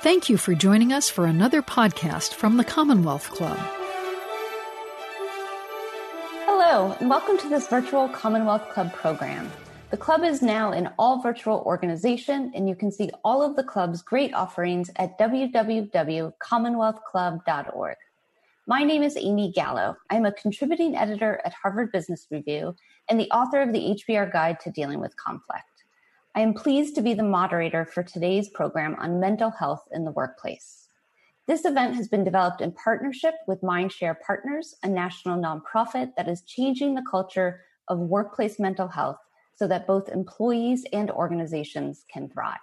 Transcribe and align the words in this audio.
Thank 0.00 0.28
you 0.28 0.36
for 0.36 0.54
joining 0.54 0.92
us 0.92 1.10
for 1.10 1.26
another 1.26 1.60
podcast 1.60 2.34
from 2.34 2.56
the 2.56 2.62
Commonwealth 2.62 3.30
Club. 3.30 3.58
Hello, 6.46 6.96
and 7.00 7.10
welcome 7.10 7.36
to 7.36 7.48
this 7.48 7.66
virtual 7.66 8.08
Commonwealth 8.08 8.70
Club 8.70 8.92
program. 8.92 9.50
The 9.90 9.96
club 9.96 10.22
is 10.22 10.40
now 10.40 10.70
an 10.70 10.90
all 11.00 11.20
virtual 11.20 11.64
organization, 11.66 12.52
and 12.54 12.68
you 12.68 12.76
can 12.76 12.92
see 12.92 13.10
all 13.24 13.42
of 13.42 13.56
the 13.56 13.64
club's 13.64 14.00
great 14.00 14.32
offerings 14.34 14.88
at 14.94 15.18
www.commonwealthclub.org. 15.18 17.96
My 18.68 18.84
name 18.84 19.02
is 19.02 19.16
Amy 19.16 19.50
Gallo. 19.50 19.96
I'm 20.10 20.26
a 20.26 20.32
contributing 20.32 20.94
editor 20.94 21.40
at 21.44 21.54
Harvard 21.54 21.90
Business 21.90 22.28
Review 22.30 22.76
and 23.08 23.18
the 23.18 23.28
author 23.32 23.60
of 23.60 23.72
the 23.72 23.80
HBR 23.80 24.32
Guide 24.32 24.60
to 24.60 24.70
Dealing 24.70 25.00
with 25.00 25.16
Conflict. 25.16 25.77
I 26.34 26.40
am 26.40 26.54
pleased 26.54 26.94
to 26.94 27.02
be 27.02 27.14
the 27.14 27.22
moderator 27.22 27.84
for 27.84 28.02
today's 28.02 28.48
program 28.48 28.94
on 28.98 29.18
mental 29.18 29.50
health 29.50 29.88
in 29.92 30.04
the 30.04 30.12
workplace. 30.12 30.88
This 31.46 31.64
event 31.64 31.96
has 31.96 32.08
been 32.08 32.24
developed 32.24 32.60
in 32.60 32.72
partnership 32.72 33.34
with 33.46 33.62
Mindshare 33.62 34.20
Partners, 34.20 34.74
a 34.82 34.88
national 34.88 35.40
nonprofit 35.40 36.12
that 36.16 36.28
is 36.28 36.42
changing 36.42 36.94
the 36.94 37.04
culture 37.10 37.62
of 37.88 37.98
workplace 37.98 38.60
mental 38.60 38.88
health 38.88 39.18
so 39.54 39.66
that 39.66 39.86
both 39.86 40.10
employees 40.10 40.84
and 40.92 41.10
organizations 41.10 42.04
can 42.12 42.28
thrive. 42.28 42.58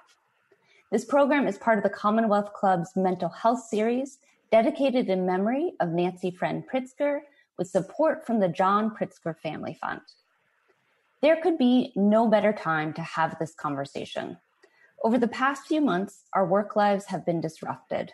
This 0.91 1.03
program 1.03 1.47
is 1.47 1.57
part 1.57 1.79
of 1.79 1.83
the 1.83 1.89
Commonwealth 1.89 2.53
Club's 2.53 2.95
mental 2.95 3.29
health 3.29 3.65
series 3.67 4.19
dedicated 4.51 5.09
in 5.09 5.25
memory 5.25 5.73
of 5.79 5.89
Nancy 5.89 6.29
Friend 6.29 6.63
Pritzker 6.71 7.21
with 7.57 7.67
support 7.67 8.25
from 8.25 8.39
the 8.39 8.47
John 8.47 8.95
Pritzker 8.95 9.35
Family 9.39 9.77
Fund. 9.81 10.01
There 11.25 11.37
could 11.37 11.57
be 11.57 11.91
no 11.95 12.27
better 12.27 12.53
time 12.53 12.93
to 12.93 13.01
have 13.01 13.39
this 13.39 13.55
conversation. 13.55 14.37
Over 15.03 15.17
the 15.17 15.27
past 15.27 15.65
few 15.65 15.81
months, 15.81 16.25
our 16.33 16.45
work 16.45 16.75
lives 16.75 17.05
have 17.07 17.25
been 17.25 17.41
disrupted. 17.41 18.13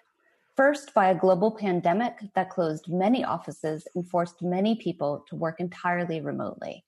First, 0.56 0.94
by 0.94 1.10
a 1.10 1.20
global 1.20 1.52
pandemic 1.52 2.20
that 2.36 2.50
closed 2.50 2.88
many 2.88 3.22
offices 3.22 3.86
and 3.96 4.10
forced 4.10 4.42
many 4.42 4.78
people 4.78 5.26
to 5.28 5.36
work 5.36 5.60
entirely 5.60 6.22
remotely. 6.22 6.86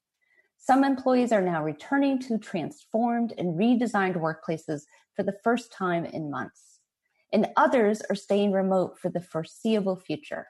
Some 0.57 0.85
employees 0.85 1.33
are 1.33 1.41
now 1.41 1.61
returning 1.61 2.19
to 2.19 2.37
transformed 2.37 3.33
and 3.37 3.59
redesigned 3.59 4.15
workplaces 4.15 4.83
for 5.17 5.23
the 5.23 5.37
first 5.43 5.73
time 5.73 6.05
in 6.05 6.31
months. 6.31 6.79
And 7.33 7.49
others 7.57 8.01
are 8.09 8.15
staying 8.15 8.53
remote 8.53 8.97
for 8.97 9.09
the 9.09 9.19
foreseeable 9.19 9.97
future. 9.97 10.47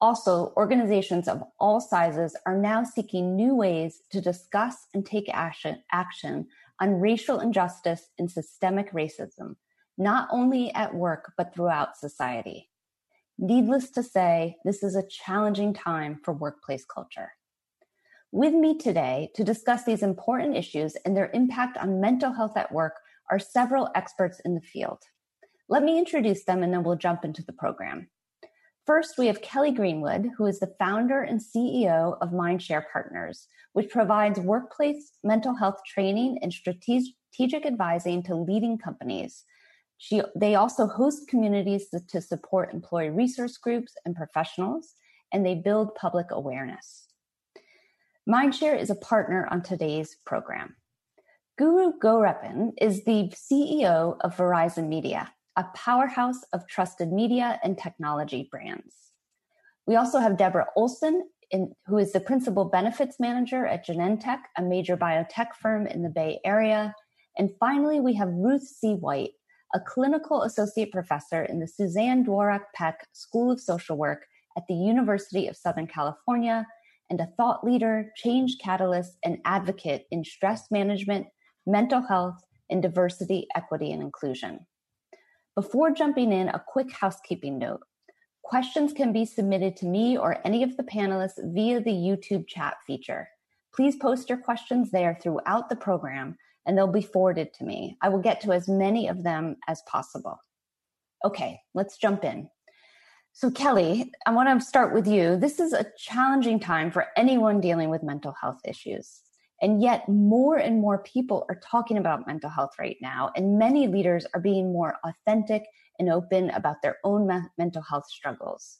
Also, 0.00 0.54
organizations 0.56 1.28
of 1.28 1.42
all 1.58 1.80
sizes 1.80 2.34
are 2.46 2.56
now 2.56 2.82
seeking 2.82 3.36
new 3.36 3.54
ways 3.54 4.02
to 4.10 4.20
discuss 4.20 4.86
and 4.94 5.04
take 5.04 5.28
action, 5.32 5.82
action 5.92 6.46
on 6.80 7.00
racial 7.00 7.40
injustice 7.40 8.08
and 8.18 8.30
systemic 8.30 8.92
racism, 8.92 9.56
not 9.98 10.26
only 10.32 10.72
at 10.74 10.94
work, 10.94 11.32
but 11.36 11.52
throughout 11.54 11.98
society. 11.98 12.70
Needless 13.38 13.90
to 13.90 14.02
say, 14.02 14.56
this 14.64 14.82
is 14.82 14.96
a 14.96 15.06
challenging 15.06 15.74
time 15.74 16.20
for 16.24 16.32
workplace 16.32 16.84
culture. 16.86 17.32
With 18.32 18.54
me 18.54 18.78
today 18.78 19.30
to 19.34 19.44
discuss 19.44 19.84
these 19.84 20.02
important 20.02 20.56
issues 20.56 20.94
and 21.04 21.16
their 21.16 21.30
impact 21.34 21.76
on 21.76 22.00
mental 22.00 22.32
health 22.32 22.56
at 22.56 22.72
work 22.72 22.94
are 23.30 23.38
several 23.38 23.90
experts 23.94 24.40
in 24.44 24.54
the 24.54 24.60
field. 24.60 25.02
Let 25.68 25.82
me 25.82 25.98
introduce 25.98 26.44
them 26.44 26.62
and 26.62 26.72
then 26.72 26.82
we'll 26.82 26.96
jump 26.96 27.24
into 27.24 27.42
the 27.42 27.52
program. 27.52 28.08
First, 28.90 29.18
we 29.18 29.28
have 29.28 29.40
Kelly 29.40 29.70
Greenwood, 29.70 30.32
who 30.36 30.46
is 30.46 30.58
the 30.58 30.74
founder 30.76 31.22
and 31.22 31.40
CEO 31.40 32.18
of 32.20 32.30
Mindshare 32.30 32.82
Partners, 32.92 33.46
which 33.72 33.88
provides 33.88 34.40
workplace 34.40 35.12
mental 35.22 35.54
health 35.54 35.76
training 35.86 36.40
and 36.42 36.52
strategic 36.52 37.64
advising 37.64 38.24
to 38.24 38.34
leading 38.34 38.78
companies. 38.78 39.44
She, 39.98 40.22
they 40.34 40.56
also 40.56 40.88
host 40.88 41.28
communities 41.28 41.86
to, 42.08 42.20
support 42.20 42.74
employee 42.74 43.10
resource 43.10 43.58
groups 43.58 43.92
and 44.04 44.16
professionals, 44.16 44.94
and 45.32 45.46
they 45.46 45.54
build 45.54 45.94
public 45.94 46.32
awareness. 46.32 47.06
Mindshare 48.28 48.76
is 48.76 48.90
a 48.90 48.96
partner 48.96 49.46
on 49.52 49.62
today's 49.62 50.16
program. 50.26 50.74
Guru 51.56 51.92
Gowrappan 52.02 52.72
is 52.80 53.04
the 53.04 53.32
CEO 53.36 54.16
of 54.20 54.36
Verizon 54.36 54.88
Media, 54.88 55.32
a 55.56 55.64
powerhouse 55.74 56.42
of 56.52 56.66
trusted 56.66 57.12
media 57.12 57.58
and 57.62 57.76
technology 57.76 58.48
brands. 58.50 58.94
We 59.86 59.96
also 59.96 60.18
have 60.18 60.36
Deborah 60.36 60.68
Olson, 60.76 61.28
in, 61.50 61.74
who 61.86 61.98
is 61.98 62.12
the 62.12 62.20
principal 62.20 62.64
benefits 62.64 63.18
manager 63.18 63.66
at 63.66 63.86
Genentech, 63.86 64.40
a 64.56 64.62
major 64.62 64.96
biotech 64.96 65.48
firm 65.60 65.86
in 65.86 66.02
the 66.02 66.08
Bay 66.08 66.40
Area. 66.44 66.94
And 67.36 67.50
finally, 67.58 68.00
we 68.00 68.14
have 68.14 68.28
Ruth 68.28 68.62
C. 68.62 68.94
White, 68.94 69.32
a 69.74 69.80
clinical 69.80 70.42
associate 70.42 70.92
professor 70.92 71.44
in 71.44 71.58
the 71.58 71.66
Suzanne 71.66 72.24
Dworak 72.24 72.62
Peck 72.74 73.06
School 73.12 73.50
of 73.50 73.60
Social 73.60 73.96
Work 73.96 74.26
at 74.56 74.64
the 74.68 74.74
University 74.74 75.48
of 75.48 75.56
Southern 75.56 75.86
California 75.86 76.66
and 77.08 77.20
a 77.20 77.28
thought 77.36 77.64
leader, 77.64 78.12
change 78.16 78.56
catalyst, 78.62 79.18
and 79.24 79.38
advocate 79.44 80.06
in 80.12 80.24
stress 80.24 80.70
management, 80.70 81.26
mental 81.66 82.00
health, 82.00 82.40
and 82.70 82.80
diversity, 82.80 83.48
equity, 83.56 83.90
and 83.90 84.00
inclusion. 84.00 84.60
Before 85.60 85.90
jumping 85.90 86.32
in, 86.32 86.48
a 86.48 86.64
quick 86.66 86.90
housekeeping 86.90 87.58
note. 87.58 87.82
Questions 88.42 88.94
can 88.94 89.12
be 89.12 89.26
submitted 89.26 89.76
to 89.76 89.84
me 89.84 90.16
or 90.16 90.38
any 90.42 90.62
of 90.62 90.74
the 90.78 90.84
panelists 90.84 91.38
via 91.52 91.82
the 91.82 91.90
YouTube 91.90 92.46
chat 92.48 92.78
feature. 92.86 93.28
Please 93.74 93.96
post 93.96 94.30
your 94.30 94.38
questions 94.38 94.90
there 94.90 95.18
throughout 95.22 95.68
the 95.68 95.76
program 95.76 96.38
and 96.64 96.78
they'll 96.78 96.86
be 96.86 97.02
forwarded 97.02 97.52
to 97.52 97.64
me. 97.64 97.98
I 98.00 98.08
will 98.08 98.20
get 98.20 98.40
to 98.40 98.52
as 98.52 98.68
many 98.70 99.06
of 99.08 99.22
them 99.22 99.56
as 99.68 99.82
possible. 99.86 100.38
Okay, 101.26 101.60
let's 101.74 101.98
jump 101.98 102.24
in. 102.24 102.48
So, 103.34 103.50
Kelly, 103.50 104.10
I 104.24 104.32
want 104.32 104.48
to 104.48 104.66
start 104.66 104.94
with 104.94 105.06
you. 105.06 105.36
This 105.36 105.60
is 105.60 105.74
a 105.74 105.84
challenging 105.98 106.58
time 106.58 106.90
for 106.90 107.08
anyone 107.18 107.60
dealing 107.60 107.90
with 107.90 108.02
mental 108.02 108.34
health 108.40 108.60
issues. 108.64 109.20
And 109.62 109.82
yet, 109.82 110.08
more 110.08 110.56
and 110.56 110.80
more 110.80 111.02
people 111.02 111.44
are 111.48 111.60
talking 111.62 111.98
about 111.98 112.26
mental 112.26 112.48
health 112.48 112.72
right 112.78 112.96
now, 113.02 113.30
and 113.36 113.58
many 113.58 113.86
leaders 113.86 114.26
are 114.34 114.40
being 114.40 114.72
more 114.72 114.96
authentic 115.04 115.64
and 115.98 116.10
open 116.10 116.50
about 116.50 116.82
their 116.82 116.96
own 117.04 117.26
me- 117.26 117.48
mental 117.58 117.82
health 117.82 118.06
struggles. 118.08 118.78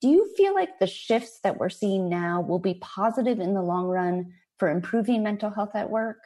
Do 0.00 0.08
you 0.08 0.32
feel 0.36 0.54
like 0.54 0.78
the 0.78 0.86
shifts 0.86 1.40
that 1.42 1.58
we're 1.58 1.70
seeing 1.70 2.08
now 2.08 2.40
will 2.40 2.58
be 2.58 2.74
positive 2.74 3.40
in 3.40 3.54
the 3.54 3.62
long 3.62 3.86
run 3.86 4.32
for 4.58 4.70
improving 4.70 5.22
mental 5.22 5.50
health 5.50 5.74
at 5.74 5.90
work? 5.90 6.18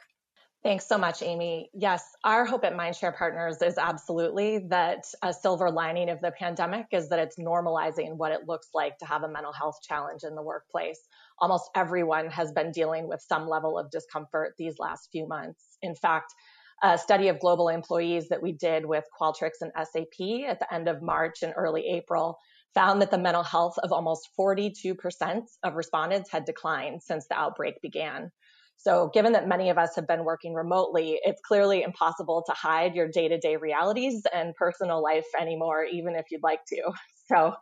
Thanks 0.64 0.86
so 0.86 0.96
much, 0.96 1.22
Amy. 1.22 1.68
Yes, 1.74 2.02
our 2.24 2.46
hope 2.46 2.64
at 2.64 2.72
Mindshare 2.72 3.14
Partners 3.14 3.60
is 3.60 3.76
absolutely 3.76 4.58
that 4.70 5.04
a 5.22 5.30
silver 5.30 5.70
lining 5.70 6.08
of 6.08 6.22
the 6.22 6.30
pandemic 6.30 6.86
is 6.90 7.10
that 7.10 7.18
it's 7.18 7.36
normalizing 7.36 8.16
what 8.16 8.32
it 8.32 8.48
looks 8.48 8.68
like 8.72 8.96
to 8.98 9.04
have 9.04 9.24
a 9.24 9.28
mental 9.28 9.52
health 9.52 9.80
challenge 9.82 10.22
in 10.24 10.34
the 10.34 10.42
workplace. 10.42 11.00
Almost 11.38 11.70
everyone 11.74 12.30
has 12.30 12.52
been 12.52 12.70
dealing 12.70 13.08
with 13.08 13.24
some 13.26 13.48
level 13.48 13.78
of 13.78 13.90
discomfort 13.90 14.54
these 14.58 14.74
last 14.78 15.08
few 15.12 15.26
months. 15.26 15.78
In 15.82 15.94
fact, 15.94 16.32
a 16.82 16.98
study 16.98 17.28
of 17.28 17.40
global 17.40 17.68
employees 17.68 18.28
that 18.28 18.42
we 18.42 18.52
did 18.52 18.84
with 18.84 19.04
Qualtrics 19.18 19.60
and 19.60 19.72
SAP 19.76 20.48
at 20.48 20.58
the 20.58 20.72
end 20.72 20.88
of 20.88 21.02
March 21.02 21.42
and 21.42 21.54
early 21.56 21.86
April 21.86 22.38
found 22.74 23.00
that 23.00 23.10
the 23.10 23.18
mental 23.18 23.42
health 23.42 23.76
of 23.82 23.92
almost 23.92 24.28
42% 24.38 24.96
of 25.62 25.76
respondents 25.76 26.30
had 26.30 26.44
declined 26.44 27.02
since 27.02 27.26
the 27.28 27.36
outbreak 27.36 27.80
began. 27.80 28.30
So, 28.76 29.08
given 29.14 29.32
that 29.32 29.48
many 29.48 29.70
of 29.70 29.78
us 29.78 29.94
have 29.96 30.06
been 30.06 30.24
working 30.24 30.52
remotely, 30.52 31.18
it's 31.22 31.40
clearly 31.46 31.82
impossible 31.82 32.42
to 32.46 32.52
hide 32.52 32.94
your 32.94 33.08
day 33.08 33.28
to 33.28 33.38
day 33.38 33.56
realities 33.56 34.26
and 34.34 34.54
personal 34.56 35.02
life 35.02 35.26
anymore, 35.40 35.84
even 35.84 36.16
if 36.16 36.26
you'd 36.30 36.42
like 36.42 36.64
to. 36.68 36.92
So, 37.26 37.54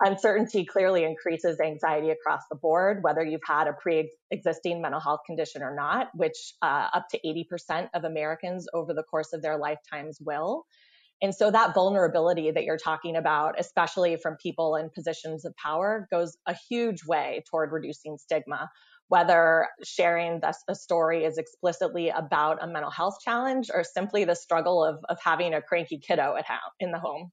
uncertainty 0.00 0.64
clearly 0.64 1.04
increases 1.04 1.58
anxiety 1.60 2.10
across 2.10 2.42
the 2.50 2.56
board, 2.56 3.02
whether 3.02 3.24
you've 3.24 3.40
had 3.46 3.66
a 3.66 3.72
pre 3.72 4.10
existing 4.30 4.82
mental 4.82 5.00
health 5.00 5.20
condition 5.26 5.62
or 5.62 5.74
not, 5.74 6.08
which 6.14 6.54
uh, 6.62 6.88
up 6.92 7.06
to 7.10 7.20
80% 7.24 7.88
of 7.94 8.04
Americans 8.04 8.66
over 8.74 8.92
the 8.92 9.04
course 9.04 9.32
of 9.32 9.42
their 9.42 9.58
lifetimes 9.58 10.18
will. 10.20 10.64
And 11.22 11.34
so 11.34 11.50
that 11.50 11.74
vulnerability 11.74 12.50
that 12.50 12.64
you're 12.64 12.76
talking 12.76 13.16
about, 13.16 13.54
especially 13.58 14.16
from 14.16 14.36
people 14.42 14.76
in 14.76 14.90
positions 14.94 15.46
of 15.46 15.54
power, 15.56 16.06
goes 16.10 16.36
a 16.46 16.54
huge 16.68 17.06
way 17.06 17.42
toward 17.50 17.72
reducing 17.72 18.18
stigma 18.18 18.68
whether 19.08 19.68
sharing 19.84 20.40
this, 20.40 20.62
a 20.68 20.74
story 20.74 21.24
is 21.24 21.38
explicitly 21.38 22.08
about 22.08 22.62
a 22.62 22.66
mental 22.66 22.90
health 22.90 23.18
challenge 23.24 23.70
or 23.72 23.84
simply 23.84 24.24
the 24.24 24.34
struggle 24.34 24.84
of, 24.84 24.98
of 25.08 25.18
having 25.22 25.54
a 25.54 25.62
cranky 25.62 25.98
kiddo 25.98 26.34
at 26.36 26.46
home, 26.46 26.58
in 26.80 26.90
the 26.90 26.98
home. 26.98 27.30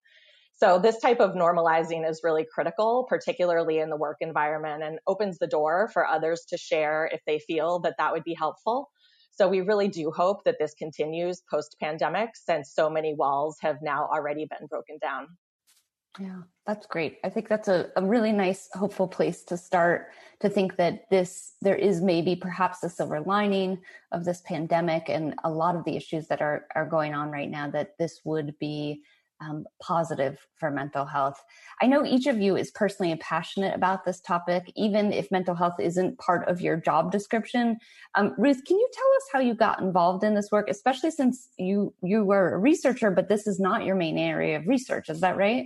So 0.63 0.79
this 0.79 0.97
type 0.99 1.19
of 1.19 1.31
normalizing 1.31 2.09
is 2.09 2.21
really 2.23 2.45
critical, 2.49 3.05
particularly 3.09 3.79
in 3.79 3.89
the 3.89 3.97
work 3.97 4.15
environment 4.21 4.81
and 4.81 4.97
opens 5.07 5.37
the 5.37 5.45
door 5.45 5.89
for 5.91 6.07
others 6.07 6.45
to 6.47 6.57
share 6.57 7.09
if 7.11 7.19
they 7.27 7.39
feel 7.39 7.79
that 7.79 7.95
that 7.97 8.13
would 8.13 8.23
be 8.23 8.33
helpful. 8.33 8.89
So 9.31 9.49
we 9.49 9.59
really 9.59 9.89
do 9.89 10.09
hope 10.09 10.45
that 10.45 10.55
this 10.59 10.73
continues 10.73 11.41
post 11.51 11.75
pandemic 11.81 12.29
since 12.35 12.71
so 12.73 12.89
many 12.89 13.13
walls 13.13 13.57
have 13.59 13.79
now 13.81 14.07
already 14.07 14.45
been 14.45 14.67
broken 14.67 14.99
down. 15.01 15.27
Yeah, 16.17 16.43
that's 16.65 16.87
great. 16.87 17.17
I 17.25 17.29
think 17.29 17.49
that's 17.49 17.67
a, 17.67 17.89
a 17.97 18.05
really 18.05 18.31
nice, 18.31 18.69
hopeful 18.71 19.09
place 19.09 19.43
to 19.45 19.57
start 19.57 20.11
to 20.39 20.47
think 20.47 20.77
that 20.77 21.09
this, 21.09 21.55
there 21.61 21.75
is 21.75 22.01
maybe 22.01 22.37
perhaps 22.37 22.81
a 22.83 22.89
silver 22.89 23.19
lining 23.19 23.79
of 24.13 24.23
this 24.23 24.41
pandemic 24.45 25.09
and 25.09 25.33
a 25.43 25.51
lot 25.51 25.75
of 25.75 25.83
the 25.83 25.97
issues 25.97 26.27
that 26.27 26.41
are, 26.41 26.67
are 26.73 26.87
going 26.87 27.13
on 27.13 27.31
right 27.31 27.49
now, 27.49 27.69
that 27.69 27.97
this 27.99 28.21
would 28.23 28.57
be 28.59 29.01
um, 29.43 29.65
positive 29.81 30.37
for 30.55 30.71
mental 30.71 31.05
health. 31.05 31.41
I 31.81 31.87
know 31.87 32.05
each 32.05 32.27
of 32.27 32.39
you 32.39 32.55
is 32.55 32.71
personally 32.71 33.15
passionate 33.17 33.75
about 33.75 34.05
this 34.05 34.21
topic, 34.21 34.71
even 34.75 35.11
if 35.11 35.31
mental 35.31 35.55
health 35.55 35.79
isn't 35.79 36.17
part 36.19 36.47
of 36.47 36.61
your 36.61 36.77
job 36.77 37.11
description. 37.11 37.77
Um, 38.15 38.33
Ruth, 38.37 38.63
can 38.65 38.77
you 38.77 38.89
tell 38.93 39.07
us 39.17 39.23
how 39.31 39.39
you 39.39 39.53
got 39.53 39.81
involved 39.81 40.23
in 40.23 40.35
this 40.35 40.49
work, 40.51 40.69
especially 40.69 41.11
since 41.11 41.49
you 41.57 41.93
you 42.01 42.23
were 42.23 42.53
a 42.53 42.57
researcher, 42.57 43.11
but 43.11 43.29
this 43.29 43.47
is 43.47 43.59
not 43.59 43.85
your 43.85 43.95
main 43.95 44.17
area 44.17 44.57
of 44.57 44.67
research? 44.67 45.09
Is 45.09 45.21
that 45.21 45.37
right? 45.37 45.65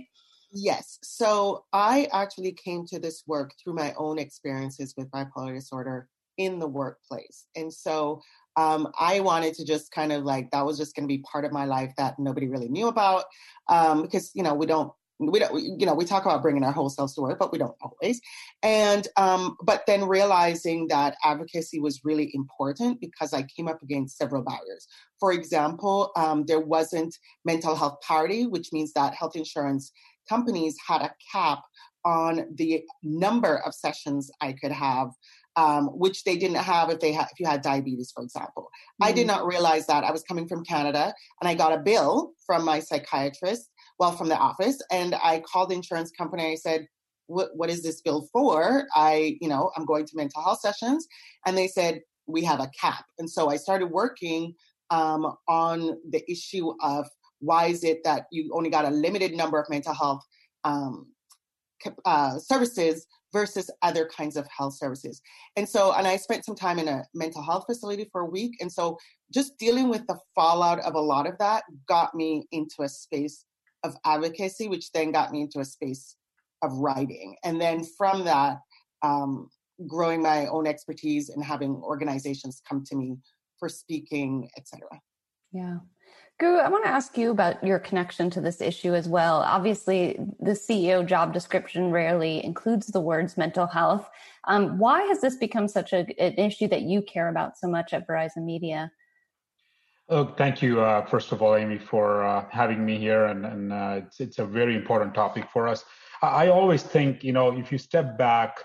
Yes. 0.50 0.98
So 1.02 1.64
I 1.72 2.08
actually 2.12 2.52
came 2.52 2.86
to 2.86 2.98
this 2.98 3.22
work 3.26 3.52
through 3.62 3.74
my 3.74 3.92
own 3.98 4.18
experiences 4.18 4.94
with 4.96 5.10
bipolar 5.10 5.54
disorder 5.54 6.08
in 6.38 6.58
the 6.58 6.68
workplace. 6.68 7.46
And 7.54 7.72
so 7.72 8.22
um, 8.58 8.88
I 8.98 9.20
wanted 9.20 9.54
to 9.54 9.64
just 9.64 9.92
kind 9.92 10.10
of 10.10 10.24
like 10.24 10.50
that 10.50 10.66
was 10.66 10.78
just 10.78 10.96
going 10.96 11.04
to 11.04 11.14
be 11.14 11.22
part 11.22 11.44
of 11.44 11.52
my 11.52 11.64
life 11.64 11.92
that 11.96 12.18
nobody 12.18 12.48
really 12.48 12.68
knew 12.68 12.88
about 12.88 13.24
um, 13.68 14.02
because 14.02 14.32
you 14.34 14.42
know 14.42 14.54
we 14.54 14.66
don't 14.66 14.92
we 15.20 15.38
don't 15.38 15.80
you 15.80 15.86
know 15.86 15.94
we 15.94 16.04
talk 16.04 16.24
about 16.24 16.42
bringing 16.42 16.64
our 16.64 16.72
whole 16.72 16.90
selves 16.90 17.14
to 17.14 17.20
work 17.20 17.38
but 17.38 17.52
we 17.52 17.58
don't 17.58 17.76
always. 17.80 18.20
And 18.64 19.06
um, 19.16 19.56
but 19.62 19.84
then 19.86 20.08
realizing 20.08 20.88
that 20.88 21.16
advocacy 21.22 21.78
was 21.78 22.04
really 22.04 22.32
important 22.34 23.00
because 23.00 23.32
i 23.32 23.44
came 23.44 23.68
up 23.68 23.80
against 23.80 24.18
several 24.18 24.42
barriers. 24.42 24.88
For 25.20 25.32
example 25.32 26.10
um, 26.16 26.44
there 26.46 26.60
wasn't 26.60 27.16
mental 27.44 27.76
health 27.76 27.98
parity 28.06 28.46
which 28.46 28.72
means 28.72 28.92
that 28.94 29.14
health 29.14 29.36
insurance 29.36 29.92
companies 30.28 30.76
had 30.84 31.02
a 31.02 31.14
cap 31.32 31.60
on 32.04 32.46
the 32.54 32.82
number 33.04 33.58
of 33.64 33.72
sessions 33.72 34.30
i 34.40 34.52
could 34.52 34.72
have 34.72 35.10
um, 35.58 35.88
which 35.88 36.22
they 36.22 36.36
didn't 36.36 36.58
have 36.58 36.88
if 36.88 37.00
they 37.00 37.12
had 37.12 37.26
if 37.32 37.40
you 37.40 37.46
had 37.46 37.62
diabetes, 37.62 38.12
for 38.14 38.22
example. 38.22 38.64
Mm-hmm. 38.64 39.08
I 39.08 39.12
did 39.12 39.24
mm. 39.24 39.34
not 39.34 39.46
realize 39.46 39.86
that. 39.88 40.04
I 40.04 40.12
was 40.12 40.22
coming 40.22 40.46
from 40.46 40.64
Canada 40.64 41.12
and 41.40 41.48
I 41.48 41.54
got 41.54 41.72
a 41.72 41.78
bill 41.78 42.32
from 42.46 42.64
my 42.64 42.78
psychiatrist, 42.78 43.68
well, 43.98 44.12
from 44.12 44.28
the 44.28 44.36
office, 44.36 44.80
and 44.92 45.16
I 45.16 45.40
called 45.40 45.70
the 45.70 45.74
insurance 45.74 46.12
company. 46.12 46.52
I 46.52 46.54
said, 46.54 46.86
what, 47.26 47.48
what 47.54 47.70
is 47.70 47.82
this 47.82 48.00
bill 48.00 48.28
for? 48.32 48.86
I, 48.94 49.36
you 49.40 49.48
know, 49.48 49.72
I'm 49.76 49.84
going 49.84 50.06
to 50.06 50.16
mental 50.16 50.42
health 50.42 50.60
sessions. 50.60 51.08
And 51.44 51.58
they 51.58 51.66
said, 51.66 52.02
we 52.26 52.44
have 52.44 52.60
a 52.60 52.70
cap. 52.80 53.04
And 53.18 53.28
so 53.28 53.50
I 53.50 53.56
started 53.56 53.86
working 53.86 54.54
um, 54.90 55.34
on 55.48 55.98
the 56.08 56.22
issue 56.30 56.72
of 56.80 57.06
why 57.40 57.66
is 57.66 57.82
it 57.82 57.98
that 58.04 58.26
you 58.30 58.50
only 58.54 58.70
got 58.70 58.84
a 58.84 58.90
limited 58.90 59.32
number 59.34 59.60
of 59.60 59.68
mental 59.68 59.92
health 59.92 60.22
um, 60.64 61.08
uh, 62.04 62.38
services 62.38 63.06
versus 63.32 63.70
other 63.82 64.06
kinds 64.06 64.36
of 64.36 64.46
health 64.48 64.74
services. 64.74 65.20
And 65.56 65.68
so, 65.68 65.92
and 65.92 66.06
I 66.06 66.16
spent 66.16 66.44
some 66.44 66.54
time 66.54 66.78
in 66.78 66.88
a 66.88 67.04
mental 67.14 67.42
health 67.42 67.64
facility 67.66 68.08
for 68.10 68.22
a 68.22 68.30
week. 68.30 68.56
And 68.60 68.70
so, 68.70 68.98
just 69.32 69.58
dealing 69.58 69.88
with 69.88 70.06
the 70.06 70.18
fallout 70.34 70.80
of 70.80 70.94
a 70.94 71.00
lot 71.00 71.26
of 71.26 71.36
that 71.38 71.64
got 71.86 72.14
me 72.14 72.46
into 72.52 72.82
a 72.82 72.88
space 72.88 73.44
of 73.84 73.94
advocacy, 74.04 74.68
which 74.68 74.90
then 74.92 75.12
got 75.12 75.32
me 75.32 75.42
into 75.42 75.60
a 75.60 75.64
space 75.64 76.16
of 76.62 76.72
writing. 76.72 77.36
And 77.44 77.60
then 77.60 77.84
from 77.84 78.24
that, 78.24 78.58
um, 79.02 79.50
growing 79.86 80.22
my 80.22 80.46
own 80.46 80.66
expertise 80.66 81.28
and 81.28 81.44
having 81.44 81.76
organizations 81.76 82.60
come 82.68 82.82
to 82.84 82.96
me 82.96 83.16
for 83.58 83.68
speaking, 83.68 84.48
etc. 84.56 84.88
Yeah. 85.52 85.78
Guru, 86.38 86.58
I 86.58 86.68
want 86.68 86.84
to 86.84 86.90
ask 86.90 87.18
you 87.18 87.32
about 87.32 87.64
your 87.64 87.80
connection 87.80 88.30
to 88.30 88.40
this 88.40 88.60
issue 88.60 88.94
as 88.94 89.08
well. 89.08 89.40
Obviously, 89.40 90.16
the 90.38 90.52
CEO 90.52 91.04
job 91.04 91.32
description 91.32 91.90
rarely 91.90 92.44
includes 92.44 92.86
the 92.86 93.00
words 93.00 93.36
mental 93.36 93.66
health. 93.66 94.08
Um, 94.44 94.78
why 94.78 95.02
has 95.02 95.20
this 95.20 95.34
become 95.34 95.66
such 95.66 95.92
a, 95.92 96.06
an 96.22 96.34
issue 96.34 96.68
that 96.68 96.82
you 96.82 97.02
care 97.02 97.28
about 97.28 97.58
so 97.58 97.66
much 97.66 97.92
at 97.92 98.06
Verizon 98.06 98.44
Media? 98.44 98.92
Oh, 100.08 100.32
thank 100.38 100.62
you, 100.62 100.80
uh, 100.80 101.04
first 101.06 101.32
of 101.32 101.42
all, 101.42 101.56
Amy, 101.56 101.76
for 101.76 102.24
uh, 102.24 102.46
having 102.52 102.86
me 102.86 102.98
here. 102.98 103.26
And, 103.26 103.44
and 103.44 103.72
uh, 103.72 104.00
it's, 104.04 104.20
it's 104.20 104.38
a 104.38 104.46
very 104.46 104.76
important 104.76 105.14
topic 105.14 105.48
for 105.52 105.66
us. 105.66 105.84
I, 106.22 106.44
I 106.44 106.48
always 106.48 106.84
think, 106.84 107.24
you 107.24 107.32
know, 107.32 107.58
if 107.58 107.72
you 107.72 107.78
step 107.78 108.16
back, 108.16 108.62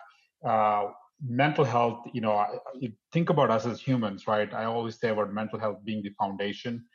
uh, 0.48 0.90
mental 1.28 1.66
health, 1.66 2.06
you 2.14 2.22
know, 2.22 2.46
you 2.80 2.92
think 3.12 3.31
about 3.31 3.50
us 3.50 3.66
as 3.66 3.81
humans, 3.81 4.28
right? 4.28 4.54
I 4.54 4.66
always 4.66 5.00
say 5.00 5.10
about 5.10 5.34
mental 5.34 5.58
health 5.58 5.78
being 5.84 6.04
the 6.04 6.12
foundation 6.20 6.86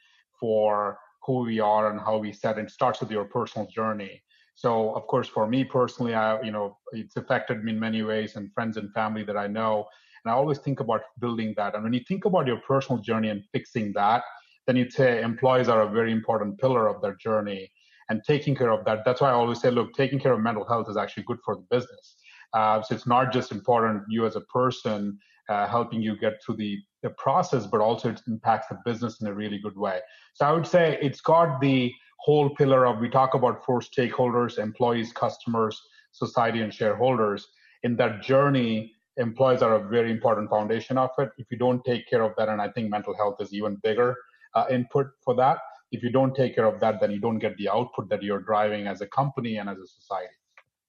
for 0.40 0.98
who 1.24 1.40
we 1.40 1.60
are 1.60 1.90
and 1.90 2.00
how 2.00 2.16
we 2.16 2.32
set 2.32 2.58
it 2.58 2.70
starts 2.70 3.00
with 3.00 3.10
your 3.10 3.24
personal 3.24 3.66
journey. 3.68 4.22
So 4.54 4.94
of 4.94 5.06
course 5.06 5.28
for 5.28 5.46
me 5.46 5.64
personally 5.64 6.14
i 6.14 6.40
you 6.42 6.50
know 6.50 6.78
it's 6.92 7.16
affected 7.16 7.62
me 7.62 7.72
in 7.72 7.80
many 7.80 8.02
ways 8.02 8.36
and 8.36 8.52
friends 8.52 8.76
and 8.76 8.92
family 8.92 9.24
that 9.24 9.36
i 9.36 9.46
know. 9.46 9.86
And 10.24 10.32
i 10.32 10.34
always 10.34 10.58
think 10.58 10.80
about 10.80 11.02
building 11.20 11.54
that. 11.56 11.74
And 11.74 11.84
when 11.84 11.92
you 11.92 12.02
think 12.08 12.24
about 12.24 12.46
your 12.46 12.60
personal 12.66 13.00
journey 13.00 13.28
and 13.28 13.42
fixing 13.52 13.92
that 13.94 14.22
then 14.66 14.76
you'd 14.76 14.92
say 14.92 15.22
employees 15.22 15.68
are 15.68 15.82
a 15.82 15.90
very 15.90 16.12
important 16.12 16.58
pillar 16.58 16.88
of 16.88 17.00
their 17.00 17.14
journey 17.14 17.70
and 18.10 18.22
taking 18.26 18.54
care 18.54 18.70
of 18.70 18.84
that. 18.84 19.04
That's 19.04 19.20
why 19.20 19.30
i 19.30 19.32
always 19.32 19.60
say 19.60 19.70
look 19.70 19.92
taking 19.94 20.18
care 20.18 20.32
of 20.32 20.40
mental 20.40 20.66
health 20.66 20.88
is 20.90 20.96
actually 20.96 21.24
good 21.24 21.38
for 21.44 21.56
the 21.56 21.66
business. 21.70 22.16
Uh, 22.52 22.80
so 22.82 22.94
it's 22.94 23.06
not 23.06 23.32
just 23.32 23.52
important 23.52 24.02
you 24.08 24.26
as 24.26 24.36
a 24.36 24.40
person 24.42 25.18
uh, 25.48 25.66
helping 25.66 26.00
you 26.02 26.16
get 26.16 26.34
through 26.44 26.56
the, 26.56 26.78
the 27.02 27.10
process, 27.10 27.66
but 27.66 27.80
also 27.80 28.10
it 28.10 28.20
impacts 28.26 28.68
the 28.68 28.78
business 28.84 29.20
in 29.20 29.26
a 29.26 29.34
really 29.34 29.58
good 29.58 29.76
way. 29.76 30.00
So 30.34 30.46
I 30.46 30.52
would 30.52 30.66
say 30.66 30.98
it's 31.00 31.20
got 31.20 31.60
the 31.60 31.92
whole 32.18 32.50
pillar 32.50 32.86
of 32.86 32.98
we 32.98 33.08
talk 33.08 33.34
about 33.34 33.64
four 33.64 33.80
stakeholders 33.80 34.58
employees, 34.58 35.12
customers, 35.12 35.80
society, 36.12 36.62
and 36.62 36.74
shareholders. 36.74 37.46
In 37.84 37.96
that 37.96 38.22
journey, 38.22 38.92
employees 39.16 39.62
are 39.62 39.76
a 39.76 39.88
very 39.88 40.10
important 40.10 40.50
foundation 40.50 40.98
of 40.98 41.10
it. 41.18 41.30
If 41.38 41.46
you 41.50 41.58
don't 41.58 41.84
take 41.84 42.08
care 42.08 42.22
of 42.22 42.32
that, 42.38 42.48
and 42.48 42.60
I 42.60 42.68
think 42.70 42.90
mental 42.90 43.16
health 43.16 43.36
is 43.40 43.52
even 43.52 43.76
bigger 43.82 44.16
uh, 44.54 44.66
input 44.70 45.06
for 45.24 45.34
that, 45.36 45.58
if 45.90 46.02
you 46.02 46.10
don't 46.10 46.34
take 46.34 46.54
care 46.54 46.66
of 46.66 46.80
that, 46.80 47.00
then 47.00 47.10
you 47.10 47.20
don't 47.20 47.38
get 47.38 47.56
the 47.56 47.68
output 47.68 48.08
that 48.10 48.22
you're 48.22 48.40
driving 48.40 48.86
as 48.86 49.00
a 49.00 49.06
company 49.06 49.56
and 49.56 49.68
as 49.70 49.78
a 49.78 49.86
society. 49.86 50.34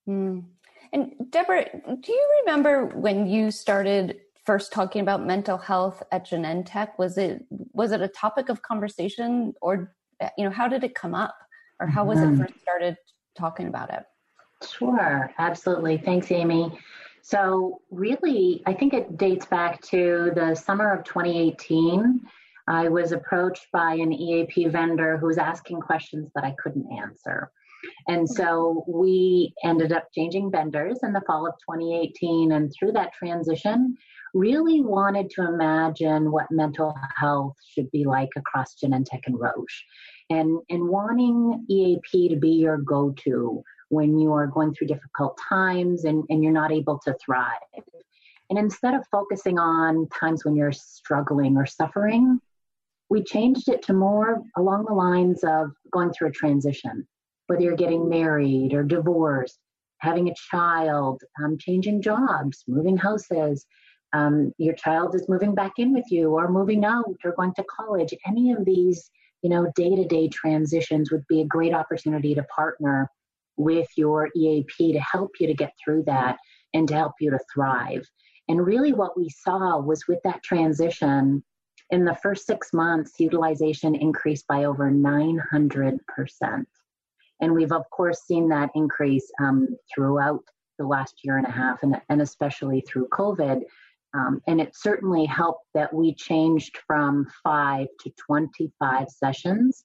Mm. 0.07 0.43
And 0.91 1.13
Deborah, 1.29 1.65
do 2.01 2.11
you 2.11 2.41
remember 2.41 2.87
when 2.87 3.27
you 3.27 3.51
started 3.51 4.19
first 4.49 4.73
talking 4.73 5.01
about 5.01 5.23
mental 5.23 5.59
health 5.59 6.01
at 6.11 6.25
Genentech? 6.25 6.97
Was 6.97 7.19
it 7.19 7.45
was 7.71 7.91
it 7.91 8.01
a 8.01 8.07
topic 8.07 8.49
of 8.49 8.63
conversation, 8.63 9.53
or 9.61 9.93
you 10.39 10.43
know, 10.43 10.49
how 10.49 10.67
did 10.67 10.83
it 10.83 10.95
come 10.95 11.13
up, 11.13 11.35
or 11.79 11.85
how 11.85 12.03
was 12.03 12.17
mm-hmm. 12.17 12.41
it 12.41 12.47
first 12.47 12.59
started 12.59 12.97
talking 13.37 13.67
about 13.67 13.93
it? 13.93 14.03
Sure, 14.67 15.31
absolutely. 15.37 15.99
Thanks, 15.99 16.31
Amy. 16.31 16.79
So, 17.21 17.81
really, 17.91 18.63
I 18.65 18.73
think 18.73 18.95
it 18.95 19.17
dates 19.17 19.45
back 19.45 19.83
to 19.93 20.31
the 20.33 20.55
summer 20.55 20.91
of 20.93 21.03
2018. 21.03 22.19
I 22.67 22.89
was 22.89 23.11
approached 23.11 23.67
by 23.71 23.93
an 23.93 24.11
EAP 24.11 24.65
vendor 24.69 25.19
who 25.19 25.27
was 25.27 25.37
asking 25.37 25.81
questions 25.81 26.31
that 26.33 26.43
I 26.43 26.55
couldn't 26.57 26.87
answer. 26.91 27.51
And 28.07 28.29
so 28.29 28.83
we 28.87 29.53
ended 29.63 29.91
up 29.91 30.07
changing 30.13 30.51
vendors 30.51 30.99
in 31.03 31.13
the 31.13 31.21
fall 31.27 31.47
of 31.47 31.53
2018. 31.69 32.51
And 32.51 32.71
through 32.73 32.93
that 32.93 33.13
transition, 33.13 33.95
really 34.33 34.81
wanted 34.81 35.29
to 35.31 35.47
imagine 35.47 36.31
what 36.31 36.51
mental 36.51 36.95
health 37.15 37.55
should 37.67 37.89
be 37.91 38.05
like 38.05 38.29
across 38.35 38.75
Genentech 38.75 39.21
and 39.25 39.39
Roche. 39.39 39.83
And, 40.29 40.59
and 40.69 40.87
wanting 40.87 41.65
EAP 41.69 42.29
to 42.29 42.35
be 42.35 42.51
your 42.51 42.77
go 42.77 43.13
to 43.23 43.63
when 43.89 44.19
you 44.19 44.31
are 44.33 44.45
going 44.45 44.73
through 44.73 44.87
difficult 44.87 45.39
times 45.49 46.05
and, 46.05 46.23
and 46.29 46.43
you're 46.43 46.53
not 46.53 46.71
able 46.71 46.99
to 47.05 47.15
thrive. 47.23 47.57
And 48.49 48.57
instead 48.57 48.93
of 48.93 49.05
focusing 49.11 49.59
on 49.59 50.07
times 50.09 50.43
when 50.43 50.55
you're 50.55 50.71
struggling 50.71 51.57
or 51.57 51.65
suffering, 51.65 52.39
we 53.09 53.23
changed 53.23 53.69
it 53.69 53.81
to 53.83 53.93
more 53.93 54.41
along 54.55 54.85
the 54.85 54.93
lines 54.93 55.43
of 55.43 55.71
going 55.91 56.11
through 56.11 56.29
a 56.29 56.31
transition, 56.31 57.07
whether 57.49 57.63
you're 57.63 57.75
getting 57.75 58.07
married 58.07 58.73
or 58.73 58.83
divorced, 58.83 59.57
having 59.97 60.29
a 60.29 60.35
child, 60.51 61.23
um, 61.43 61.57
changing 61.57 61.99
jobs, 61.99 62.63
moving 62.67 62.95
houses, 62.95 63.65
um, 64.13 64.53
your 64.59 64.75
child 64.75 65.15
is 65.15 65.27
moving 65.27 65.55
back 65.55 65.73
in 65.79 65.91
with 65.91 66.05
you 66.11 66.29
or 66.29 66.51
moving 66.51 66.85
out 66.85 67.15
or 67.23 67.33
going 67.35 67.53
to 67.55 67.63
college. 67.63 68.13
Any 68.27 68.51
of 68.51 68.65
these 68.65 69.09
you 69.41 69.49
know 69.49 69.71
day-to-day 69.75 70.29
transitions 70.29 71.11
would 71.11 71.25
be 71.27 71.41
a 71.41 71.47
great 71.47 71.73
opportunity 71.73 72.35
to 72.35 72.43
partner 72.43 73.09
with 73.57 73.87
your 73.97 74.29
eap 74.35 74.67
to 74.77 74.99
help 74.99 75.31
you 75.39 75.47
to 75.47 75.55
get 75.55 75.73
through 75.83 76.03
that 76.03 76.37
and 76.75 76.87
to 76.87 76.93
help 76.93 77.13
you 77.19 77.31
to 77.31 77.39
thrive. 77.51 78.05
And 78.47 78.63
really 78.63 78.93
what 78.93 79.17
we 79.17 79.29
saw 79.29 79.79
was 79.79 80.07
with 80.07 80.19
that 80.23 80.43
transition 80.43 81.43
in 81.89 82.05
the 82.05 82.15
first 82.21 82.45
six 82.45 82.73
months 82.73 83.13
utilization 83.19 83.95
increased 83.95 84.45
by 84.47 84.65
over 84.65 84.91
900% 84.91 85.99
and 87.41 87.53
we've 87.53 87.71
of 87.71 87.83
course 87.91 88.21
seen 88.25 88.49
that 88.49 88.69
increase 88.75 89.29
um, 89.41 89.67
throughout 89.93 90.43
the 90.77 90.85
last 90.85 91.15
year 91.23 91.37
and 91.37 91.47
a 91.47 91.51
half 91.51 91.83
and, 91.83 91.99
and 92.09 92.21
especially 92.21 92.81
through 92.81 93.07
covid 93.09 93.61
um, 94.13 94.41
and 94.47 94.59
it 94.59 94.75
certainly 94.75 95.25
helped 95.25 95.65
that 95.73 95.93
we 95.93 96.15
changed 96.15 96.77
from 96.87 97.27
five 97.43 97.87
to 98.01 98.11
25 98.25 99.07
sessions 99.09 99.83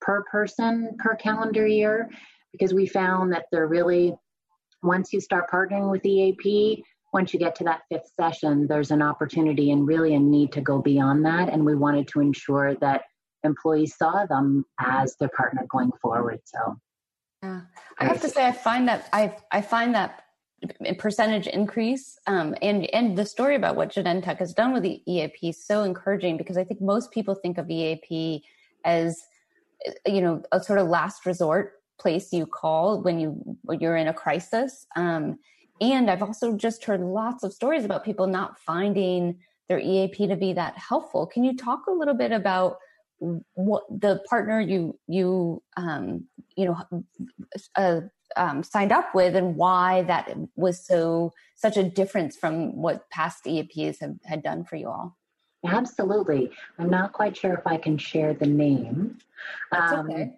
per 0.00 0.22
person 0.30 0.96
per 0.98 1.14
calendar 1.14 1.66
year 1.66 2.08
because 2.52 2.72
we 2.72 2.86
found 2.86 3.32
that 3.32 3.46
they're 3.52 3.66
really, 3.66 4.14
once 4.82 5.12
you 5.12 5.20
start 5.20 5.50
partnering 5.50 5.90
with 5.90 6.06
EAP, 6.06 6.84
once 7.12 7.32
you 7.32 7.38
get 7.38 7.54
to 7.56 7.64
that 7.64 7.82
fifth 7.90 8.10
session, 8.18 8.66
there's 8.66 8.90
an 8.90 9.02
opportunity 9.02 9.70
and 9.70 9.86
really 9.86 10.14
a 10.14 10.18
need 10.18 10.52
to 10.52 10.60
go 10.60 10.80
beyond 10.80 11.24
that. 11.24 11.50
And 11.50 11.64
we 11.64 11.74
wanted 11.74 12.08
to 12.08 12.20
ensure 12.20 12.74
that 12.76 13.02
employees 13.42 13.96
saw 13.96 14.24
them 14.26 14.64
as 14.80 15.16
their 15.16 15.30
partner 15.36 15.66
going 15.70 15.92
forward. 16.00 16.40
So 16.44 16.76
Yeah, 17.42 17.60
I 17.98 18.04
have 18.04 18.20
to 18.22 18.28
say, 18.28 18.46
I 18.46 18.52
find 18.52 18.88
that 18.88 19.08
I 19.12 19.36
I 19.52 19.60
find 19.60 19.94
that 19.94 20.24
percentage 20.98 21.46
increase 21.46 22.18
um, 22.26 22.54
and 22.62 22.86
and 22.94 23.16
the 23.16 23.26
story 23.26 23.56
about 23.56 23.76
what 23.76 23.92
Genentech 23.92 24.38
has 24.38 24.54
done 24.54 24.72
with 24.72 24.82
the 24.82 25.02
EAP 25.06 25.50
is 25.50 25.64
so 25.64 25.82
encouraging 25.82 26.36
because 26.36 26.56
I 26.56 26.64
think 26.64 26.80
most 26.80 27.10
people 27.10 27.34
think 27.34 27.58
of 27.58 27.70
EAP 27.70 28.42
as 28.84 29.22
you 30.06 30.20
know 30.20 30.42
a 30.52 30.62
sort 30.62 30.78
of 30.78 30.88
last 30.88 31.26
resort 31.26 31.74
place 31.98 32.32
you 32.32 32.46
call 32.46 33.02
when 33.02 33.18
you 33.18 33.40
when 33.62 33.80
you're 33.80 33.96
in 33.96 34.08
a 34.08 34.14
crisis. 34.14 34.86
Um, 34.96 35.38
and 35.80 36.10
I've 36.10 36.22
also 36.22 36.56
just 36.56 36.84
heard 36.84 37.00
lots 37.00 37.44
of 37.44 37.52
stories 37.52 37.84
about 37.84 38.04
people 38.04 38.26
not 38.26 38.58
finding 38.58 39.38
their 39.68 39.78
EAP 39.78 40.26
to 40.28 40.36
be 40.36 40.52
that 40.54 40.76
helpful. 40.78 41.26
Can 41.26 41.44
you 41.44 41.54
talk 41.56 41.86
a 41.86 41.92
little 41.92 42.14
bit 42.14 42.32
about 42.32 42.78
what 43.18 43.84
the 43.88 44.20
partner 44.28 44.60
you 44.60 44.98
you 45.06 45.62
um, 45.76 46.24
you 46.56 46.66
know 46.66 47.04
uh, 47.76 48.00
um, 48.36 48.62
signed 48.62 48.92
up 48.92 49.14
with 49.14 49.36
and 49.36 49.56
why 49.56 50.02
that 50.02 50.34
was 50.56 50.84
so 50.84 51.32
such 51.54 51.76
a 51.76 51.82
difference 51.82 52.36
from 52.36 52.76
what 52.76 53.08
past 53.10 53.44
EAPs 53.44 54.00
have 54.00 54.16
had 54.24 54.42
done 54.42 54.64
for 54.64 54.76
you 54.76 54.88
all? 54.88 55.16
Absolutely. 55.64 56.50
I'm 56.78 56.90
not 56.90 57.12
quite 57.12 57.36
sure 57.36 57.54
if 57.54 57.66
I 57.66 57.76
can 57.76 57.98
share 57.98 58.34
the 58.34 58.46
name. 58.46 59.18
That's 59.72 59.92
um, 59.92 60.10
okay. 60.10 60.32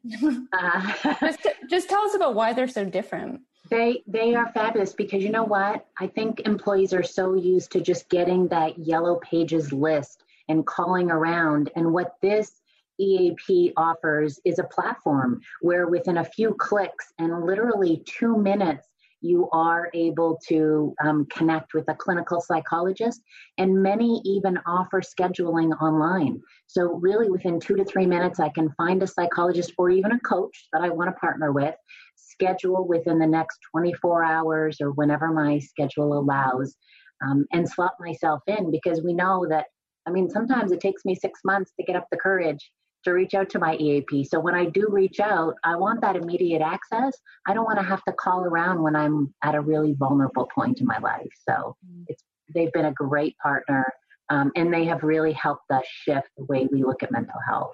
uh, 0.52 1.14
just, 1.20 1.47
just 1.68 1.88
tell 1.88 2.02
us 2.02 2.14
about 2.14 2.35
why 2.35 2.52
they're 2.52 2.68
so 2.68 2.85
different. 2.85 3.42
They 3.70 4.02
they 4.06 4.35
are 4.35 4.50
fabulous 4.52 4.94
because 4.94 5.23
you 5.23 5.30
know 5.30 5.44
what? 5.44 5.87
I 5.99 6.06
think 6.06 6.40
employees 6.40 6.94
are 6.94 7.02
so 7.02 7.35
used 7.35 7.70
to 7.73 7.80
just 7.80 8.08
getting 8.08 8.49
that 8.49 8.78
yellow 8.78 9.16
pages 9.16 9.73
list 9.73 10.25
and 10.49 10.66
calling 10.66 11.11
around. 11.11 11.70
And 11.76 11.92
what 11.92 12.16
this 12.23 12.62
EAP 13.00 13.72
offers 13.76 14.40
is 14.44 14.58
a 14.58 14.64
platform 14.64 15.40
where 15.60 15.86
within 15.88 16.18
a 16.18 16.24
few 16.24 16.54
clicks 16.58 17.12
and 17.18 17.44
literally 17.44 18.02
two 18.06 18.36
minutes, 18.36 18.88
you 19.20 19.48
are 19.50 19.90
able 19.94 20.38
to 20.48 20.94
um, 21.02 21.26
connect 21.26 21.74
with 21.74 21.88
a 21.88 21.94
clinical 21.94 22.40
psychologist, 22.40 23.22
and 23.58 23.82
many 23.82 24.20
even 24.24 24.58
offer 24.66 25.00
scheduling 25.00 25.70
online. 25.80 26.40
So, 26.66 26.94
really, 26.94 27.28
within 27.28 27.58
two 27.58 27.74
to 27.76 27.84
three 27.84 28.06
minutes, 28.06 28.38
I 28.38 28.48
can 28.50 28.70
find 28.76 29.02
a 29.02 29.06
psychologist 29.06 29.72
or 29.76 29.90
even 29.90 30.12
a 30.12 30.20
coach 30.20 30.68
that 30.72 30.82
I 30.82 30.90
want 30.90 31.08
to 31.08 31.20
partner 31.20 31.52
with, 31.52 31.74
schedule 32.14 32.86
within 32.86 33.18
the 33.18 33.26
next 33.26 33.58
24 33.72 34.24
hours 34.24 34.78
or 34.80 34.92
whenever 34.92 35.32
my 35.32 35.58
schedule 35.58 36.16
allows, 36.16 36.76
um, 37.26 37.44
and 37.52 37.68
slot 37.68 37.94
myself 37.98 38.42
in 38.46 38.70
because 38.70 39.02
we 39.02 39.14
know 39.14 39.46
that. 39.48 39.66
I 40.06 40.10
mean, 40.10 40.30
sometimes 40.30 40.72
it 40.72 40.80
takes 40.80 41.04
me 41.04 41.14
six 41.14 41.40
months 41.44 41.72
to 41.78 41.84
get 41.84 41.94
up 41.94 42.06
the 42.10 42.16
courage 42.16 42.70
to 43.08 43.14
reach 43.14 43.34
out 43.34 43.50
to 43.50 43.58
my 43.58 43.76
EAP. 43.76 44.24
So 44.24 44.38
when 44.38 44.54
I 44.54 44.66
do 44.66 44.86
reach 44.90 45.20
out, 45.20 45.54
I 45.64 45.76
want 45.76 46.00
that 46.02 46.16
immediate 46.16 46.62
access. 46.62 47.18
I 47.46 47.54
don't 47.54 47.64
want 47.64 47.78
to 47.78 47.84
have 47.84 48.02
to 48.04 48.12
call 48.12 48.44
around 48.44 48.82
when 48.82 48.94
I'm 48.94 49.34
at 49.42 49.54
a 49.54 49.60
really 49.60 49.94
vulnerable 49.94 50.48
point 50.54 50.80
in 50.80 50.86
my 50.86 50.98
life. 50.98 51.30
So 51.48 51.76
mm. 51.86 52.04
it's 52.08 52.22
they've 52.54 52.72
been 52.72 52.86
a 52.86 52.92
great 52.92 53.36
partner, 53.38 53.84
um, 54.30 54.52
and 54.56 54.72
they 54.72 54.84
have 54.86 55.02
really 55.02 55.32
helped 55.32 55.70
us 55.70 55.84
shift 55.86 56.28
the 56.36 56.44
way 56.44 56.68
we 56.70 56.82
look 56.82 57.02
at 57.02 57.10
mental 57.10 57.40
health. 57.46 57.72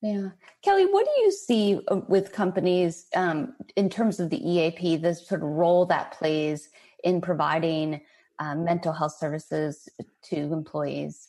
Yeah, 0.00 0.30
Kelly, 0.62 0.86
what 0.86 1.04
do 1.04 1.22
you 1.22 1.30
see 1.30 1.80
uh, 1.88 2.00
with 2.08 2.32
companies 2.32 3.06
um, 3.14 3.54
in 3.76 3.88
terms 3.88 4.18
of 4.18 4.30
the 4.30 4.50
EAP, 4.50 4.96
the 4.96 5.14
sort 5.14 5.42
of 5.42 5.48
role 5.48 5.86
that 5.86 6.12
plays 6.12 6.70
in 7.04 7.20
providing 7.20 8.00
um, 8.40 8.64
mental 8.64 8.92
health 8.92 9.16
services 9.16 9.88
to 10.24 10.36
employees? 10.36 11.28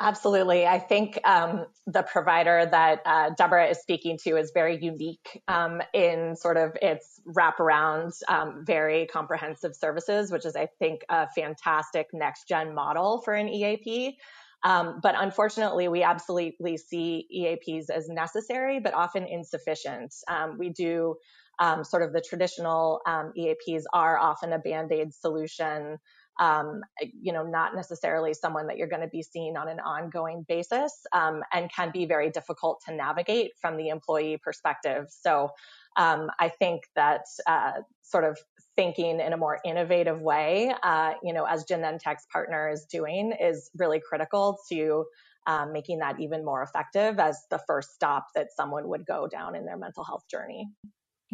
Absolutely. 0.00 0.66
I 0.66 0.80
think 0.80 1.20
um, 1.24 1.66
the 1.86 2.02
provider 2.02 2.66
that 2.66 3.00
uh, 3.06 3.30
Deborah 3.38 3.68
is 3.68 3.78
speaking 3.78 4.18
to 4.24 4.36
is 4.36 4.50
very 4.52 4.82
unique 4.82 5.40
um, 5.46 5.80
in 5.92 6.34
sort 6.34 6.56
of 6.56 6.76
its 6.82 7.20
wraparound, 7.26 8.12
um, 8.28 8.64
very 8.66 9.06
comprehensive 9.06 9.76
services, 9.76 10.32
which 10.32 10.44
is, 10.44 10.56
I 10.56 10.66
think, 10.80 11.02
a 11.08 11.28
fantastic 11.28 12.08
next 12.12 12.48
gen 12.48 12.74
model 12.74 13.22
for 13.24 13.34
an 13.34 13.48
EAP. 13.48 14.18
Um, 14.64 14.98
but 15.00 15.14
unfortunately, 15.16 15.86
we 15.88 16.02
absolutely 16.02 16.76
see 16.76 17.26
EAPs 17.32 17.88
as 17.88 18.08
necessary, 18.08 18.80
but 18.80 18.94
often 18.94 19.24
insufficient. 19.26 20.12
Um, 20.28 20.58
we 20.58 20.70
do 20.70 21.14
um, 21.60 21.84
sort 21.84 22.02
of 22.02 22.12
the 22.12 22.20
traditional 22.20 23.00
EAPs 23.06 23.84
are 23.92 24.18
often 24.18 24.52
a 24.52 24.58
band 24.58 24.90
aid 24.90 25.14
solution 25.14 25.98
um, 26.40 26.82
you 27.20 27.32
know, 27.32 27.44
not 27.44 27.74
necessarily 27.74 28.34
someone 28.34 28.66
that 28.66 28.76
you're 28.76 28.88
going 28.88 29.02
to 29.02 29.08
be 29.08 29.22
seeing 29.22 29.56
on 29.56 29.68
an 29.68 29.80
ongoing 29.80 30.44
basis 30.48 30.92
um, 31.12 31.42
and 31.52 31.70
can 31.72 31.90
be 31.92 32.06
very 32.06 32.30
difficult 32.30 32.82
to 32.86 32.94
navigate 32.94 33.52
from 33.60 33.76
the 33.76 33.88
employee 33.88 34.38
perspective. 34.42 35.06
So 35.10 35.50
um, 35.96 36.30
I 36.40 36.48
think 36.48 36.82
that 36.96 37.22
uh, 37.46 37.72
sort 38.02 38.24
of 38.24 38.38
thinking 38.76 39.20
in 39.20 39.32
a 39.32 39.36
more 39.36 39.58
innovative 39.64 40.20
way, 40.20 40.74
uh, 40.82 41.12
you 41.22 41.32
know, 41.32 41.44
as 41.44 41.64
Genentech's 41.64 42.26
partner 42.32 42.68
is 42.68 42.86
doing, 42.90 43.32
is 43.40 43.70
really 43.76 44.00
critical 44.00 44.58
to 44.70 45.04
um, 45.46 45.72
making 45.72 45.98
that 45.98 46.20
even 46.20 46.44
more 46.44 46.62
effective 46.62 47.18
as 47.18 47.38
the 47.50 47.60
first 47.66 47.94
stop 47.94 48.26
that 48.34 48.48
someone 48.56 48.88
would 48.88 49.06
go 49.06 49.28
down 49.28 49.54
in 49.54 49.64
their 49.64 49.76
mental 49.76 50.02
health 50.02 50.24
journey. 50.30 50.66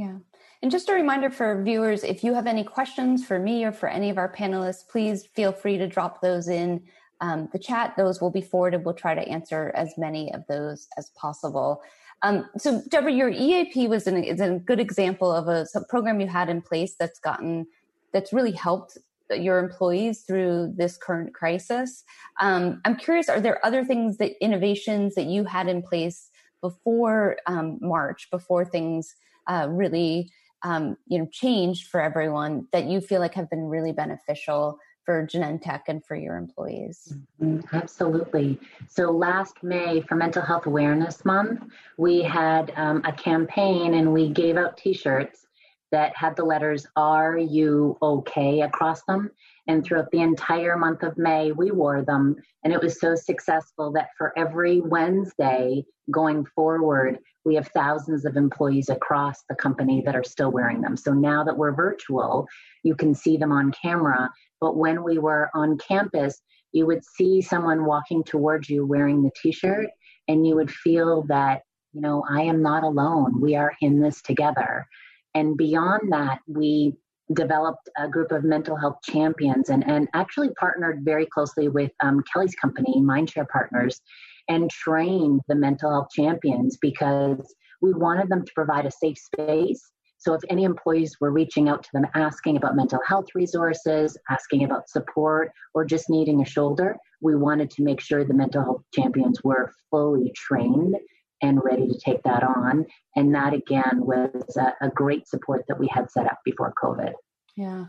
Yeah. 0.00 0.16
And 0.62 0.70
just 0.70 0.88
a 0.88 0.94
reminder 0.94 1.28
for 1.28 1.62
viewers 1.62 2.04
if 2.04 2.24
you 2.24 2.32
have 2.32 2.46
any 2.46 2.64
questions 2.64 3.22
for 3.22 3.38
me 3.38 3.64
or 3.66 3.72
for 3.72 3.86
any 3.86 4.08
of 4.08 4.16
our 4.16 4.32
panelists, 4.32 4.88
please 4.88 5.26
feel 5.26 5.52
free 5.52 5.76
to 5.76 5.86
drop 5.86 6.22
those 6.22 6.48
in 6.48 6.82
um, 7.20 7.50
the 7.52 7.58
chat. 7.58 7.92
Those 7.98 8.18
will 8.18 8.30
be 8.30 8.40
forwarded. 8.40 8.82
We'll 8.82 8.94
try 8.94 9.14
to 9.14 9.28
answer 9.28 9.72
as 9.74 9.92
many 9.98 10.32
of 10.32 10.42
those 10.48 10.88
as 10.96 11.10
possible. 11.10 11.82
Um, 12.22 12.48
so, 12.56 12.82
Deborah, 12.88 13.12
your 13.12 13.28
EAP 13.28 13.88
was 13.88 14.06
an, 14.06 14.24
is 14.24 14.40
a 14.40 14.58
good 14.58 14.80
example 14.80 15.30
of 15.30 15.48
a, 15.48 15.66
program 15.90 16.18
you 16.18 16.28
had 16.28 16.48
in 16.48 16.62
place 16.62 16.94
that's 16.98 17.18
gotten 17.18 17.66
that's 18.14 18.32
really 18.32 18.52
helped 18.52 18.96
your 19.30 19.58
employees 19.58 20.22
through 20.22 20.72
this 20.78 20.96
current 20.96 21.34
crisis. 21.34 22.04
Um, 22.40 22.80
I'm 22.86 22.96
curious, 22.96 23.28
are 23.28 23.40
there 23.40 23.64
other 23.64 23.84
things 23.84 24.16
that 24.16 24.32
innovations 24.42 25.14
that 25.14 25.26
you 25.26 25.44
had 25.44 25.68
in 25.68 25.82
place 25.82 26.30
before 26.62 27.36
um, 27.46 27.78
March, 27.82 28.28
before 28.30 28.64
things 28.64 29.14
uh, 29.50 29.66
really 29.68 30.30
um, 30.62 30.96
you 31.06 31.18
know 31.18 31.28
changed 31.32 31.88
for 31.88 32.00
everyone 32.00 32.66
that 32.72 32.86
you 32.86 33.00
feel 33.00 33.20
like 33.20 33.34
have 33.34 33.50
been 33.50 33.64
really 33.64 33.92
beneficial 33.92 34.78
for 35.04 35.26
Genentech 35.26 35.82
and 35.88 36.04
for 36.04 36.14
your 36.14 36.36
employees? 36.36 37.14
Mm-hmm. 37.42 37.74
Absolutely. 37.74 38.60
So 38.86 39.10
last 39.10 39.62
May 39.62 40.02
for 40.02 40.14
Mental 40.14 40.42
Health 40.42 40.66
Awareness 40.66 41.24
Month, 41.24 41.64
we 41.96 42.22
had 42.22 42.72
um, 42.76 43.02
a 43.04 43.12
campaign 43.12 43.94
and 43.94 44.12
we 44.12 44.28
gave 44.28 44.56
out 44.56 44.76
T-shirts 44.76 45.46
that 45.90 46.14
had 46.14 46.36
the 46.36 46.44
letters 46.44 46.86
"Are 46.94 47.36
you 47.36 47.98
okay?" 48.00 48.60
across 48.60 49.02
them. 49.04 49.30
And 49.66 49.84
throughout 49.84 50.10
the 50.12 50.20
entire 50.20 50.76
month 50.76 51.02
of 51.02 51.18
May, 51.18 51.52
we 51.52 51.70
wore 51.70 52.02
them. 52.02 52.36
And 52.62 52.72
it 52.72 52.80
was 52.80 53.00
so 53.00 53.14
successful 53.14 53.92
that 53.92 54.10
for 54.16 54.32
every 54.38 54.80
Wednesday 54.80 55.84
going 56.10 56.44
forward, 56.54 57.18
we 57.44 57.54
have 57.54 57.68
thousands 57.68 58.24
of 58.24 58.36
employees 58.36 58.88
across 58.88 59.44
the 59.48 59.54
company 59.54 60.02
that 60.04 60.14
are 60.14 60.24
still 60.24 60.50
wearing 60.50 60.80
them. 60.80 60.96
So 60.96 61.12
now 61.12 61.42
that 61.44 61.56
we're 61.56 61.74
virtual, 61.74 62.46
you 62.82 62.94
can 62.94 63.14
see 63.14 63.36
them 63.36 63.52
on 63.52 63.72
camera. 63.82 64.30
But 64.60 64.76
when 64.76 65.02
we 65.02 65.18
were 65.18 65.50
on 65.54 65.78
campus, 65.78 66.40
you 66.72 66.86
would 66.86 67.04
see 67.04 67.40
someone 67.40 67.84
walking 67.84 68.22
towards 68.22 68.68
you 68.68 68.86
wearing 68.86 69.22
the 69.22 69.30
t 69.40 69.52
shirt, 69.52 69.88
and 70.28 70.46
you 70.46 70.54
would 70.54 70.70
feel 70.70 71.22
that, 71.28 71.62
you 71.92 72.00
know, 72.00 72.24
I 72.30 72.42
am 72.42 72.62
not 72.62 72.84
alone. 72.84 73.40
We 73.40 73.56
are 73.56 73.72
in 73.80 74.00
this 74.00 74.22
together. 74.22 74.86
And 75.34 75.56
beyond 75.56 76.12
that, 76.12 76.40
we 76.46 76.94
developed 77.32 77.88
a 77.96 78.08
group 78.08 78.32
of 78.32 78.44
mental 78.44 78.76
health 78.76 78.98
champions 79.04 79.70
and, 79.70 79.88
and 79.88 80.08
actually 80.14 80.50
partnered 80.58 81.04
very 81.04 81.26
closely 81.26 81.68
with 81.68 81.92
um, 82.00 82.22
Kelly's 82.32 82.54
company, 82.54 82.96
Mindshare 82.98 83.48
Partners, 83.48 84.00
and 84.50 84.68
trained 84.68 85.40
the 85.48 85.54
mental 85.54 85.90
health 85.90 86.08
champions 86.12 86.76
because 86.82 87.54
we 87.80 87.94
wanted 87.94 88.28
them 88.28 88.44
to 88.44 88.52
provide 88.52 88.84
a 88.84 88.90
safe 88.90 89.16
space. 89.16 89.80
So 90.18 90.34
if 90.34 90.42
any 90.50 90.64
employees 90.64 91.16
were 91.20 91.30
reaching 91.30 91.70
out 91.70 91.82
to 91.84 91.88
them 91.94 92.06
asking 92.14 92.58
about 92.58 92.76
mental 92.76 92.98
health 93.06 93.26
resources, 93.34 94.18
asking 94.28 94.64
about 94.64 94.90
support, 94.90 95.52
or 95.72 95.86
just 95.86 96.10
needing 96.10 96.42
a 96.42 96.44
shoulder, 96.44 96.96
we 97.22 97.36
wanted 97.36 97.70
to 97.70 97.82
make 97.82 98.00
sure 98.00 98.24
the 98.24 98.34
mental 98.34 98.62
health 98.62 98.82
champions 98.92 99.42
were 99.42 99.72
fully 99.88 100.32
trained 100.34 100.96
and 101.42 101.60
ready 101.64 101.86
to 101.86 101.98
take 101.98 102.22
that 102.24 102.42
on. 102.42 102.84
And 103.16 103.34
that 103.34 103.54
again 103.54 104.00
was 104.00 104.56
a, 104.58 104.86
a 104.86 104.90
great 104.90 105.26
support 105.26 105.64
that 105.68 105.78
we 105.78 105.88
had 105.90 106.10
set 106.10 106.26
up 106.26 106.40
before 106.44 106.74
COVID. 106.82 107.12
Yeah. 107.56 107.86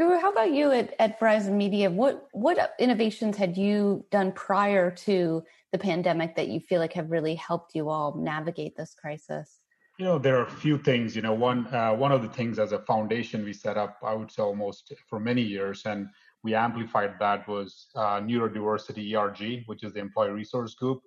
Guru, 0.00 0.18
how 0.18 0.32
about 0.32 0.54
you 0.54 0.72
at, 0.72 0.94
at 0.98 1.20
Verizon 1.20 1.52
Media? 1.52 1.90
What 1.90 2.26
what 2.32 2.72
innovations 2.78 3.36
had 3.36 3.54
you 3.54 4.02
done 4.10 4.32
prior 4.32 4.90
to 4.90 5.44
the 5.72 5.78
pandemic 5.78 6.34
that 6.36 6.48
you 6.48 6.58
feel 6.58 6.80
like 6.80 6.94
have 6.94 7.10
really 7.10 7.34
helped 7.34 7.74
you 7.74 7.90
all 7.90 8.16
navigate 8.16 8.74
this 8.78 8.94
crisis? 8.94 9.60
You 9.98 10.06
know, 10.06 10.18
there 10.18 10.38
are 10.38 10.46
a 10.46 10.50
few 10.50 10.78
things. 10.78 11.14
You 11.14 11.20
know, 11.20 11.34
one 11.34 11.66
uh, 11.66 11.92
one 11.92 12.12
of 12.12 12.22
the 12.22 12.30
things 12.30 12.58
as 12.58 12.72
a 12.72 12.78
foundation 12.78 13.44
we 13.44 13.52
set 13.52 13.76
up, 13.76 13.98
I 14.02 14.14
would 14.14 14.30
say 14.30 14.40
almost 14.40 14.90
for 15.06 15.20
many 15.20 15.42
years, 15.42 15.82
and 15.84 16.08
we 16.42 16.54
amplified 16.54 17.16
that 17.20 17.46
was 17.46 17.88
uh, 17.94 18.20
neurodiversity 18.20 19.14
ERG, 19.14 19.64
which 19.66 19.84
is 19.84 19.92
the 19.92 20.00
employee 20.00 20.30
resource 20.30 20.74
group 20.74 21.02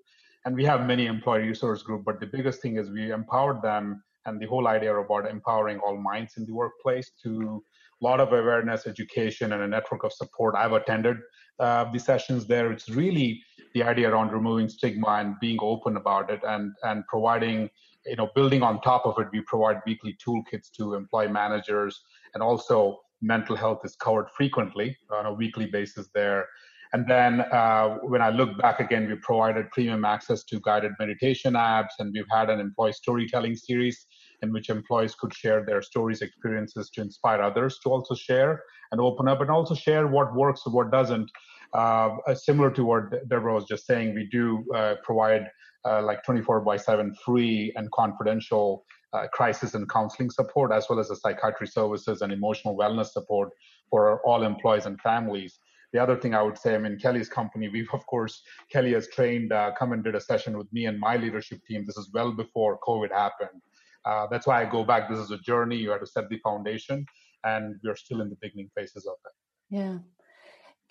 and 0.46 0.56
we 0.56 0.66
have 0.66 0.86
many 0.86 1.06
employee 1.06 1.48
resource 1.48 1.82
group 1.82 2.04
but 2.04 2.20
the 2.20 2.26
biggest 2.26 2.62
thing 2.62 2.76
is 2.76 2.90
we 2.90 3.12
empowered 3.12 3.62
them 3.62 4.04
and 4.26 4.40
the 4.40 4.46
whole 4.46 4.68
idea 4.68 4.96
about 4.96 5.30
empowering 5.30 5.80
all 5.80 5.98
minds 5.98 6.38
in 6.38 6.46
the 6.46 6.54
workplace 6.54 7.12
to 7.24 7.64
a 8.02 8.04
lot 8.04 8.20
of 8.20 8.34
awareness, 8.34 8.88
education, 8.88 9.54
and 9.54 9.64
a 9.64 9.68
network 9.68 10.04
of 10.04 10.12
support. 10.14 10.56
I've 10.56 10.74
attended 10.74 11.18
uh, 11.60 11.92
the 11.92 12.00
sessions 12.00 12.48
there. 12.48 12.72
It's 12.72 12.90
really 12.90 13.42
the 13.74 13.84
idea 13.84 14.10
around 14.10 14.32
removing 14.32 14.70
stigma 14.70 15.08
and 15.20 15.40
being 15.40 15.58
open 15.62 15.98
about 15.98 16.30
it 16.30 16.42
and, 16.46 16.74
and 16.84 17.06
providing, 17.08 17.70
you 18.06 18.16
know, 18.16 18.30
building 18.36 18.62
on 18.62 18.82
top 18.82 19.06
of 19.06 19.18
it, 19.20 19.28
we 19.32 19.42
provide 19.42 19.82
weekly 19.86 20.18
toolkits 20.26 20.72
to 20.78 20.96
employee 20.96 21.28
managers 21.28 22.02
and 22.34 22.44
also 22.44 23.00
mental 23.22 23.56
health 23.56 23.80
is 23.84 23.96
covered 23.96 24.30
frequently 24.30 24.98
on 25.12 25.26
a 25.26 25.34
weekly 25.34 25.66
basis 25.66 26.10
there. 26.14 26.46
And 26.94 27.08
then 27.08 27.42
uh, 27.42 27.98
when 28.04 28.22
I 28.22 28.30
look 28.30 28.56
back 28.60 28.80
again, 28.80 29.08
we 29.10 29.16
provided 29.16 29.72
premium 29.72 30.06
access 30.06 30.44
to 30.46 30.60
guided 30.60 30.92
meditation 31.00 31.54
apps, 31.54 31.96
and 31.98 32.14
we've 32.14 32.30
had 32.30 32.52
an 32.52 32.60
employee 32.60 32.94
storytelling 32.94 33.56
series 33.56 34.06
in 34.44 34.54
which 34.54 34.70
employees 34.70 35.16
could 35.16 35.34
share 35.34 35.66
their 35.66 35.82
stories, 35.82 36.22
experiences 36.22 36.92
to 36.92 37.02
inspire 37.02 37.42
others 37.42 37.80
to 37.80 37.90
also 37.90 38.14
share 38.14 38.62
and 38.92 39.02
open 39.02 39.28
up 39.28 39.42
and 39.42 39.50
also 39.50 39.74
share 39.74 40.06
what 40.06 40.36
works 40.36 40.62
and 40.66 40.76
what 40.76 40.92
doesn't. 40.92 41.30
Uh, 41.74 42.10
similar 42.36 42.70
to 42.70 42.86
what 42.86 43.28
Deborah 43.28 43.56
was 43.56 43.66
just 43.66 43.88
saying, 43.88 44.14
we 44.14 44.28
do 44.32 44.64
uh, 44.76 44.94
provide 45.04 45.48
uh, 45.86 46.02
like 46.04 46.24
24 46.24 46.62
by 46.62 46.78
7 46.78 47.16
free 47.26 47.74
and 47.76 47.92
confidential 47.92 48.86
uh, 49.14 49.28
crisis 49.34 49.74
and 49.74 49.90
counseling 49.90 50.30
support, 50.30 50.72
as 50.72 50.86
well 50.90 51.00
as 51.00 51.08
the 51.08 51.16
psychiatry 51.16 51.68
services 51.68 52.22
and 52.22 52.32
emotional 52.32 52.78
wellness 52.78 53.08
support 53.08 53.50
for 53.90 54.22
all 54.26 54.44
employees 54.44 54.86
and 54.86 55.02
families. 55.02 55.60
The 55.94 56.02
other 56.02 56.18
thing 56.18 56.34
I 56.34 56.42
would 56.42 56.58
say, 56.58 56.74
I 56.74 56.80
mean, 56.80 56.98
Kelly's 57.00 57.30
company, 57.30 57.70
we've, 57.70 57.88
of 57.94 58.06
course, 58.08 58.42
Kelly 58.70 58.94
has 58.94 59.08
trained, 59.08 59.54
uh, 59.54 59.72
come 59.78 59.94
and 59.94 60.04
did 60.04 60.16
a 60.16 60.22
session 60.22 60.58
with 60.58 60.72
me 60.74 60.88
and 60.88 61.00
my 61.00 61.18
leadership 61.18 61.62
team. 61.68 61.86
This 61.86 61.98
is 61.98 62.10
well 62.14 62.32
before 62.32 62.80
COVID 62.80 63.12
happened. 63.12 63.62
Uh, 64.04 64.28
that's 64.30 64.48
why 64.48 64.62
I 64.62 64.66
go 64.66 64.84
back. 64.84 65.08
This 65.08 65.20
is 65.20 65.32
a 65.32 65.38
journey. 65.38 65.78
You 65.78 65.92
have 65.92 66.02
to 66.02 66.08
set 66.08 66.30
the 66.30 66.40
foundation, 66.40 67.06
and 67.44 67.76
we're 67.84 67.96
still 67.96 68.22
in 68.22 68.30
the 68.30 68.38
beginning 68.42 68.70
phases 68.76 69.06
of 69.06 69.16
it. 69.26 69.32
Yeah. 69.70 70.00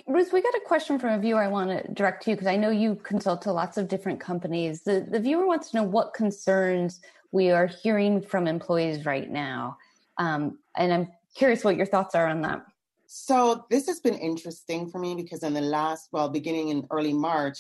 Ruth, 0.06 0.32
we 0.32 0.40
got 0.40 0.54
a 0.54 0.62
question 0.64 0.98
from 0.98 1.10
a 1.10 1.18
viewer 1.18 1.42
I 1.42 1.48
want 1.48 1.70
to 1.70 1.92
direct 1.92 2.24
to 2.24 2.30
you 2.30 2.36
because 2.36 2.48
I 2.48 2.56
know 2.56 2.70
you 2.70 2.96
consult 2.96 3.42
to 3.42 3.52
lots 3.52 3.76
of 3.76 3.88
different 3.88 4.20
companies. 4.20 4.82
The, 4.82 5.06
the 5.08 5.20
viewer 5.20 5.46
wants 5.46 5.70
to 5.70 5.76
know 5.76 5.84
what 5.84 6.14
concerns 6.14 7.00
we 7.30 7.50
are 7.50 7.66
hearing 7.66 8.20
from 8.20 8.46
employees 8.46 9.04
right 9.04 9.30
now. 9.30 9.76
Um, 10.18 10.58
and 10.76 10.92
I'm 10.92 11.08
curious 11.34 11.64
what 11.64 11.76
your 11.76 11.86
thoughts 11.86 12.14
are 12.14 12.26
on 12.26 12.42
that. 12.42 12.64
So, 13.14 13.66
this 13.68 13.86
has 13.88 14.00
been 14.00 14.14
interesting 14.14 14.88
for 14.88 14.98
me 14.98 15.14
because 15.14 15.42
in 15.42 15.52
the 15.52 15.60
last, 15.60 16.08
well, 16.12 16.30
beginning 16.30 16.70
in 16.70 16.86
early 16.90 17.12
March, 17.12 17.58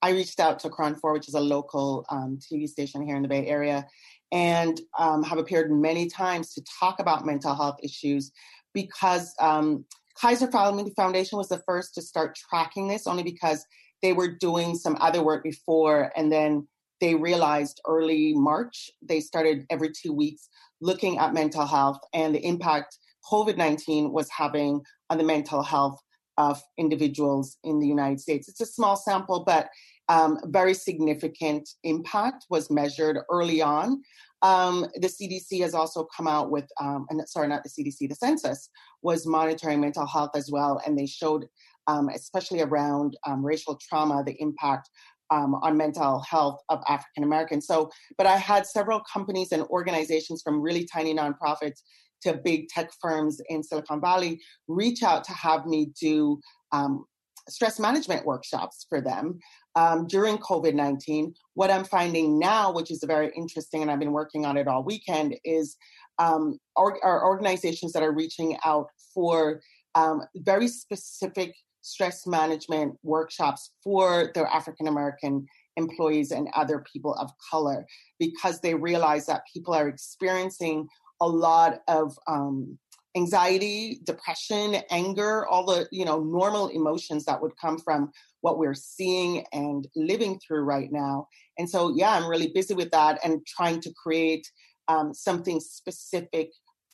I 0.00 0.12
reached 0.12 0.40
out 0.40 0.58
to 0.60 0.70
KRON 0.70 0.98
4, 0.98 1.12
which 1.12 1.28
is 1.28 1.34
a 1.34 1.40
local 1.40 2.06
um, 2.08 2.38
TV 2.38 2.66
station 2.66 3.04
here 3.04 3.14
in 3.14 3.20
the 3.20 3.28
Bay 3.28 3.46
Area, 3.46 3.86
and 4.32 4.80
um, 4.98 5.22
have 5.22 5.36
appeared 5.36 5.70
many 5.70 6.08
times 6.08 6.54
to 6.54 6.64
talk 6.80 7.00
about 7.00 7.26
mental 7.26 7.54
health 7.54 7.76
issues 7.82 8.32
because 8.72 9.34
um, 9.40 9.84
Kaiser 10.18 10.50
Family 10.50 10.90
Foundation 10.96 11.36
was 11.36 11.50
the 11.50 11.62
first 11.66 11.94
to 11.96 12.00
start 12.00 12.34
tracking 12.34 12.88
this, 12.88 13.06
only 13.06 13.22
because 13.22 13.62
they 14.00 14.14
were 14.14 14.28
doing 14.28 14.74
some 14.74 14.96
other 15.02 15.22
work 15.22 15.42
before, 15.42 16.12
and 16.16 16.32
then 16.32 16.66
they 17.02 17.14
realized 17.14 17.78
early 17.86 18.32
March 18.32 18.90
they 19.02 19.20
started 19.20 19.66
every 19.68 19.90
two 19.92 20.14
weeks 20.14 20.48
looking 20.80 21.18
at 21.18 21.34
mental 21.34 21.66
health 21.66 21.98
and 22.14 22.34
the 22.34 22.42
impact 22.46 22.96
COVID 23.30 23.56
19 23.56 24.12
was 24.12 24.28
having 24.30 24.80
on 25.10 25.18
the 25.18 25.24
mental 25.24 25.62
health 25.62 26.00
of 26.36 26.60
individuals 26.78 27.58
in 27.64 27.78
the 27.78 27.86
United 27.86 28.20
States. 28.20 28.48
It's 28.48 28.60
a 28.60 28.66
small 28.66 28.96
sample, 28.96 29.44
but 29.44 29.68
um, 30.08 30.38
very 30.46 30.74
significant 30.74 31.68
impact 31.84 32.46
was 32.50 32.70
measured 32.70 33.18
early 33.30 33.62
on. 33.62 34.02
Um, 34.42 34.86
the 34.96 35.08
CDC 35.08 35.62
has 35.62 35.74
also 35.74 36.06
come 36.14 36.28
out 36.28 36.50
with, 36.50 36.68
um, 36.80 37.06
and 37.08 37.26
sorry, 37.28 37.48
not 37.48 37.62
the 37.62 37.70
CDC, 37.70 38.08
the 38.08 38.14
census 38.14 38.68
was 39.02 39.26
monitoring 39.26 39.80
mental 39.80 40.06
health 40.06 40.32
as 40.34 40.50
well, 40.50 40.82
and 40.84 40.98
they 40.98 41.06
showed, 41.06 41.46
um, 41.86 42.10
especially 42.10 42.60
around 42.60 43.16
um, 43.26 43.44
racial 43.44 43.78
trauma, 43.88 44.22
the 44.22 44.36
impact 44.42 44.90
um, 45.30 45.54
on 45.56 45.76
mental 45.76 46.20
health 46.20 46.60
of 46.68 46.82
African 46.88 47.24
Americans. 47.24 47.66
So, 47.66 47.90
but 48.18 48.26
I 48.26 48.36
had 48.36 48.66
several 48.66 49.00
companies 49.10 49.52
and 49.52 49.62
organizations 49.64 50.42
from 50.42 50.60
really 50.60 50.86
tiny 50.92 51.14
nonprofits 51.14 51.80
to 52.24 52.34
big 52.34 52.68
tech 52.68 52.90
firms 53.00 53.40
in 53.48 53.62
Silicon 53.62 54.00
Valley 54.00 54.40
reach 54.68 55.02
out 55.02 55.24
to 55.24 55.32
have 55.32 55.66
me 55.66 55.92
do 56.00 56.40
um, 56.72 57.04
stress 57.48 57.78
management 57.78 58.24
workshops 58.24 58.86
for 58.88 59.00
them 59.00 59.38
um, 59.74 60.06
during 60.06 60.38
COVID 60.38 60.74
19. 60.74 61.34
What 61.54 61.70
I'm 61.70 61.84
finding 61.84 62.38
now, 62.38 62.72
which 62.72 62.90
is 62.90 63.02
very 63.06 63.32
interesting, 63.36 63.82
and 63.82 63.90
I've 63.90 63.98
been 63.98 64.12
working 64.12 64.44
on 64.44 64.56
it 64.56 64.68
all 64.68 64.82
weekend, 64.82 65.36
is 65.44 65.76
um, 66.18 66.58
organizations 66.76 67.92
that 67.92 68.02
are 68.02 68.12
reaching 68.12 68.56
out 68.64 68.88
for 69.12 69.60
um, 69.94 70.22
very 70.36 70.68
specific 70.68 71.54
stress 71.82 72.26
management 72.26 72.94
workshops 73.02 73.72
for 73.82 74.30
their 74.34 74.46
African 74.46 74.88
American 74.88 75.46
employees 75.76 76.30
and 76.30 76.48
other 76.54 76.84
people 76.90 77.14
of 77.14 77.30
color 77.50 77.84
because 78.18 78.60
they 78.60 78.74
realize 78.74 79.26
that 79.26 79.42
people 79.52 79.74
are 79.74 79.88
experiencing 79.88 80.88
a 81.20 81.28
lot 81.28 81.82
of 81.88 82.18
um, 82.26 82.78
anxiety, 83.16 84.00
depression, 84.04 84.76
anger, 84.90 85.46
all 85.46 85.64
the 85.66 85.88
you 85.92 86.04
know 86.04 86.20
normal 86.20 86.68
emotions 86.68 87.24
that 87.24 87.40
would 87.40 87.52
come 87.60 87.78
from 87.78 88.10
what 88.40 88.58
we're 88.58 88.74
seeing 88.74 89.44
and 89.52 89.88
living 89.96 90.38
through 90.38 90.62
right 90.62 90.92
now. 90.92 91.26
And 91.58 91.68
so, 91.68 91.94
yeah, 91.96 92.10
I'm 92.10 92.28
really 92.28 92.52
busy 92.54 92.74
with 92.74 92.90
that 92.90 93.18
and 93.24 93.40
trying 93.46 93.80
to 93.80 93.92
create 93.94 94.46
um, 94.88 95.14
something 95.14 95.60
specific 95.60 96.50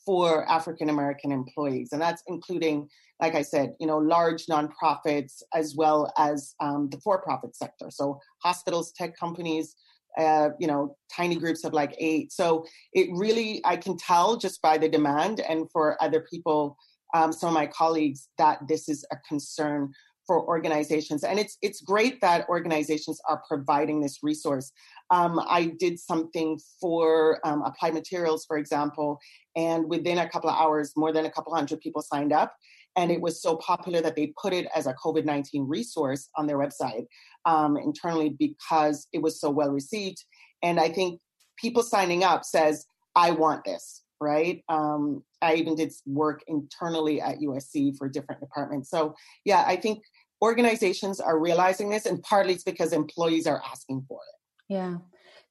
for 0.07 0.49
African 0.49 0.91
American 0.91 1.33
employees, 1.33 1.91
and 1.93 2.01
that's 2.01 2.23
including, 2.27 2.89
like 3.21 3.35
I 3.35 3.43
said, 3.43 3.75
you 3.81 3.87
know, 3.87 3.99
large 3.99 4.47
nonprofits 4.47 5.43
as 5.55 5.75
well 5.77 6.13
as 6.17 6.55
um, 6.61 6.89
the 6.91 7.01
for-profit 7.01 7.55
sector. 7.57 7.91
So 7.91 8.19
hospitals, 8.43 8.93
tech 8.93 9.17
companies, 9.19 9.75
uh, 10.19 10.51
you 10.59 10.67
know, 10.67 10.97
tiny 11.15 11.37
groups 11.37 11.65
of 11.65 11.73
like 11.73 11.95
eight. 11.99 12.33
So 12.33 12.65
it 12.93 13.09
really, 13.13 13.61
I 13.65 13.77
can 13.77 13.97
tell 13.97 14.37
just 14.37 14.61
by 14.63 14.79
the 14.79 14.89
demand, 14.89 15.41
and 15.41 15.71
for 15.71 16.03
other 16.03 16.25
people, 16.31 16.77
um, 17.15 17.33
some 17.33 17.49
of 17.49 17.55
my 17.55 17.67
colleagues, 17.67 18.29
that 18.39 18.61
this 18.69 18.89
is 18.89 19.05
a 19.13 19.17
concern 19.29 19.93
for 20.27 20.47
organizations. 20.47 21.25
And 21.25 21.39
it's 21.41 21.59
it's 21.61 21.81
great 21.81 22.21
that 22.21 22.49
organizations 22.49 23.21
are 23.29 23.43
providing 23.49 24.01
this 24.01 24.19
resource. 24.23 24.71
Um, 25.11 25.41
i 25.49 25.73
did 25.81 25.99
something 25.99 26.57
for 26.81 27.41
um, 27.45 27.63
applied 27.63 27.95
materials 27.95 28.45
for 28.47 28.59
example 28.59 29.19
and 29.57 29.89
within 29.89 30.19
a 30.19 30.29
couple 30.29 30.49
of 30.49 30.57
hours 30.57 30.93
more 30.97 31.13
than 31.13 31.27
a 31.27 31.31
couple 31.33 31.53
hundred 31.53 31.81
people 31.81 32.01
signed 32.01 32.33
up 32.33 32.55
and 32.97 33.11
it 33.11 33.21
was 33.21 33.41
so 33.41 33.57
popular 33.57 34.01
that 34.01 34.17
they 34.17 34.33
put 34.41 34.53
it 34.53 34.67
as 34.75 34.87
a 34.87 34.95
covid-19 34.95 35.65
resource 35.67 36.29
on 36.37 36.47
their 36.47 36.59
website 36.59 37.07
um, 37.47 37.77
internally 37.77 38.31
because 38.39 39.07
it 39.13 39.23
was 39.23 39.41
so 39.41 39.51
well 39.51 39.71
received 39.71 40.25
and 40.63 40.79
i 40.81 40.89
think 40.89 41.21
people 41.59 41.83
signing 41.83 42.25
up 42.25 42.45
says 42.45 42.87
i 43.17 43.31
want 43.31 43.65
this 43.65 44.03
right? 44.21 44.63
Um, 44.69 45.23
I 45.41 45.55
even 45.55 45.75
did 45.75 45.93
work 46.07 46.43
internally 46.47 47.21
at 47.21 47.41
USC 47.41 47.97
for 47.97 48.09
different 48.09 48.41
departments. 48.41 48.91
So, 48.91 49.15
yeah, 49.45 49.65
I 49.67 49.77
think 49.77 50.03
organizations 50.43 51.21
are 51.21 51.39
realizing 51.39 51.89
this, 51.89 52.07
and 52.07 52.23
partly 52.23 52.55
it's 52.55 52.63
because 52.63 52.93
employees 52.93 53.47
are 53.47 53.63
asking 53.71 54.05
for 54.09 54.19
it. 54.19 54.75
Yeah. 54.75 54.97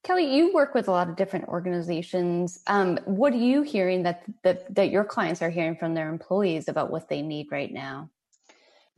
Kelly, 0.03 0.33
you 0.33 0.53
work 0.53 0.73
with 0.73 0.87
a 0.87 0.91
lot 0.91 1.09
of 1.09 1.17
different 1.17 1.49
organizations. 1.49 2.59
Um, 2.67 2.97
what 3.05 3.33
are 3.33 3.37
you 3.37 3.63
hearing 3.63 4.03
that, 4.03 4.23
that 4.43 4.73
that 4.73 4.91
your 4.91 5.03
clients 5.03 5.41
are 5.41 5.49
hearing 5.49 5.75
from 5.75 5.93
their 5.93 6.09
employees 6.09 6.69
about 6.69 6.89
what 6.89 7.09
they 7.09 7.21
need 7.21 7.47
right 7.51 7.71
now? 7.71 8.09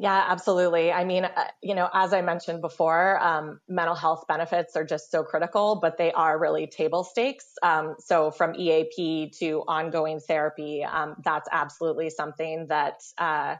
Yeah, 0.01 0.25
absolutely. 0.29 0.91
I 0.91 1.03
mean, 1.03 1.25
uh, 1.25 1.43
you 1.61 1.75
know, 1.75 1.87
as 1.93 2.11
I 2.11 2.21
mentioned 2.21 2.61
before, 2.61 3.19
um, 3.19 3.59
mental 3.67 3.93
health 3.93 4.25
benefits 4.27 4.75
are 4.75 4.83
just 4.83 5.11
so 5.11 5.23
critical, 5.23 5.79
but 5.79 5.99
they 5.99 6.11
are 6.13 6.39
really 6.39 6.65
table 6.65 7.03
stakes. 7.03 7.45
Um, 7.61 7.95
so, 7.99 8.31
from 8.31 8.55
EAP 8.55 9.31
to 9.39 9.63
ongoing 9.67 10.19
therapy, 10.19 10.83
um, 10.83 11.17
that's 11.23 11.47
absolutely 11.51 12.09
something 12.09 12.65
that 12.69 12.95
uh, 13.19 13.57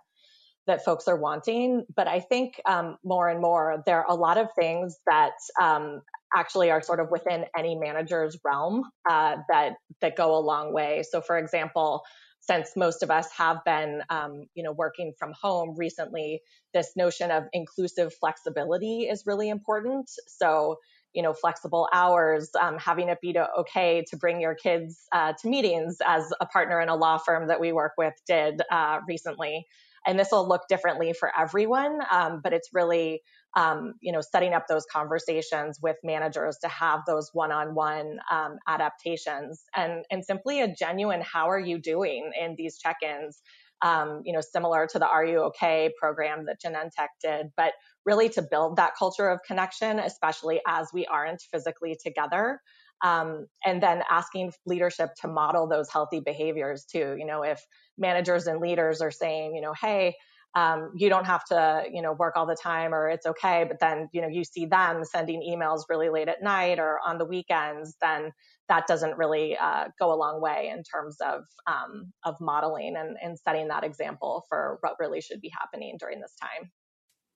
that 0.65 0.83
folks 0.83 1.07
are 1.07 1.15
wanting. 1.15 1.85
But 1.95 2.07
I 2.07 2.19
think 2.19 2.59
um, 2.65 2.97
more 3.03 3.29
and 3.29 3.39
more 3.39 3.83
there 3.85 3.99
are 3.99 4.11
a 4.11 4.15
lot 4.15 4.37
of 4.37 4.47
things 4.53 4.97
that 5.05 5.33
um, 5.61 6.01
actually 6.35 6.71
are 6.71 6.81
sort 6.81 6.99
of 6.99 7.11
within 7.11 7.45
any 7.57 7.75
manager's 7.75 8.37
realm 8.43 8.83
uh, 9.09 9.37
that 9.49 9.73
that 10.01 10.15
go 10.15 10.35
a 10.37 10.39
long 10.39 10.73
way. 10.73 11.03
So, 11.09 11.21
for 11.21 11.37
example, 11.37 12.03
since 12.41 12.71
most 12.75 13.03
of 13.03 13.11
us 13.11 13.31
have 13.37 13.63
been, 13.65 14.01
um, 14.09 14.45
you 14.55 14.63
know, 14.63 14.71
working 14.71 15.13
from 15.17 15.33
home 15.39 15.75
recently, 15.77 16.41
this 16.73 16.93
notion 16.95 17.29
of 17.31 17.43
inclusive 17.53 18.13
flexibility 18.19 19.01
is 19.03 19.23
really 19.27 19.49
important. 19.49 20.09
So, 20.27 20.77
you 21.13 21.21
know, 21.21 21.33
flexible 21.33 21.87
hours, 21.93 22.49
um, 22.59 22.77
having 22.79 23.09
it 23.09 23.19
be 23.21 23.33
to, 23.33 23.47
okay 23.59 24.03
to 24.09 24.17
bring 24.17 24.41
your 24.41 24.55
kids 24.55 25.01
uh, 25.11 25.33
to 25.41 25.49
meetings, 25.49 25.97
as 26.05 26.31
a 26.39 26.45
partner 26.47 26.81
in 26.81 26.89
a 26.89 26.95
law 26.95 27.17
firm 27.17 27.47
that 27.47 27.59
we 27.59 27.71
work 27.71 27.91
with 27.97 28.13
did 28.27 28.61
uh, 28.71 28.99
recently. 29.07 29.67
And 30.07 30.17
this 30.17 30.29
will 30.31 30.47
look 30.47 30.63
differently 30.67 31.13
for 31.13 31.31
everyone, 31.37 31.99
um, 32.09 32.41
but 32.43 32.53
it's 32.53 32.69
really 32.73 33.21
um, 33.55 33.93
you 34.01 34.11
know, 34.11 34.21
setting 34.21 34.53
up 34.53 34.67
those 34.67 34.85
conversations 34.91 35.79
with 35.81 35.97
managers 36.03 36.57
to 36.61 36.67
have 36.67 37.01
those 37.05 37.29
one-on-one 37.33 38.19
um, 38.31 38.57
adaptations 38.67 39.63
and, 39.75 40.05
and 40.09 40.23
simply 40.23 40.61
a 40.61 40.73
genuine, 40.73 41.21
how 41.21 41.49
are 41.49 41.59
you 41.59 41.77
doing 41.77 42.31
in 42.39 42.55
these 42.57 42.77
check-ins? 42.77 43.41
Um, 43.81 44.21
you 44.23 44.31
know, 44.31 44.41
similar 44.41 44.87
to 44.91 44.99
the 44.99 45.07
Are 45.07 45.25
You 45.25 45.39
Okay 45.45 45.91
program 45.99 46.45
that 46.45 46.61
Genentech 46.63 47.07
did, 47.21 47.47
but 47.57 47.73
really 48.05 48.29
to 48.29 48.43
build 48.43 48.75
that 48.75 48.93
culture 48.97 49.27
of 49.27 49.39
connection, 49.45 49.97
especially 49.97 50.61
as 50.67 50.89
we 50.93 51.07
aren't 51.07 51.41
physically 51.51 51.97
together. 52.01 52.61
Um, 53.03 53.47
and 53.65 53.81
then 53.81 54.03
asking 54.07 54.53
leadership 54.67 55.09
to 55.21 55.27
model 55.27 55.67
those 55.67 55.89
healthy 55.89 56.19
behaviors 56.19 56.85
too. 56.85 57.15
You 57.17 57.25
know, 57.25 57.41
if 57.41 57.59
managers 57.97 58.45
and 58.45 58.61
leaders 58.61 59.01
are 59.01 59.09
saying, 59.09 59.55
you 59.55 59.61
know, 59.61 59.73
hey, 59.73 60.15
um, 60.53 60.91
you 60.95 61.09
don't 61.09 61.25
have 61.25 61.45
to, 61.45 61.83
you 61.91 62.01
know, 62.01 62.13
work 62.13 62.35
all 62.35 62.45
the 62.45 62.55
time 62.55 62.93
or 62.93 63.09
it's 63.09 63.25
okay. 63.25 63.63
But 63.67 63.79
then, 63.79 64.09
you 64.11 64.21
know, 64.21 64.27
you 64.27 64.43
see 64.43 64.65
them 64.65 65.03
sending 65.05 65.41
emails 65.41 65.83
really 65.89 66.09
late 66.09 66.27
at 66.27 66.43
night 66.43 66.79
or 66.79 66.99
on 67.05 67.17
the 67.17 67.25
weekends, 67.25 67.95
then 68.01 68.33
that 68.67 68.87
doesn't 68.87 69.17
really 69.17 69.57
uh, 69.57 69.85
go 69.99 70.13
a 70.13 70.15
long 70.15 70.41
way 70.41 70.71
in 70.73 70.83
terms 70.83 71.17
of 71.21 71.43
um, 71.67 72.11
of 72.23 72.35
modeling 72.39 72.95
and, 72.97 73.17
and 73.21 73.37
setting 73.39 73.67
that 73.69 73.83
example 73.83 74.45
for 74.49 74.77
what 74.81 74.95
really 74.99 75.21
should 75.21 75.41
be 75.41 75.51
happening 75.57 75.97
during 75.99 76.19
this 76.19 76.33
time. 76.41 76.71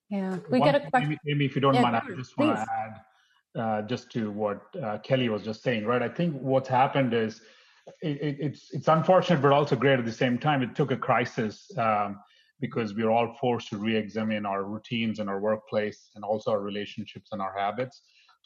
Yeah, 0.09 0.37
we 0.49 0.59
One, 0.59 0.71
get 0.71 0.85
a 0.85 0.89
question. 0.89 1.09
Maybe, 1.09 1.19
maybe 1.25 1.45
if 1.45 1.55
you 1.55 1.61
don't 1.61 1.73
yeah, 1.73 1.81
mind, 1.81 1.95
I 1.95 2.15
just 2.15 2.37
want 2.37 2.57
to 2.57 2.61
add 2.61 3.59
uh, 3.59 3.81
just 3.83 4.11
to 4.11 4.29
what 4.31 4.61
uh, 4.81 4.97
Kelly 4.99 5.29
was 5.29 5.41
just 5.41 5.63
saying, 5.63 5.85
right? 5.85 6.01
I 6.01 6.09
think 6.09 6.35
what's 6.39 6.69
happened 6.69 7.13
is 7.13 7.41
it, 8.01 8.37
it's 8.39 8.73
it's 8.73 8.87
unfortunate, 8.87 9.41
but 9.41 9.51
also 9.51 9.75
great 9.75 9.99
at 9.99 10.05
the 10.05 10.11
same 10.11 10.37
time. 10.37 10.61
It 10.61 10.75
took 10.75 10.91
a 10.91 10.97
crisis 10.97 11.69
um, 11.77 12.19
because 12.61 12.93
we 12.93 13.03
are 13.03 13.11
all 13.11 13.35
forced 13.39 13.69
to 13.69 13.77
re-examine 13.77 14.45
our 14.45 14.63
routines 14.63 15.19
and 15.19 15.29
our 15.29 15.39
workplace 15.39 16.09
and 16.15 16.23
also 16.23 16.51
our 16.51 16.61
relationships 16.61 17.29
and 17.31 17.41
our 17.41 17.55
habits 17.57 18.01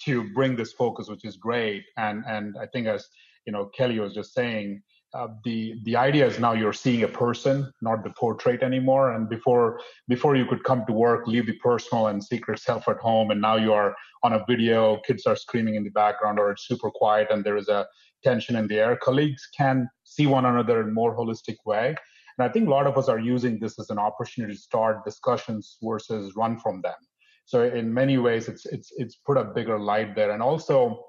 to 0.06 0.32
bring 0.34 0.56
this 0.56 0.74
focus, 0.74 1.10
which 1.10 1.26
is 1.26 1.38
great. 1.38 1.84
And 1.98 2.24
and 2.28 2.56
I 2.60 2.66
think 2.68 2.88
as 2.88 3.08
you 3.46 3.54
know, 3.54 3.66
Kelly 3.78 4.00
was 4.00 4.14
just 4.14 4.34
saying, 4.34 4.82
uh, 5.14 5.28
the 5.44 5.76
the 5.86 5.96
idea 5.96 6.28
is 6.28 6.40
now 6.40 6.54
you're 6.54 6.74
seeing 6.74 7.04
a 7.04 7.08
person, 7.08 7.72
not 7.82 8.04
the 8.04 8.12
portrait 8.12 8.62
anymore. 8.62 9.14
And 9.14 9.28
before 9.28 9.80
before 10.08 10.36
you 10.36 10.46
could 10.46 10.64
come 10.64 10.84
to 10.86 10.94
work, 10.94 11.28
leave 11.28 11.48
the 11.48 11.58
personal 11.58 12.08
and 12.08 12.24
secret 12.24 12.60
self 12.60 12.88
at 12.88 12.98
home, 12.98 13.32
and 13.32 13.42
now 13.42 13.56
you 13.56 13.74
are 13.74 13.96
on 14.24 14.34
a 14.34 14.46
video. 14.48 15.00
Kids 15.08 15.26
are 15.26 15.36
screaming 15.36 15.76
in 15.76 15.84
the 15.84 15.90
background, 15.92 16.38
or 16.40 16.52
it's 16.52 16.68
super 16.68 16.92
quiet, 16.92 17.28
and 17.32 17.44
there 17.44 17.58
is 17.58 17.70
a 17.70 17.88
tension 18.24 18.56
in 18.56 18.68
the 18.68 18.80
air. 18.80 18.98
Colleagues 18.98 19.48
can 19.58 19.90
see 20.04 20.28
one 20.28 20.46
another 20.46 20.82
in 20.82 20.94
more 20.94 21.18
holistic 21.18 21.56
way. 21.66 21.96
And 22.40 22.48
I 22.48 22.52
think 22.54 22.68
a 22.68 22.72
lot 22.72 22.88
of 22.88 22.98
us 22.98 23.10
are 23.10 23.20
using 23.20 23.60
this 23.60 23.78
as 23.80 23.90
an 23.90 24.00
opportunity 24.00 24.54
to 24.54 24.60
start 24.60 25.04
discussions 25.04 25.78
versus 25.84 26.38
run 26.38 26.58
from 26.58 26.82
them. 26.82 26.96
So 27.44 27.64
in 27.64 27.94
many 27.94 28.18
ways, 28.18 28.48
it's 28.48 28.66
it's 28.66 28.94
it's 28.96 29.16
put 29.18 29.36
a 29.36 29.44
bigger 29.44 29.78
light 29.78 30.16
there. 30.16 30.32
And 30.32 30.42
also, 30.42 31.04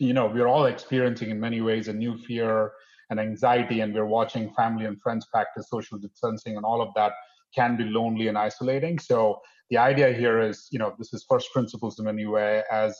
you 0.00 0.12
know, 0.12 0.26
we're 0.26 0.48
all 0.48 0.66
experiencing 0.66 1.30
in 1.30 1.38
many 1.38 1.60
ways 1.60 1.86
a 1.86 1.92
new 1.92 2.18
fear 2.18 2.72
and 3.10 3.20
anxiety, 3.20 3.80
and 3.80 3.94
we're 3.94 4.06
watching 4.06 4.52
family 4.54 4.86
and 4.86 5.00
friends 5.00 5.26
practice 5.30 5.68
social 5.70 5.96
distancing, 5.98 6.56
and 6.56 6.64
all 6.64 6.82
of 6.82 6.88
that 6.96 7.12
can 7.54 7.76
be 7.76 7.84
lonely 7.84 8.26
and 8.26 8.36
isolating. 8.36 8.98
So 8.98 9.40
the 9.70 9.76
idea 9.78 10.12
here 10.12 10.40
is, 10.40 10.66
you 10.72 10.80
know, 10.80 10.92
this 10.98 11.14
is 11.14 11.24
first 11.28 11.52
principles 11.52 12.00
in 12.00 12.06
many 12.06 12.26
way, 12.26 12.64
as 12.72 12.92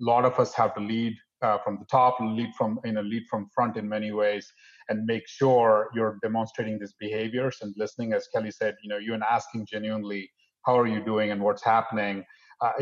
a 0.00 0.04
lot 0.04 0.26
of 0.26 0.38
us 0.38 0.52
have 0.52 0.74
to 0.74 0.80
lead 0.80 1.14
uh, 1.42 1.58
from 1.58 1.78
the 1.78 1.84
top, 1.86 2.16
lead 2.20 2.50
from 2.56 2.78
you 2.84 2.92
know 2.92 3.02
lead 3.02 3.24
from 3.28 3.48
front 3.54 3.76
in 3.76 3.88
many 3.88 4.12
ways, 4.12 4.52
and 4.88 5.04
make 5.04 5.26
sure 5.28 5.90
you're 5.94 6.18
demonstrating 6.22 6.78
these 6.78 6.94
behaviors 6.98 7.58
and 7.62 7.74
listening, 7.76 8.12
as 8.12 8.28
Kelly 8.34 8.50
said, 8.50 8.76
you 8.82 8.88
know, 8.88 8.98
you 8.98 9.14
and 9.14 9.22
asking 9.22 9.66
genuinely, 9.66 10.30
how 10.66 10.78
are 10.78 10.86
you 10.86 11.04
doing 11.04 11.30
and 11.30 11.42
what's 11.42 11.64
happening, 11.64 12.24
uh, 12.60 12.72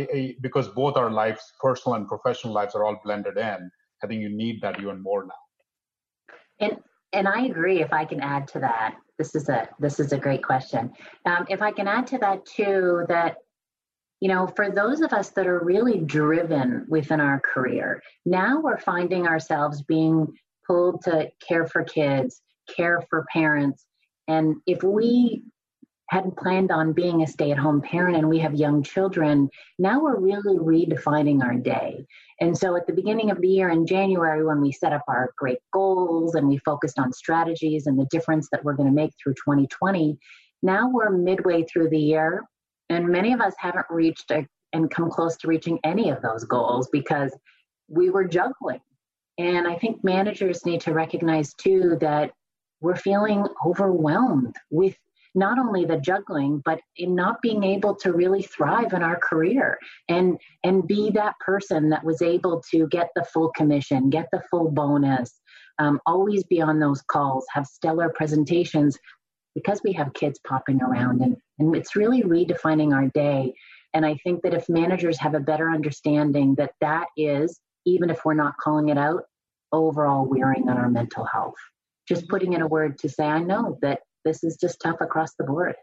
because 0.40 0.68
both 0.68 0.96
our 0.96 1.10
lives, 1.10 1.42
personal 1.60 1.96
and 1.96 2.06
professional 2.06 2.52
lives, 2.52 2.74
are 2.74 2.84
all 2.84 3.00
blended 3.02 3.36
in. 3.38 3.70
I 4.02 4.06
think 4.06 4.22
you 4.22 4.28
need 4.28 4.60
that 4.62 4.80
even 4.80 5.02
more 5.02 5.24
now. 5.24 6.36
And 6.60 6.76
and 7.12 7.26
I 7.26 7.46
agree. 7.46 7.80
If 7.80 7.92
I 7.92 8.04
can 8.04 8.20
add 8.20 8.46
to 8.48 8.60
that, 8.60 8.96
this 9.18 9.34
is 9.34 9.48
a 9.48 9.68
this 9.78 9.98
is 9.98 10.12
a 10.12 10.18
great 10.18 10.42
question. 10.42 10.92
Um, 11.26 11.46
if 11.48 11.62
I 11.62 11.72
can 11.72 11.88
add 11.88 12.06
to 12.08 12.18
that 12.18 12.46
too, 12.46 13.04
that 13.08 13.36
you 14.20 14.28
know, 14.28 14.46
for 14.46 14.70
those 14.70 15.00
of 15.00 15.12
us 15.12 15.30
that 15.30 15.46
are 15.46 15.64
really 15.64 15.98
driven 15.98 16.84
within 16.88 17.20
our 17.20 17.40
career, 17.40 18.02
now 18.26 18.60
we're 18.60 18.78
finding 18.78 19.26
ourselves 19.26 19.82
being 19.82 20.28
pulled 20.66 21.02
to 21.04 21.30
care 21.46 21.66
for 21.66 21.82
kids, 21.82 22.42
care 22.74 23.02
for 23.08 23.26
parents. 23.32 23.86
And 24.28 24.56
if 24.66 24.82
we 24.82 25.42
hadn't 26.10 26.36
planned 26.36 26.70
on 26.70 26.92
being 26.92 27.22
a 27.22 27.26
stay 27.26 27.50
at 27.52 27.58
home 27.58 27.80
parent 27.80 28.16
and 28.16 28.28
we 28.28 28.38
have 28.40 28.54
young 28.54 28.82
children, 28.82 29.48
now 29.78 30.00
we're 30.00 30.18
really 30.18 30.58
redefining 30.58 31.42
our 31.42 31.54
day. 31.54 32.04
And 32.40 32.56
so 32.56 32.76
at 32.76 32.86
the 32.86 32.92
beginning 32.92 33.30
of 33.30 33.40
the 33.40 33.48
year 33.48 33.70
in 33.70 33.86
January, 33.86 34.44
when 34.44 34.60
we 34.60 34.72
set 34.72 34.92
up 34.92 35.04
our 35.08 35.30
great 35.38 35.60
goals 35.72 36.34
and 36.34 36.48
we 36.48 36.58
focused 36.58 36.98
on 36.98 37.12
strategies 37.12 37.86
and 37.86 37.98
the 37.98 38.08
difference 38.10 38.48
that 38.50 38.64
we're 38.64 38.74
going 38.74 38.88
to 38.88 38.94
make 38.94 39.12
through 39.22 39.34
2020, 39.34 40.18
now 40.62 40.90
we're 40.90 41.10
midway 41.10 41.64
through 41.64 41.88
the 41.88 41.98
year 41.98 42.44
and 42.90 43.08
many 43.08 43.32
of 43.32 43.40
us 43.40 43.54
haven't 43.56 43.86
reached 43.88 44.30
a, 44.30 44.46
and 44.72 44.90
come 44.90 45.10
close 45.10 45.36
to 45.38 45.48
reaching 45.48 45.78
any 45.84 46.10
of 46.10 46.20
those 46.20 46.44
goals 46.44 46.88
because 46.92 47.34
we 47.88 48.10
were 48.10 48.24
juggling. 48.24 48.80
And 49.38 49.66
I 49.66 49.76
think 49.76 50.04
managers 50.04 50.66
need 50.66 50.82
to 50.82 50.92
recognize 50.92 51.54
too 51.54 51.96
that 52.00 52.32
we're 52.80 52.96
feeling 52.96 53.46
overwhelmed 53.64 54.56
with 54.70 54.96
not 55.34 55.58
only 55.58 55.84
the 55.84 55.96
juggling 55.96 56.60
but 56.64 56.80
in 56.96 57.14
not 57.14 57.40
being 57.40 57.62
able 57.62 57.94
to 57.94 58.12
really 58.12 58.42
thrive 58.42 58.92
in 58.92 59.02
our 59.02 59.16
career 59.16 59.78
and 60.08 60.36
and 60.64 60.88
be 60.88 61.08
that 61.10 61.38
person 61.38 61.88
that 61.88 62.02
was 62.02 62.20
able 62.20 62.60
to 62.68 62.88
get 62.88 63.10
the 63.14 63.24
full 63.32 63.52
commission 63.52 64.10
get 64.10 64.26
the 64.32 64.42
full 64.50 64.68
bonus 64.72 65.40
um, 65.78 66.00
always 66.04 66.42
be 66.42 66.60
on 66.60 66.80
those 66.80 67.00
calls 67.02 67.46
have 67.52 67.64
stellar 67.64 68.08
presentations 68.08 68.98
because 69.54 69.80
we 69.84 69.92
have 69.92 70.12
kids 70.14 70.40
popping 70.46 70.82
around 70.82 71.20
and, 71.20 71.36
and 71.60 71.76
it's 71.76 71.96
really 71.96 72.22
redefining 72.22 72.94
our 72.94 73.08
day. 73.08 73.52
And 73.92 74.06
i 74.06 74.14
think 74.22 74.42
that 74.42 74.54
if 74.54 74.68
managers 74.68 75.18
have 75.18 75.34
a 75.34 75.40
better 75.40 75.70
understanding 75.70 76.54
that 76.56 76.72
that 76.80 77.08
is 77.16 77.60
even 77.86 78.10
if 78.10 78.24
we're 78.24 78.34
not 78.34 78.54
calling 78.62 78.88
it 78.88 78.98
out 78.98 79.24
overall 79.72 80.26
wearing 80.26 80.68
on 80.68 80.76
our 80.76 80.90
mental 80.90 81.24
health. 81.24 81.54
Just 82.08 82.28
putting 82.28 82.52
in 82.52 82.62
a 82.62 82.66
word 82.66 82.98
to 82.98 83.08
say 83.08 83.24
i 83.24 83.38
know 83.38 83.78
that 83.82 84.00
this 84.24 84.44
is 84.44 84.56
just 84.56 84.80
tough 84.80 85.00
across 85.00 85.34
the 85.34 85.44
board. 85.44 85.74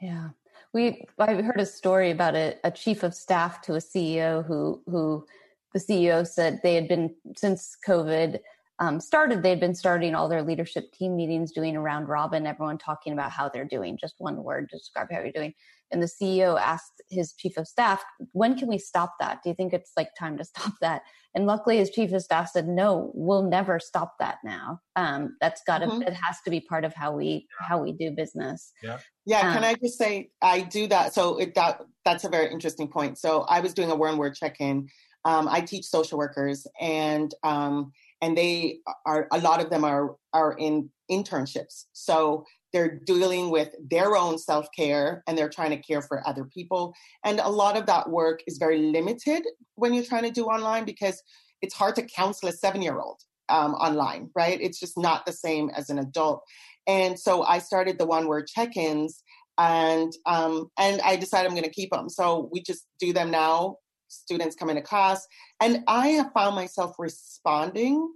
Yeah. 0.00 0.30
We 0.72 1.04
i 1.18 1.34
heard 1.34 1.60
a 1.60 1.66
story 1.66 2.10
about 2.10 2.34
a, 2.34 2.56
a 2.64 2.70
chief 2.70 3.02
of 3.02 3.14
staff 3.14 3.60
to 3.62 3.74
a 3.74 3.78
ceo 3.78 4.44
who 4.46 4.82
who 4.86 5.26
the 5.74 5.80
ceo 5.80 6.26
said 6.26 6.60
they 6.62 6.74
had 6.74 6.88
been 6.88 7.14
since 7.36 7.76
covid 7.86 8.38
um, 8.78 9.00
started, 9.00 9.42
they'd 9.42 9.60
been 9.60 9.74
starting 9.74 10.14
all 10.14 10.28
their 10.28 10.42
leadership 10.42 10.92
team 10.92 11.14
meetings, 11.14 11.52
doing 11.52 11.76
a 11.76 11.80
round 11.80 12.08
robin, 12.08 12.46
everyone 12.46 12.78
talking 12.78 13.12
about 13.12 13.30
how 13.30 13.48
they're 13.48 13.64
doing, 13.64 13.98
just 14.00 14.14
one 14.18 14.42
word 14.42 14.68
to 14.70 14.78
describe 14.78 15.08
how 15.10 15.20
you're 15.20 15.32
doing. 15.32 15.54
And 15.92 16.02
the 16.02 16.06
CEO 16.06 16.58
asked 16.58 17.02
his 17.10 17.34
chief 17.34 17.58
of 17.58 17.68
staff, 17.68 18.02
when 18.32 18.58
can 18.58 18.68
we 18.68 18.78
stop 18.78 19.14
that? 19.20 19.40
Do 19.42 19.50
you 19.50 19.54
think 19.54 19.74
it's 19.74 19.92
like 19.96 20.08
time 20.18 20.38
to 20.38 20.44
stop 20.44 20.72
that? 20.80 21.02
And 21.34 21.46
luckily 21.46 21.78
his 21.78 21.90
chief 21.90 22.12
of 22.12 22.22
staff 22.22 22.50
said, 22.50 22.66
no, 22.66 23.10
we'll 23.14 23.42
never 23.42 23.78
stop 23.78 24.14
that 24.18 24.38
now. 24.44 24.80
Um, 24.96 25.36
that's 25.40 25.62
gotta, 25.66 25.86
mm-hmm. 25.86 26.02
it 26.02 26.14
has 26.14 26.38
to 26.44 26.50
be 26.50 26.60
part 26.60 26.84
of 26.84 26.94
how 26.94 27.12
we, 27.12 27.46
how 27.58 27.82
we 27.82 27.92
do 27.92 28.10
business. 28.10 28.72
Yeah. 28.82 28.98
Yeah. 29.24 29.48
Um, 29.48 29.54
can 29.54 29.64
I 29.64 29.74
just 29.74 29.98
say, 29.98 30.30
I 30.40 30.60
do 30.60 30.88
that. 30.88 31.14
So 31.14 31.38
it, 31.38 31.54
that, 31.54 31.80
that's 32.04 32.24
a 32.24 32.28
very 32.28 32.50
interesting 32.50 32.88
point. 32.88 33.18
So 33.18 33.42
I 33.42 33.60
was 33.60 33.74
doing 33.74 33.90
a 33.90 33.94
one 33.94 34.16
word 34.16 34.34
check-in. 34.34 34.88
Um, 35.24 35.46
I 35.48 35.60
teach 35.60 35.84
social 35.84 36.18
workers 36.18 36.66
and, 36.80 37.32
um, 37.44 37.92
and 38.22 38.38
they 38.38 38.78
are 39.04 39.28
a 39.32 39.38
lot 39.38 39.60
of 39.60 39.68
them 39.68 39.84
are 39.84 40.16
are 40.32 40.56
in 40.58 40.88
internships. 41.10 41.84
So 41.92 42.44
they're 42.72 43.00
dealing 43.04 43.50
with 43.50 43.74
their 43.90 44.16
own 44.16 44.38
self-care 44.38 45.22
and 45.26 45.36
they're 45.36 45.50
trying 45.50 45.70
to 45.70 45.76
care 45.76 46.00
for 46.00 46.26
other 46.26 46.44
people. 46.44 46.94
And 47.22 47.38
a 47.38 47.50
lot 47.50 47.76
of 47.76 47.84
that 47.86 48.08
work 48.08 48.40
is 48.46 48.56
very 48.56 48.78
limited 48.78 49.42
when 49.74 49.92
you're 49.92 50.04
trying 50.04 50.22
to 50.22 50.30
do 50.30 50.46
online 50.46 50.86
because 50.86 51.22
it's 51.60 51.74
hard 51.74 51.96
to 51.96 52.02
counsel 52.02 52.48
a 52.48 52.52
seven 52.52 52.80
year 52.80 52.98
old 52.98 53.20
um, 53.50 53.74
online 53.74 54.30
right? 54.34 54.58
It's 54.58 54.80
just 54.80 54.96
not 54.96 55.26
the 55.26 55.32
same 55.32 55.68
as 55.76 55.90
an 55.90 55.98
adult. 55.98 56.42
And 56.86 57.18
so 57.18 57.42
i 57.42 57.58
started 57.58 57.98
the 57.98 58.06
one 58.06 58.26
word 58.26 58.46
check-ins 58.46 59.22
and 59.58 60.12
um, 60.26 60.68
and 60.78 61.00
i 61.02 61.16
decided 61.16 61.46
i'm 61.46 61.54
going 61.54 61.62
to 61.62 61.70
keep 61.70 61.90
them 61.90 62.08
so 62.08 62.48
we 62.52 62.62
just 62.62 62.86
do 62.98 63.12
them 63.12 63.30
now 63.30 63.76
students 64.12 64.56
come 64.56 64.70
into 64.70 64.82
class 64.82 65.26
and 65.60 65.82
i 65.88 66.08
have 66.08 66.32
found 66.32 66.54
myself 66.54 66.94
responding 66.98 68.12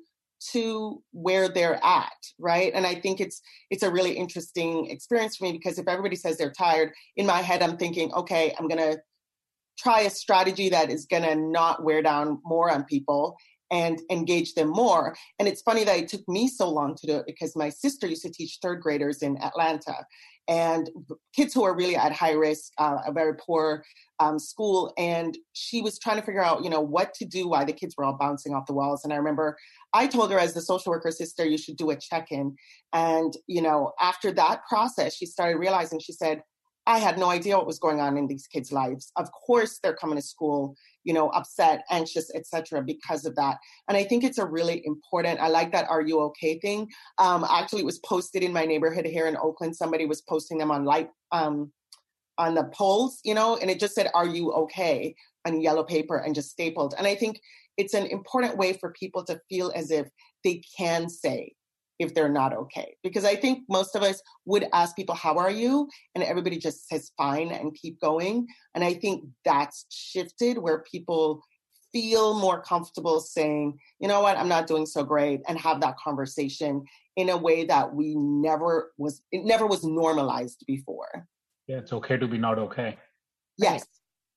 to 0.53 1.03
where 1.13 1.49
they're 1.49 1.83
at 1.85 2.13
right? 2.39 2.73
And 2.75 2.87
i 2.87 2.95
think 2.95 3.21
it's 3.21 3.41
it's 3.71 3.83
a 3.83 3.91
really 3.91 4.13
interesting 4.13 4.91
experience 4.91 5.37
for 5.37 5.45
me 5.45 5.53
because 5.53 5.79
if 5.79 5.89
everybody 5.89 6.17
says 6.17 6.37
they're 6.37 6.53
tired 6.53 6.93
in 7.17 7.27
my 7.27 7.41
head 7.41 7.63
i'm 7.63 7.77
thinking 7.77 8.13
okay 8.13 8.55
i'm 8.59 8.69
going 8.69 8.93
to 8.93 9.01
try 9.79 10.01
a 10.03 10.11
strategy 10.11 10.71
that 10.71 10.91
is 10.91 11.07
going 11.07 11.23
to 11.23 11.35
not 11.35 11.85
wear 11.85 12.03
down 12.03 12.41
more 12.45 12.71
on 12.71 12.85
people 12.85 13.37
and 13.71 14.01
engage 14.11 14.55
them 14.55 14.69
more. 14.69 15.17
And 15.39 15.49
it's 15.49 15.63
funny 15.63 15.85
that 15.85 15.99
it 15.99 16.09
took 16.09 16.27
me 16.29 16.49
so 16.49 16.69
long 16.71 16.95
to 16.97 17.07
do 17.07 17.17
it 17.17 17.27
because 17.27 17.57
my 17.57 17.69
sister 17.69 18.07
used 18.07 18.23
to 18.23 18.31
teach 18.31 18.59
third 18.63 18.81
graders 18.81 19.23
in 19.23 19.41
Atlanta 19.43 20.07
and 20.49 20.89
kids 21.35 21.53
who 21.53 21.65
are 21.65 21.75
really 21.75 21.97
at 21.97 22.13
high 22.13 22.33
risk, 22.33 22.73
uh, 22.79 22.99
a 23.05 23.13
very 23.13 23.35
poor 23.35 23.85
um, 24.21 24.39
school. 24.39 24.93
And 24.97 25.37
she 25.55 25.81
was 25.81 25.99
trying 25.99 26.17
to 26.17 26.23
figure 26.23 26.45
out, 26.45 26.63
you 26.63 26.71
know, 26.71 26.81
what 26.81 27.15
to 27.15 27.25
do 27.25 27.49
while 27.49 27.67
the 27.67 27.73
kids 27.73 27.97
were 27.97 28.05
all 28.05 28.17
bouncing 28.17 28.55
off 28.55 28.67
the 28.67 28.73
walls. 28.73 29.03
And 29.03 29.13
I 29.13 29.17
remember 29.17 29.57
I 29.93 30.07
told 30.07 30.31
her 30.31 30.39
as 30.39 30.55
the 30.55 30.61
social 30.61 30.93
worker 30.93 31.11
sister, 31.11 31.45
you 31.45 31.59
should 31.59 31.77
do 31.77 31.91
a 31.91 31.97
check 31.97 32.31
in. 32.31 32.57
And, 32.93 33.35
you 33.47 33.63
know, 33.63 33.93
after 34.01 34.31
that 34.33 34.61
process, 34.69 35.17
she 35.17 35.27
started 35.27 35.59
realizing, 35.59 35.99
she 35.99 36.13
said, 36.13 36.43
I 36.87 36.99
had 36.99 37.19
no 37.19 37.31
idea 37.31 37.57
what 37.57 37.67
was 37.67 37.81
going 37.81 38.01
on 38.01 38.17
in 38.17 38.29
these 38.29 38.47
kids' 38.47 38.71
lives. 38.71 39.11
Of 39.17 39.31
course, 39.33 39.81
they're 39.83 39.97
coming 39.97 40.17
to 40.17 40.23
school, 40.23 40.77
you 41.07 41.15
know, 41.15 41.29
upset, 41.29 41.85
anxious, 41.91 42.31
etc., 42.35 42.83
because 42.83 43.25
of 43.25 43.37
that. 43.37 43.59
And 43.89 43.97
I 43.97 44.03
think 44.03 44.25
it's 44.25 44.39
a 44.39 44.45
really 44.45 44.83
important. 44.85 45.41
I 45.41 45.49
like 45.49 45.71
that 45.73 45.89
"Are 45.89 46.03
you 46.03 46.21
okay?" 46.21 46.59
thing. 46.59 46.89
Um, 47.19 47.47
actually, 47.49 47.83
it 47.83 47.87
was 47.87 48.01
posted 48.01 48.43
in 48.43 48.53
my 48.53 48.67
neighborhood 48.67 49.07
here 49.07 49.29
in 49.29 49.37
Oakland. 49.37 49.77
Somebody 49.77 50.05
was 50.05 50.21
posting 50.23 50.59
them 50.59 50.73
on 50.73 50.85
light 50.85 51.09
um, 51.31 51.73
on 52.39 52.55
the 52.55 52.65
poles, 52.65 53.21
you 53.25 53.35
know, 53.35 53.57
and 53.57 53.71
it 53.71 53.79
just 53.79 53.95
said 53.95 54.11
"Are 54.15 54.27
you 54.27 54.53
okay?" 54.53 55.15
on 55.47 55.61
yellow 55.61 55.85
paper 55.85 56.17
and 56.17 56.35
just 56.35 56.51
stapled. 56.51 56.95
And 56.99 57.07
I 57.07 57.15
think 57.15 57.41
it's 57.77 57.95
an 57.95 58.07
important 58.07 58.57
way 58.57 58.73
for 58.73 58.91
people 58.93 59.23
to 59.27 59.41
feel 59.49 59.71
as 59.77 59.93
if 59.93 60.09
they 60.43 60.61
can 60.77 61.09
say 61.09 61.53
if 61.99 62.15
they're 62.15 62.29
not 62.29 62.53
okay. 62.53 62.97
Because 63.03 63.25
I 63.25 63.37
think 63.37 63.65
most 63.69 63.95
of 63.95 64.03
us 64.03 64.23
would 64.45 64.67
ask 64.73 64.97
people, 64.97 65.15
How 65.15 65.39
are 65.39 65.51
you? 65.51 65.89
And 66.15 66.25
everybody 66.25 66.59
just 66.59 66.89
says 66.89 67.11
fine 67.17 67.51
and 67.53 67.75
keep 67.75 68.01
going. 68.01 68.47
And 68.75 68.85
I 68.85 68.95
think 68.95 69.25
that's 69.45 69.87
shifted 69.91 70.59
where 70.59 70.85
people 70.91 71.43
feel 71.93 72.39
more 72.39 72.61
comfortable 72.61 73.21
saying, 73.21 73.79
you 74.01 74.09
know 74.09 74.21
what, 74.21 74.37
I'm 74.37 74.49
not 74.49 74.67
doing 74.67 74.87
so 74.87 75.03
great, 75.03 75.41
and 75.49 75.59
have 75.59 75.81
that 75.81 75.97
conversation 75.97 76.85
in 77.17 77.31
a 77.31 77.37
way 77.37 77.65
that 77.65 77.95
we 77.95 78.15
never 78.17 78.93
was 78.99 79.23
it 79.33 79.45
never 79.45 79.67
was 79.67 79.85
normalized 79.85 80.63
before. 80.67 81.27
Yeah, 81.67 81.79
it's 81.79 81.93
okay 81.93 82.17
to 82.17 82.29
be 82.29 82.39
not 82.39 82.59
okay. 82.59 82.97
Yes. 83.59 83.87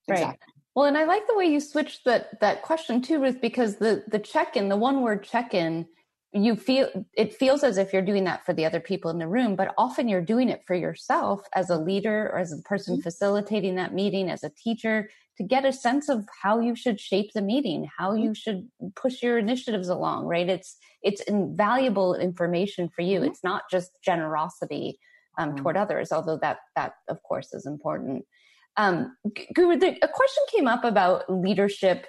Right. 0.08 0.20
Exactly. 0.20 0.54
Well, 0.76 0.86
and 0.86 0.98
I 0.98 1.04
like 1.04 1.28
the 1.28 1.36
way 1.36 1.46
you 1.46 1.60
switched 1.60 2.06
that 2.06 2.40
that 2.40 2.62
question 2.62 3.02
too, 3.02 3.22
Ruth, 3.22 3.42
because 3.42 3.76
the 3.76 4.04
the 4.08 4.20
check-in, 4.20 4.70
the 4.70 4.78
one 4.78 5.02
word 5.02 5.24
check-in 5.24 5.86
you 6.32 6.56
feel 6.56 6.90
it 7.14 7.36
feels 7.36 7.64
as 7.64 7.78
if 7.78 7.92
you're 7.92 8.04
doing 8.04 8.24
that 8.26 8.46
for 8.46 8.54
the 8.54 8.66
other 8.66 8.80
people 8.80 9.10
in 9.10 9.18
the 9.18 9.28
room 9.28 9.56
but 9.56 9.74
often 9.78 10.08
you're 10.08 10.22
doing 10.22 10.50
it 10.50 10.64
for 10.66 10.76
yourself 10.76 11.42
as 11.56 11.70
a 11.70 11.78
leader 11.78 12.30
or 12.32 12.38
as 12.38 12.52
a 12.52 12.62
person 12.64 12.96
mm-hmm. 12.96 13.02
facilitating 13.02 13.76
that 13.76 13.94
meeting 13.94 14.30
as 14.30 14.44
a 14.44 14.52
teacher 14.52 15.10
to 15.38 15.44
get 15.44 15.66
a 15.66 15.74
sense 15.74 16.10
of 16.10 16.28
how 16.44 16.60
you 16.60 16.76
should 16.76 17.00
shape 17.00 17.32
the 17.34 17.42
meeting 17.42 17.90
how 17.98 18.12
mm-hmm. 18.12 18.26
you 18.26 18.36
should 18.36 18.68
push 18.96 19.24
your 19.24 19.40
initiatives 19.40 19.90
along 19.90 20.26
right 20.26 20.50
it's 20.50 20.78
it's 21.02 21.22
invaluable 21.22 22.14
information 22.14 22.90
for 22.90 23.02
you 23.02 23.20
mm-hmm. 23.20 23.30
it's 23.30 23.44
not 23.44 23.64
just 23.72 23.92
generosity 24.04 25.00
um, 25.40 25.56
toward 25.56 25.78
others 25.78 26.12
although 26.12 26.38
that 26.38 26.60
that 26.76 26.94
of 27.08 27.22
course 27.24 27.54
is 27.54 27.66
important 27.66 28.24
um, 28.78 29.18
Guru, 29.56 29.74
a 29.74 30.08
question 30.08 30.44
came 30.54 30.68
up 30.68 30.86
about 30.86 31.30
leadership 31.30 32.06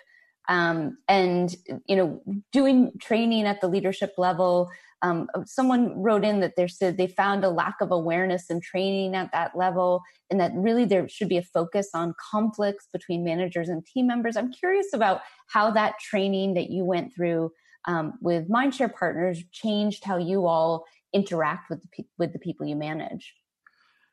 um, 0.51 0.99
and 1.09 1.55
you 1.87 1.97
know 1.97 2.23
doing 2.53 2.93
training 3.01 3.47
at 3.47 3.63
the 3.63 3.69
leadership 3.69 4.13
level 4.19 4.69
um, 5.03 5.29
someone 5.47 6.03
wrote 6.03 6.25
in 6.25 6.41
that 6.41 6.57
they 6.57 6.69
said 6.69 6.97
they 6.97 7.07
found 7.07 7.43
a 7.43 7.49
lack 7.49 7.77
of 7.81 7.91
awareness 7.91 8.51
and 8.51 8.63
training 8.63 9.15
at 9.15 9.33
that 9.33 9.57
level 9.57 10.03
and 10.29 10.39
that 10.41 10.53
really 10.55 10.85
there 10.85 11.09
should 11.09 11.29
be 11.29 11.39
a 11.39 11.43
focus 11.43 11.91
on 11.95 12.15
conflicts 12.31 12.87
between 12.93 13.25
managers 13.25 13.69
and 13.69 13.87
team 13.87 14.07
members. 14.07 14.37
I'm 14.37 14.53
curious 14.53 14.93
about 14.93 15.23
how 15.47 15.71
that 15.71 15.95
training 16.01 16.55
that 16.55 16.69
you 16.69 16.85
went 16.85 17.15
through 17.15 17.53
um, 17.87 18.15
with 18.21 18.51
mindshare 18.51 18.93
partners 18.93 19.43
changed 19.53 20.05
how 20.05 20.19
you 20.19 20.47
all 20.47 20.85
interact 21.15 21.71
with 21.71 21.81
the, 21.81 21.89
pe- 21.93 22.09
with 22.19 22.33
the 22.35 22.39
people 22.39 22.67
you 22.67 22.77
manage. 22.77 23.35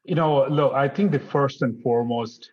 You 0.05 0.15
know 0.15 0.47
look 0.47 0.71
i 0.73 0.87
think 0.87 1.11
the 1.11 1.19
first 1.19 1.61
and 1.61 1.83
foremost 1.83 2.51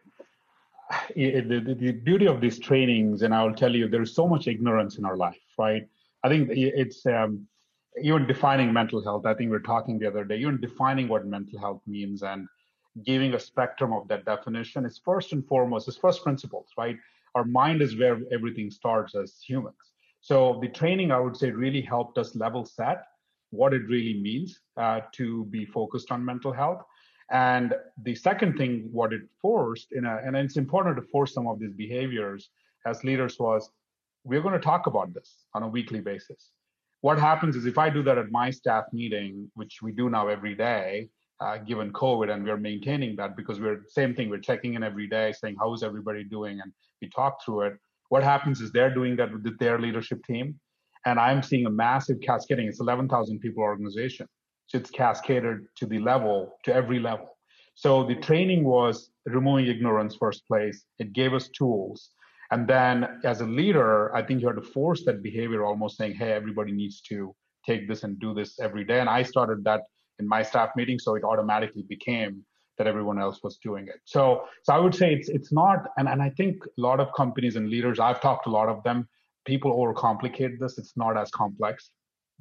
the, 1.16 1.74
the, 1.78 1.92
beauty 1.92 2.26
of 2.26 2.40
these 2.40 2.58
trainings, 2.58 3.22
and 3.22 3.34
I'll 3.34 3.54
tell 3.54 3.74
you, 3.74 3.88
there's 3.88 4.14
so 4.14 4.26
much 4.26 4.46
ignorance 4.46 4.98
in 4.98 5.04
our 5.04 5.16
life, 5.16 5.40
right? 5.58 5.86
I 6.22 6.28
think 6.28 6.48
it's 6.52 7.04
um, 7.06 7.46
even 8.02 8.26
defining 8.26 8.72
mental 8.72 9.02
health. 9.02 9.26
I 9.26 9.34
think 9.34 9.50
we 9.50 9.56
are 9.56 9.60
talking 9.60 9.98
the 9.98 10.08
other 10.08 10.24
day, 10.24 10.38
even 10.38 10.60
defining 10.60 11.08
what 11.08 11.26
mental 11.26 11.58
health 11.58 11.82
means 11.86 12.22
and 12.22 12.48
giving 13.04 13.34
a 13.34 13.40
spectrum 13.40 13.92
of 13.92 14.08
that 14.08 14.24
definition 14.24 14.84
is 14.84 15.00
first 15.04 15.32
and 15.32 15.46
foremost, 15.46 15.88
is 15.88 15.96
first 15.96 16.22
principles, 16.22 16.68
right? 16.78 16.96
Our 17.34 17.44
mind 17.44 17.82
is 17.82 17.98
where 17.98 18.20
everything 18.32 18.70
starts 18.70 19.14
as 19.14 19.38
humans. 19.46 19.76
So 20.20 20.58
the 20.62 20.68
training, 20.68 21.10
I 21.10 21.18
would 21.18 21.36
say, 21.36 21.50
really 21.50 21.82
helped 21.82 22.16
us 22.18 22.34
level 22.36 22.64
set 22.64 23.04
what 23.50 23.74
it 23.74 23.82
really 23.88 24.20
means 24.20 24.60
uh, 24.76 25.00
to 25.12 25.44
be 25.46 25.64
focused 25.64 26.10
on 26.10 26.24
mental 26.24 26.52
health 26.52 26.82
and 27.30 27.74
the 28.02 28.14
second 28.14 28.56
thing, 28.56 28.88
what 28.92 29.12
it 29.12 29.22
forced, 29.40 29.92
in 29.92 30.04
a, 30.04 30.20
and 30.24 30.36
it's 30.36 30.56
important 30.56 30.96
to 30.96 31.02
force 31.02 31.32
some 31.32 31.46
of 31.46 31.58
these 31.58 31.72
behaviors 31.72 32.50
as 32.86 33.02
leaders 33.02 33.38
was, 33.38 33.70
we're 34.24 34.42
going 34.42 34.54
to 34.54 34.60
talk 34.60 34.86
about 34.86 35.14
this 35.14 35.44
on 35.54 35.62
a 35.62 35.68
weekly 35.68 36.00
basis. 36.00 36.50
What 37.00 37.18
happens 37.18 37.56
is 37.56 37.66
if 37.66 37.78
I 37.78 37.90
do 37.90 38.02
that 38.02 38.18
at 38.18 38.30
my 38.30 38.50
staff 38.50 38.84
meeting, 38.92 39.50
which 39.54 39.80
we 39.82 39.92
do 39.92 40.08
now 40.10 40.28
every 40.28 40.54
day, 40.54 41.08
uh, 41.40 41.58
given 41.58 41.92
COVID, 41.92 42.32
and 42.32 42.44
we're 42.44 42.56
maintaining 42.56 43.16
that 43.16 43.36
because 43.36 43.60
we're 43.60 43.82
same 43.88 44.14
thing. 44.14 44.30
We're 44.30 44.38
checking 44.38 44.74
in 44.74 44.82
every 44.82 45.08
day, 45.08 45.32
saying 45.32 45.56
how's 45.58 45.82
everybody 45.82 46.24
doing, 46.24 46.60
and 46.60 46.72
we 47.02 47.08
talk 47.10 47.44
through 47.44 47.62
it. 47.62 47.74
What 48.08 48.22
happens 48.22 48.60
is 48.60 48.70
they're 48.70 48.94
doing 48.94 49.16
that 49.16 49.32
with 49.32 49.58
their 49.58 49.78
leadership 49.78 50.24
team, 50.24 50.58
and 51.04 51.18
I'm 51.18 51.42
seeing 51.42 51.66
a 51.66 51.70
massive 51.70 52.20
cascading. 52.20 52.68
It's 52.68 52.80
11,000 52.80 53.40
people 53.40 53.62
organization 53.62 54.28
so 54.66 54.78
it's 54.78 54.90
cascaded 54.90 55.66
to 55.76 55.86
the 55.86 55.98
level, 55.98 56.54
to 56.64 56.74
every 56.74 56.98
level. 56.98 57.36
So 57.74 58.04
the 58.04 58.14
training 58.14 58.64
was 58.64 59.10
removing 59.26 59.66
ignorance 59.66 60.16
first 60.16 60.46
place. 60.46 60.84
It 60.98 61.12
gave 61.12 61.34
us 61.34 61.48
tools. 61.48 62.10
And 62.50 62.68
then 62.68 63.20
as 63.24 63.40
a 63.40 63.46
leader, 63.46 64.14
I 64.14 64.22
think 64.22 64.40
you 64.40 64.46
had 64.46 64.56
to 64.56 64.62
force 64.62 65.04
that 65.06 65.22
behavior 65.22 65.64
almost 65.64 65.96
saying, 65.96 66.14
hey, 66.14 66.32
everybody 66.32 66.72
needs 66.72 67.00
to 67.02 67.34
take 67.66 67.88
this 67.88 68.04
and 68.04 68.18
do 68.20 68.34
this 68.34 68.60
every 68.60 68.84
day. 68.84 69.00
And 69.00 69.08
I 69.08 69.22
started 69.22 69.64
that 69.64 69.82
in 70.18 70.28
my 70.28 70.42
staff 70.42 70.70
meeting, 70.76 70.98
so 70.98 71.16
it 71.16 71.24
automatically 71.24 71.84
became 71.88 72.44
that 72.78 72.86
everyone 72.86 73.18
else 73.18 73.40
was 73.42 73.58
doing 73.58 73.88
it. 73.88 74.00
So 74.04 74.44
so 74.62 74.72
I 74.72 74.78
would 74.78 74.94
say 74.94 75.14
it's 75.14 75.28
it's 75.28 75.52
not 75.52 75.86
and, 75.96 76.08
and 76.08 76.20
I 76.22 76.30
think 76.30 76.64
a 76.64 76.80
lot 76.80 77.00
of 77.00 77.12
companies 77.16 77.56
and 77.56 77.68
leaders, 77.68 77.98
I've 77.98 78.20
talked 78.20 78.44
to 78.44 78.50
a 78.50 78.52
lot 78.52 78.68
of 78.68 78.82
them, 78.82 79.08
people 79.44 79.72
overcomplicate 79.72 80.58
this. 80.58 80.78
It's 80.78 80.96
not 80.96 81.16
as 81.16 81.30
complex. 81.30 81.90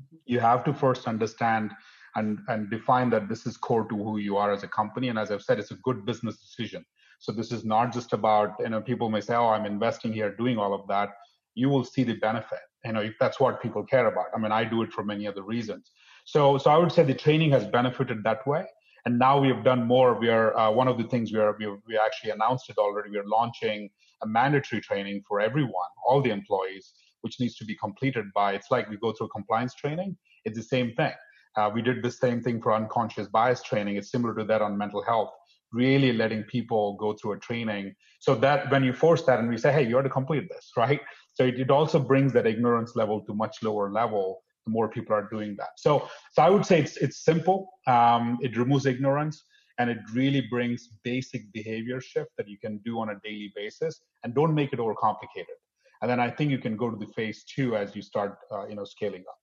Mm-hmm. 0.01 0.17
You 0.25 0.39
have 0.39 0.63
to 0.65 0.73
first 0.73 1.07
understand 1.07 1.71
and 2.15 2.39
and 2.47 2.69
define 2.69 3.09
that 3.09 3.27
this 3.27 3.45
is 3.45 3.57
core 3.57 3.85
to 3.85 3.95
who 3.95 4.17
you 4.17 4.37
are 4.37 4.51
as 4.51 4.63
a 4.63 4.67
company. 4.67 5.09
And 5.09 5.19
as 5.19 5.31
i've 5.31 5.41
said 5.41 5.59
it's 5.59 5.71
a 5.71 5.75
good 5.75 6.05
business 6.05 6.37
decision. 6.37 6.85
So 7.19 7.31
this 7.31 7.51
is 7.51 7.63
not 7.63 7.93
just 7.93 8.13
about 8.13 8.55
you 8.59 8.69
know 8.69 8.81
people 8.81 9.09
may 9.09 9.21
say 9.21 9.35
oh 9.35 9.49
i'm 9.49 9.65
investing 9.65 10.13
here 10.13 10.35
doing 10.35 10.57
all 10.57 10.73
of 10.73 10.87
that. 10.87 11.09
You 11.55 11.69
will 11.69 11.83
see 11.83 12.03
the 12.03 12.15
benefit 12.15 12.59
you 12.85 12.93
know 12.93 13.01
if 13.01 13.15
that's 13.19 13.39
what 13.39 13.61
people 13.61 13.83
care 13.83 14.07
about. 14.07 14.27
I 14.35 14.39
mean 14.39 14.51
i 14.51 14.63
do 14.63 14.81
it 14.83 14.91
for 14.91 15.03
many 15.03 15.27
other 15.27 15.43
reasons. 15.43 15.91
So 16.25 16.57
so 16.57 16.69
i 16.71 16.77
would 16.77 16.91
say 16.91 17.03
the 17.03 17.13
training 17.25 17.51
has 17.51 17.65
benefited 17.65 18.23
that 18.23 18.45
way. 18.47 18.65
And 19.05 19.19
now 19.19 19.37
we 19.37 19.49
have 19.49 19.65
done 19.65 19.85
more. 19.85 20.17
We 20.17 20.29
are 20.29 20.57
uh, 20.57 20.71
one 20.71 20.87
of 20.87 20.97
the 20.97 21.03
things 21.03 21.33
we 21.33 21.39
are 21.39 21.55
we, 21.59 21.67
we 21.87 21.97
actually 21.97 22.31
announced 22.31 22.69
it 22.69 22.77
already. 22.77 23.09
We 23.09 23.17
are 23.17 23.27
launching 23.27 23.89
a 24.21 24.27
mandatory 24.27 24.81
training 24.81 25.23
for 25.27 25.41
everyone 25.41 25.91
all 26.07 26.21
the 26.21 26.29
employees 26.29 26.93
which 27.19 27.39
needs 27.39 27.55
to 27.55 27.65
be 27.65 27.75
completed 27.75 28.25
by 28.33 28.53
it's 28.53 28.69
like 28.69 28.89
we 28.89 28.97
go 28.97 29.11
through 29.13 29.29
compliance 29.29 29.73
training. 29.73 30.15
It's 30.45 30.57
the 30.57 30.69
same 30.75 30.93
thing 30.95 31.13
uh, 31.55 31.69
we 31.73 31.81
did 31.81 32.03
the 32.03 32.11
same 32.11 32.41
thing 32.41 32.61
for 32.61 32.73
unconscious 32.73 33.27
bias 33.27 33.61
training. 33.61 33.97
It's 33.97 34.11
similar 34.11 34.33
to 34.35 34.43
that 34.45 34.61
on 34.61 34.77
mental 34.77 35.03
health, 35.03 35.31
really 35.71 36.13
letting 36.13 36.43
people 36.43 36.95
go 36.97 37.13
through 37.13 37.33
a 37.33 37.39
training 37.39 37.95
so 38.19 38.35
that 38.35 38.71
when 38.71 38.83
you 38.83 38.93
force 38.93 39.23
that 39.23 39.39
and 39.39 39.49
we 39.49 39.57
say, 39.57 39.71
hey, 39.71 39.87
you 39.87 39.95
have 39.95 40.05
to 40.05 40.09
complete 40.09 40.47
this, 40.49 40.71
right? 40.77 41.01
So 41.33 41.45
it, 41.45 41.59
it 41.59 41.71
also 41.71 41.99
brings 41.99 42.33
that 42.33 42.45
ignorance 42.45 42.95
level 42.95 43.21
to 43.21 43.33
much 43.33 43.57
lower 43.63 43.91
level 43.91 44.43
the 44.65 44.71
more 44.71 44.87
people 44.87 45.13
are 45.13 45.27
doing 45.29 45.55
that. 45.57 45.71
So, 45.77 46.07
so 46.31 46.41
I 46.41 46.49
would 46.49 46.65
say 46.65 46.79
it's, 46.79 46.95
it's 46.97 47.25
simple. 47.25 47.69
Um, 47.85 48.37
it 48.41 48.55
removes 48.57 48.85
ignorance 48.85 49.43
and 49.77 49.89
it 49.89 49.97
really 50.13 50.41
brings 50.49 50.87
basic 51.03 51.51
behavior 51.51 51.99
shift 51.99 52.29
that 52.37 52.47
you 52.47 52.57
can 52.57 52.77
do 52.85 52.99
on 52.99 53.09
a 53.09 53.15
daily 53.23 53.51
basis 53.55 54.01
and 54.23 54.33
don't 54.33 54.53
make 54.53 54.71
it 54.71 54.79
overcomplicated. 54.79 55.57
And 56.01 56.09
then 56.09 56.19
I 56.19 56.29
think 56.29 56.51
you 56.51 56.59
can 56.59 56.77
go 56.77 56.89
to 56.89 56.97
the 56.97 57.11
phase 57.13 57.43
two 57.43 57.75
as 57.75 57.95
you 57.95 58.01
start, 58.01 58.37
uh, 58.51 58.67
you 58.67 58.75
know, 58.75 58.83
scaling 58.85 59.23
up. 59.27 59.37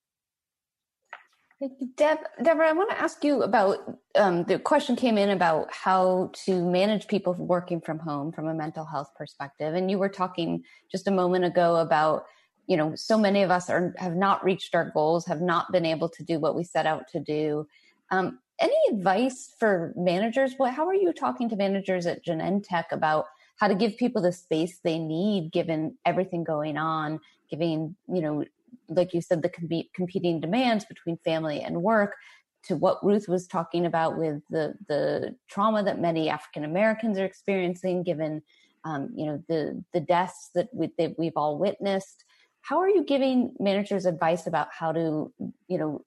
Deb, 1.97 2.19
Deborah, 2.43 2.71
I 2.71 2.73
want 2.73 2.89
to 2.89 2.99
ask 2.99 3.23
you 3.23 3.43
about 3.43 3.99
um, 4.15 4.45
the 4.45 4.59
question 4.59 4.97
came 4.97 5.19
in 5.19 5.29
about 5.29 5.69
how 5.71 6.31
to 6.47 6.65
manage 6.65 7.07
people 7.07 7.35
working 7.35 7.83
from 7.83 7.99
home 7.99 8.33
from 8.33 8.49
a 8.49 8.55
mental 8.55 8.87
health 8.87 9.11
perspective, 9.15 9.75
and 9.75 9.91
you 9.91 9.99
were 9.99 10.09
talking 10.09 10.65
just 10.91 11.07
a 11.07 11.11
moment 11.11 11.45
ago 11.45 11.77
about 11.77 12.25
you 12.67 12.79
know 12.79 12.95
so 12.95 13.19
many 13.19 13.43
of 13.43 13.51
us 13.51 13.69
are 13.69 13.95
have 13.99 14.17
not 14.17 14.43
reached 14.43 14.75
our 14.75 14.91
goals, 14.91 15.27
have 15.27 15.43
not 15.43 15.71
been 15.71 15.85
able 15.85 16.09
to 16.09 16.23
do 16.23 16.39
what 16.39 16.57
we 16.57 16.65
set 16.65 16.87
out 16.87 17.09
to 17.13 17.21
do. 17.21 17.67
Um, 18.11 18.39
any 18.59 18.77
advice 18.91 19.55
for 19.59 19.93
managers? 19.97 20.55
What, 20.57 20.73
how 20.73 20.87
are 20.87 20.95
you 20.95 21.13
talking 21.13 21.51
to 21.51 21.57
managers 21.57 22.07
at 22.07 22.25
Genentech 22.25 22.91
about 22.91 23.27
how 23.57 23.69
to 23.69 23.75
give 23.75 23.99
people 23.99 24.23
the 24.23 24.33
space 24.33 24.79
they 24.83 24.99
need 24.99 25.53
given 25.53 25.99
everything 26.07 26.43
going 26.43 26.79
on, 26.79 27.21
giving 27.51 27.97
you 28.09 28.23
know 28.23 28.45
like 28.89 29.15
you 29.15 29.21
said, 29.21 29.43
the 29.43 29.49
com- 29.49 29.69
competing 29.95 30.41
demands 30.41 30.85
between 30.85 31.19
family 31.25 31.61
and 31.61 31.83
work, 31.83 32.17
to 32.65 32.77
what 32.77 33.05
Ruth 33.05 33.29
was 33.29 33.47
talking 33.47 33.87
about 33.87 34.19
with 34.19 34.43
the 34.51 34.75
the 34.89 35.37
trauma 35.49 35.83
that 35.83 36.01
many 36.01 36.29
African 36.29 36.65
Americans 36.65 37.19
are 37.19 37.25
experiencing, 37.25 38.03
given 38.03 38.43
um, 38.85 39.11
you 39.15 39.27
know 39.27 39.43
the 39.49 39.83
the 39.93 40.01
deaths 40.01 40.51
that, 40.55 40.69
we, 40.73 40.91
that 40.99 41.19
we've 41.19 41.37
all 41.37 41.59
witnessed. 41.59 42.25
How 42.63 42.79
are 42.81 42.89
you 42.89 43.05
giving 43.05 43.55
managers 43.59 44.05
advice 44.05 44.47
about 44.47 44.69
how 44.73 44.93
to 44.93 45.33
you 45.69 45.79
know 45.79 46.05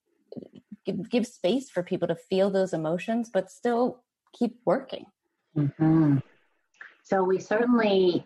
give, 0.85 1.09
give 1.09 1.27
space 1.27 1.69
for 1.69 1.81
people 1.81 2.07
to 2.07 2.15
feel 2.15 2.49
those 2.49 2.73
emotions, 2.73 3.29
but 3.33 3.49
still 3.49 4.03
keep 4.37 4.57
working? 4.65 5.05
Mm-hmm. 5.57 6.17
So 7.03 7.23
we 7.23 7.39
certainly 7.39 8.25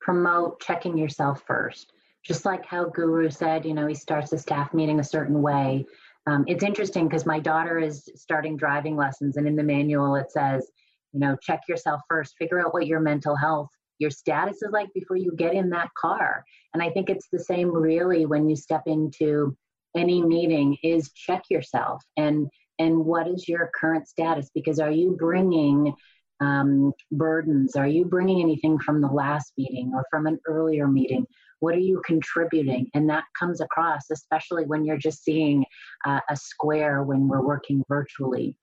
promote 0.00 0.60
checking 0.60 0.98
yourself 0.98 1.42
first. 1.46 1.92
Just 2.24 2.44
like 2.44 2.66
how 2.66 2.84
Guru 2.84 3.30
said, 3.30 3.64
you 3.64 3.74
know, 3.74 3.86
he 3.86 3.94
starts 3.94 4.32
a 4.32 4.38
staff 4.38 4.74
meeting 4.74 5.00
a 5.00 5.04
certain 5.04 5.40
way. 5.42 5.86
Um, 6.26 6.44
it's 6.46 6.64
interesting 6.64 7.08
because 7.08 7.24
my 7.24 7.40
daughter 7.40 7.78
is 7.78 8.08
starting 8.14 8.56
driving 8.56 8.96
lessons, 8.96 9.36
and 9.36 9.46
in 9.46 9.56
the 9.56 9.62
manual 9.62 10.16
it 10.16 10.30
says, 10.30 10.70
you 11.12 11.20
know, 11.20 11.36
check 11.42 11.62
yourself 11.68 12.00
first, 12.08 12.36
figure 12.38 12.60
out 12.64 12.74
what 12.74 12.86
your 12.86 13.00
mental 13.00 13.34
health, 13.34 13.68
your 13.98 14.10
status 14.10 14.62
is 14.62 14.70
like 14.72 14.88
before 14.94 15.16
you 15.16 15.32
get 15.36 15.54
in 15.54 15.70
that 15.70 15.90
car. 15.94 16.44
And 16.72 16.82
I 16.82 16.90
think 16.90 17.10
it's 17.10 17.28
the 17.32 17.38
same 17.38 17.70
really 17.70 18.26
when 18.26 18.48
you 18.48 18.56
step 18.56 18.82
into 18.86 19.56
any 19.96 20.22
meeting 20.22 20.76
is 20.82 21.10
check 21.12 21.42
yourself 21.50 22.04
and 22.16 22.46
and 22.78 23.04
what 23.04 23.26
is 23.26 23.48
your 23.48 23.70
current 23.78 24.08
status 24.08 24.48
because 24.54 24.78
are 24.78 24.90
you 24.90 25.16
bringing 25.18 25.94
um, 26.40 26.92
burdens? 27.12 27.76
Are 27.76 27.86
you 27.86 28.06
bringing 28.06 28.40
anything 28.40 28.78
from 28.78 29.02
the 29.02 29.08
last 29.08 29.52
meeting 29.58 29.92
or 29.94 30.04
from 30.10 30.26
an 30.26 30.38
earlier 30.46 30.88
meeting? 30.88 31.26
What 31.60 31.74
are 31.74 31.78
you 31.78 32.02
contributing? 32.04 32.88
And 32.94 33.08
that 33.10 33.24
comes 33.38 33.60
across, 33.60 34.10
especially 34.10 34.64
when 34.64 34.84
you're 34.84 34.98
just 34.98 35.22
seeing 35.24 35.64
uh, 36.04 36.20
a 36.28 36.36
square 36.36 37.02
when 37.02 37.28
we're 37.28 37.44
working 37.44 37.84
virtually. 37.88 38.56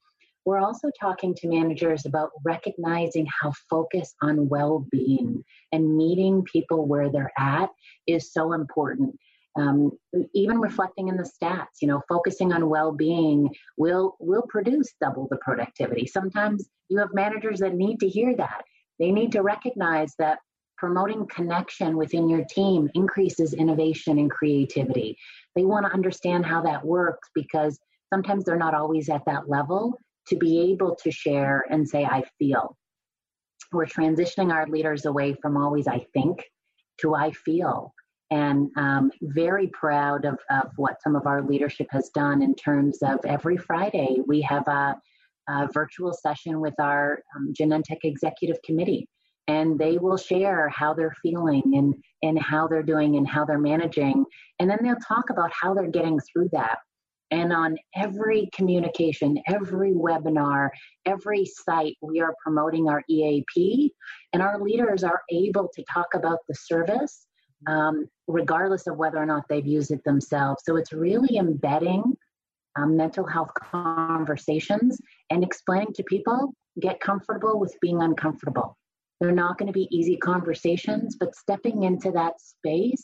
We're 0.45 0.60
also 0.60 0.89
talking 0.99 1.36
to 1.36 1.47
managers 1.47 2.05
about 2.05 2.31
recognizing 2.43 3.27
how 3.41 3.51
focus 3.69 4.13
on 4.21 4.47
well 4.47 4.88
being 4.91 5.43
and 5.71 5.97
meeting 5.97 6.43
people 6.43 6.88
where 6.88 7.10
they're 7.10 7.33
at 7.38 7.69
is 8.07 8.31
so 8.31 8.53
important 8.53 9.17
um, 9.57 9.91
even 10.33 10.60
reflecting 10.60 11.07
in 11.07 11.17
the 11.17 11.23
stats 11.23 11.81
you 11.81 11.88
know 11.88 12.01
focusing 12.07 12.53
on 12.53 12.69
well-being 12.69 13.49
will 13.75 14.15
will 14.19 14.43
produce 14.43 14.93
double 15.01 15.27
the 15.29 15.38
productivity 15.38 16.05
sometimes 16.05 16.69
you 16.89 16.99
have 16.99 17.10
managers 17.13 17.60
that 17.60 17.73
need 17.73 17.99
to 17.99 18.07
hear 18.07 18.36
that 18.36 18.63
they 18.99 19.12
need 19.12 19.31
to 19.31 19.41
recognize 19.41 20.13
that 20.19 20.39
promoting 20.77 21.25
connection 21.27 21.97
within 21.97 22.29
your 22.29 22.45
team 22.45 22.89
increases 22.93 23.53
innovation 23.53 24.19
and 24.19 24.29
creativity. 24.29 25.17
They 25.55 25.65
want 25.65 25.85
to 25.85 25.93
understand 25.93 26.45
how 26.45 26.61
that 26.63 26.85
works 26.85 27.29
because 27.33 27.79
sometimes 28.13 28.43
they're 28.43 28.57
not 28.57 28.75
always 28.75 29.09
at 29.09 29.25
that 29.25 29.49
level 29.49 29.99
to 30.27 30.35
be 30.35 30.71
able 30.71 30.95
to 31.03 31.11
share 31.11 31.65
and 31.69 31.87
say 31.87 32.05
i 32.05 32.23
feel. 32.37 32.77
We're 33.71 33.85
transitioning 33.85 34.53
our 34.53 34.67
leaders 34.67 35.05
away 35.05 35.35
from 35.41 35.57
always 35.57 35.87
i 35.87 36.05
think 36.13 36.43
to 37.01 37.15
i 37.15 37.31
feel. 37.31 37.93
And 38.29 38.69
um, 38.75 39.09
very 39.21 39.67
proud 39.67 40.25
of, 40.25 40.37
of 40.49 40.71
what 40.75 41.01
some 41.01 41.15
of 41.15 41.25
our 41.25 41.41
leadership 41.41 41.87
has 41.91 42.09
done 42.09 42.41
in 42.41 42.55
terms 42.55 42.99
of 43.01 43.19
every 43.25 43.55
Friday 43.55 44.17
we 44.27 44.41
have 44.41 44.67
a, 44.67 44.95
a 45.47 45.69
virtual 45.71 46.13
session 46.13 46.59
with 46.59 46.73
our 46.79 47.23
um, 47.35 47.53
Genentech 47.57 47.99
Executive 48.03 48.61
Committee, 48.63 49.07
and 49.47 49.79
they 49.79 49.97
will 49.97 50.17
share 50.17 50.69
how 50.69 50.93
they're 50.93 51.15
feeling 51.21 51.63
and 51.75 51.93
and 52.23 52.39
how 52.39 52.67
they're 52.67 52.83
doing 52.83 53.15
and 53.15 53.27
how 53.27 53.45
they're 53.45 53.60
managing, 53.60 54.25
and 54.60 54.69
then 54.69 54.79
they'll 54.81 54.95
talk 55.07 55.29
about 55.29 55.51
how 55.53 55.73
they're 55.73 55.91
getting 55.91 56.19
through 56.19 56.49
that. 56.51 56.77
And 57.29 57.51
on 57.51 57.77
every 57.95 58.49
communication, 58.53 59.38
every 59.47 59.91
webinar, 59.91 60.69
every 61.05 61.45
site, 61.45 61.95
we 62.01 62.21
are 62.21 62.33
promoting 62.41 62.88
our 62.89 63.03
EAP, 63.10 63.93
and 64.33 64.41
our 64.41 64.62
leaders 64.62 65.03
are 65.03 65.21
able 65.29 65.69
to 65.75 65.83
talk 65.91 66.07
about 66.13 66.39
the 66.47 66.55
service 66.55 67.27
um, 67.65 68.05
regardless 68.27 68.88
of 68.88 68.97
whether 68.97 69.17
or 69.17 69.25
not 69.25 69.43
they've 69.49 69.65
used 69.65 69.91
it 69.91 70.03
themselves. 70.03 70.62
So 70.65 70.75
it's 70.75 70.93
really 70.93 71.38
embedding 71.38 72.03
um, 72.75 72.95
mental 72.95 73.25
health 73.25 73.49
conversations 73.55 74.99
and 75.31 75.43
explaining 75.43 75.93
to 75.93 76.03
people 76.03 76.53
get 76.79 76.99
comfortable 76.99 77.60
with 77.60 77.75
being 77.81 78.01
uncomfortable. 78.01 78.77
They're 79.19 79.32
not 79.32 79.58
going 79.58 79.67
to 79.67 79.73
be 79.73 79.88
easy 79.91 80.17
conversations, 80.17 81.15
but 81.19 81.36
stepping 81.36 81.84
into 81.84 82.12
that 82.12 82.39
space 82.39 83.03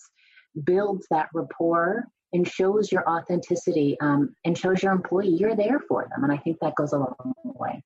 builds 0.63 1.08
that 1.10 1.30
rapport 1.34 2.08
and 2.34 2.47
shows 2.47 2.91
your 2.91 3.08
authenticity 3.10 3.97
um, 4.02 4.36
and 4.43 4.58
shows 4.58 4.82
your 4.82 4.91
employee 4.91 5.30
you're 5.30 5.56
there 5.56 5.80
for 5.80 6.08
them. 6.10 6.23
And 6.23 6.32
I 6.32 6.38
think 6.38 6.58
that 6.62 6.76
goes 6.76 6.93
a 6.93 6.97
long 6.97 7.34
way. 7.36 7.84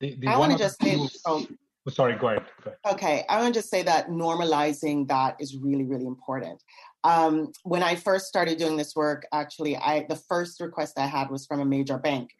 The, 0.00 0.16
the 0.18 0.28
I 0.28 0.38
want 0.38 0.52
to 0.52 0.58
just 0.58 0.82
say, 0.82 0.98
oh, 1.26 1.46
sorry, 1.88 2.16
go 2.16 2.28
ahead. 2.28 2.44
go 2.64 2.70
ahead. 2.70 2.94
Okay, 2.94 3.24
I 3.28 3.40
want 3.40 3.54
to 3.54 3.60
just 3.60 3.70
say 3.70 3.82
that 3.82 4.08
normalizing 4.08 5.08
that 5.08 5.36
is 5.40 5.56
really, 5.56 5.84
really 5.84 6.06
important. 6.06 6.62
Um, 7.04 7.52
when 7.62 7.82
I 7.82 7.94
first 7.96 8.26
started 8.26 8.58
doing 8.58 8.76
this 8.76 8.94
work, 8.96 9.26
actually, 9.32 9.76
I 9.76 10.06
the 10.08 10.16
first 10.16 10.60
request 10.60 10.98
I 10.98 11.06
had 11.06 11.30
was 11.30 11.46
from 11.46 11.60
a 11.60 11.64
major 11.64 11.98
bank. 11.98 12.30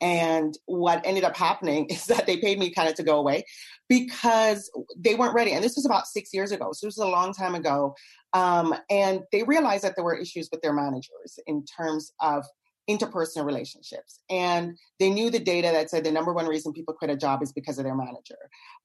And 0.00 0.58
what 0.66 1.00
ended 1.06 1.22
up 1.22 1.36
happening 1.36 1.86
is 1.90 2.06
that 2.06 2.26
they 2.26 2.38
paid 2.38 2.58
me 2.58 2.70
kind 2.70 2.88
of 2.88 2.96
to 2.96 3.02
go 3.04 3.18
away 3.18 3.44
because 3.88 4.70
they 4.96 5.14
weren't 5.14 5.34
ready. 5.34 5.52
And 5.52 5.62
this 5.62 5.76
was 5.76 5.86
about 5.86 6.06
six 6.06 6.32
years 6.32 6.52
ago. 6.52 6.70
So 6.72 6.86
this 6.86 6.96
was 6.96 7.06
a 7.06 7.10
long 7.10 7.32
time 7.32 7.54
ago. 7.54 7.94
Um, 8.32 8.74
and 8.90 9.22
they 9.32 9.42
realized 9.42 9.84
that 9.84 9.96
there 9.96 10.04
were 10.04 10.16
issues 10.16 10.48
with 10.50 10.62
their 10.62 10.72
managers 10.72 11.38
in 11.46 11.64
terms 11.64 12.12
of 12.20 12.44
interpersonal 12.88 13.44
relationships. 13.44 14.20
And 14.30 14.76
they 14.98 15.10
knew 15.10 15.30
the 15.30 15.38
data 15.38 15.70
that 15.72 15.90
said 15.90 16.04
the 16.04 16.10
number 16.10 16.32
one 16.32 16.46
reason 16.46 16.72
people 16.72 16.94
quit 16.94 17.10
a 17.10 17.16
job 17.16 17.42
is 17.42 17.52
because 17.52 17.78
of 17.78 17.84
their 17.84 17.94
manager. 17.94 18.38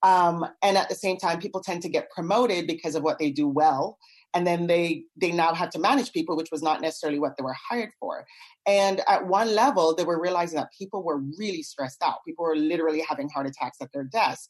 Um, 0.04 0.46
and 0.62 0.78
at 0.78 0.90
the 0.90 0.96
same 0.96 1.18
time, 1.18 1.40
people 1.40 1.62
tend 1.62 1.82
to 1.84 1.90
get 1.90 2.12
promoted 2.12 2.68
because 2.68 2.96
of 2.96 3.04
what 3.04 3.20
they 3.20 3.32
do 3.32 3.48
well. 3.48 3.98
And 4.34 4.46
then 4.46 4.68
they 4.68 5.06
they 5.16 5.32
now 5.32 5.54
had 5.54 5.72
to 5.72 5.80
manage 5.80 6.12
people, 6.12 6.36
which 6.36 6.52
was 6.52 6.62
not 6.62 6.82
necessarily 6.82 7.18
what 7.18 7.38
they 7.38 7.44
were 7.44 7.56
hired 7.70 7.92
for. 8.00 8.26
And 8.68 9.02
at 9.08 9.26
one 9.26 9.56
level, 9.56 9.96
they 9.96 10.04
were 10.04 10.22
realizing 10.22 10.58
that 10.58 10.70
people 10.78 11.02
were 11.02 11.22
really 11.40 11.64
stressed 11.64 12.04
out. 12.04 12.26
People 12.26 12.44
were 12.44 12.56
literally 12.56 13.04
having 13.08 13.30
heart 13.30 13.48
attacks 13.48 13.78
at 13.82 13.92
their 13.94 14.04
desk. 14.04 14.50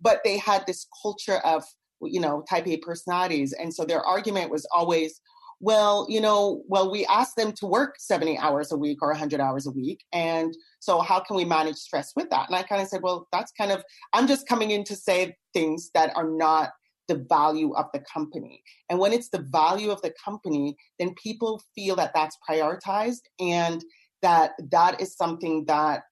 But 0.00 0.20
they 0.24 0.38
had 0.38 0.66
this 0.66 0.86
culture 1.02 1.38
of, 1.38 1.64
you 2.00 2.20
know, 2.20 2.44
type 2.48 2.66
A 2.66 2.76
personalities. 2.78 3.52
And 3.52 3.72
so 3.74 3.84
their 3.84 4.02
argument 4.02 4.50
was 4.50 4.66
always, 4.72 5.20
well, 5.60 6.06
you 6.08 6.20
know, 6.20 6.62
well, 6.68 6.90
we 6.90 7.04
ask 7.06 7.34
them 7.34 7.52
to 7.52 7.66
work 7.66 7.96
70 7.98 8.38
hours 8.38 8.70
a 8.70 8.76
week 8.76 8.98
or 9.02 9.08
100 9.08 9.40
hours 9.40 9.66
a 9.66 9.72
week. 9.72 10.04
And 10.12 10.56
so, 10.78 11.00
how 11.00 11.18
can 11.20 11.36
we 11.36 11.44
manage 11.44 11.76
stress 11.76 12.12
with 12.14 12.30
that? 12.30 12.48
And 12.48 12.56
I 12.56 12.62
kind 12.62 12.80
of 12.80 12.88
said, 12.88 13.02
well, 13.02 13.26
that's 13.32 13.52
kind 13.52 13.72
of, 13.72 13.82
I'm 14.12 14.28
just 14.28 14.46
coming 14.46 14.70
in 14.70 14.84
to 14.84 14.94
say 14.94 15.36
things 15.52 15.90
that 15.94 16.14
are 16.16 16.28
not 16.28 16.70
the 17.08 17.26
value 17.28 17.72
of 17.74 17.86
the 17.92 18.00
company. 18.12 18.62
And 18.88 18.98
when 18.98 19.12
it's 19.12 19.30
the 19.30 19.44
value 19.50 19.90
of 19.90 20.00
the 20.02 20.14
company, 20.22 20.76
then 20.98 21.14
people 21.14 21.62
feel 21.74 21.96
that 21.96 22.12
that's 22.14 22.36
prioritized 22.48 23.22
and 23.40 23.82
that 24.22 24.52
that 24.70 25.00
is 25.00 25.16
something 25.16 25.64
that 25.66 26.02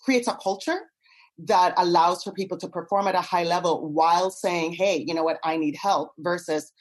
creates 0.00 0.28
a 0.28 0.36
culture 0.42 0.80
that 1.38 1.74
allows 1.76 2.22
for 2.22 2.32
people 2.32 2.58
to 2.58 2.68
perform 2.68 3.08
at 3.08 3.14
a 3.14 3.20
high 3.20 3.44
level 3.44 3.88
while 3.90 4.30
saying, 4.30 4.72
hey, 4.72 5.04
you 5.06 5.14
know 5.14 5.24
what, 5.24 5.38
I 5.44 5.56
need 5.56 5.76
help 5.76 6.12
versus 6.18 6.72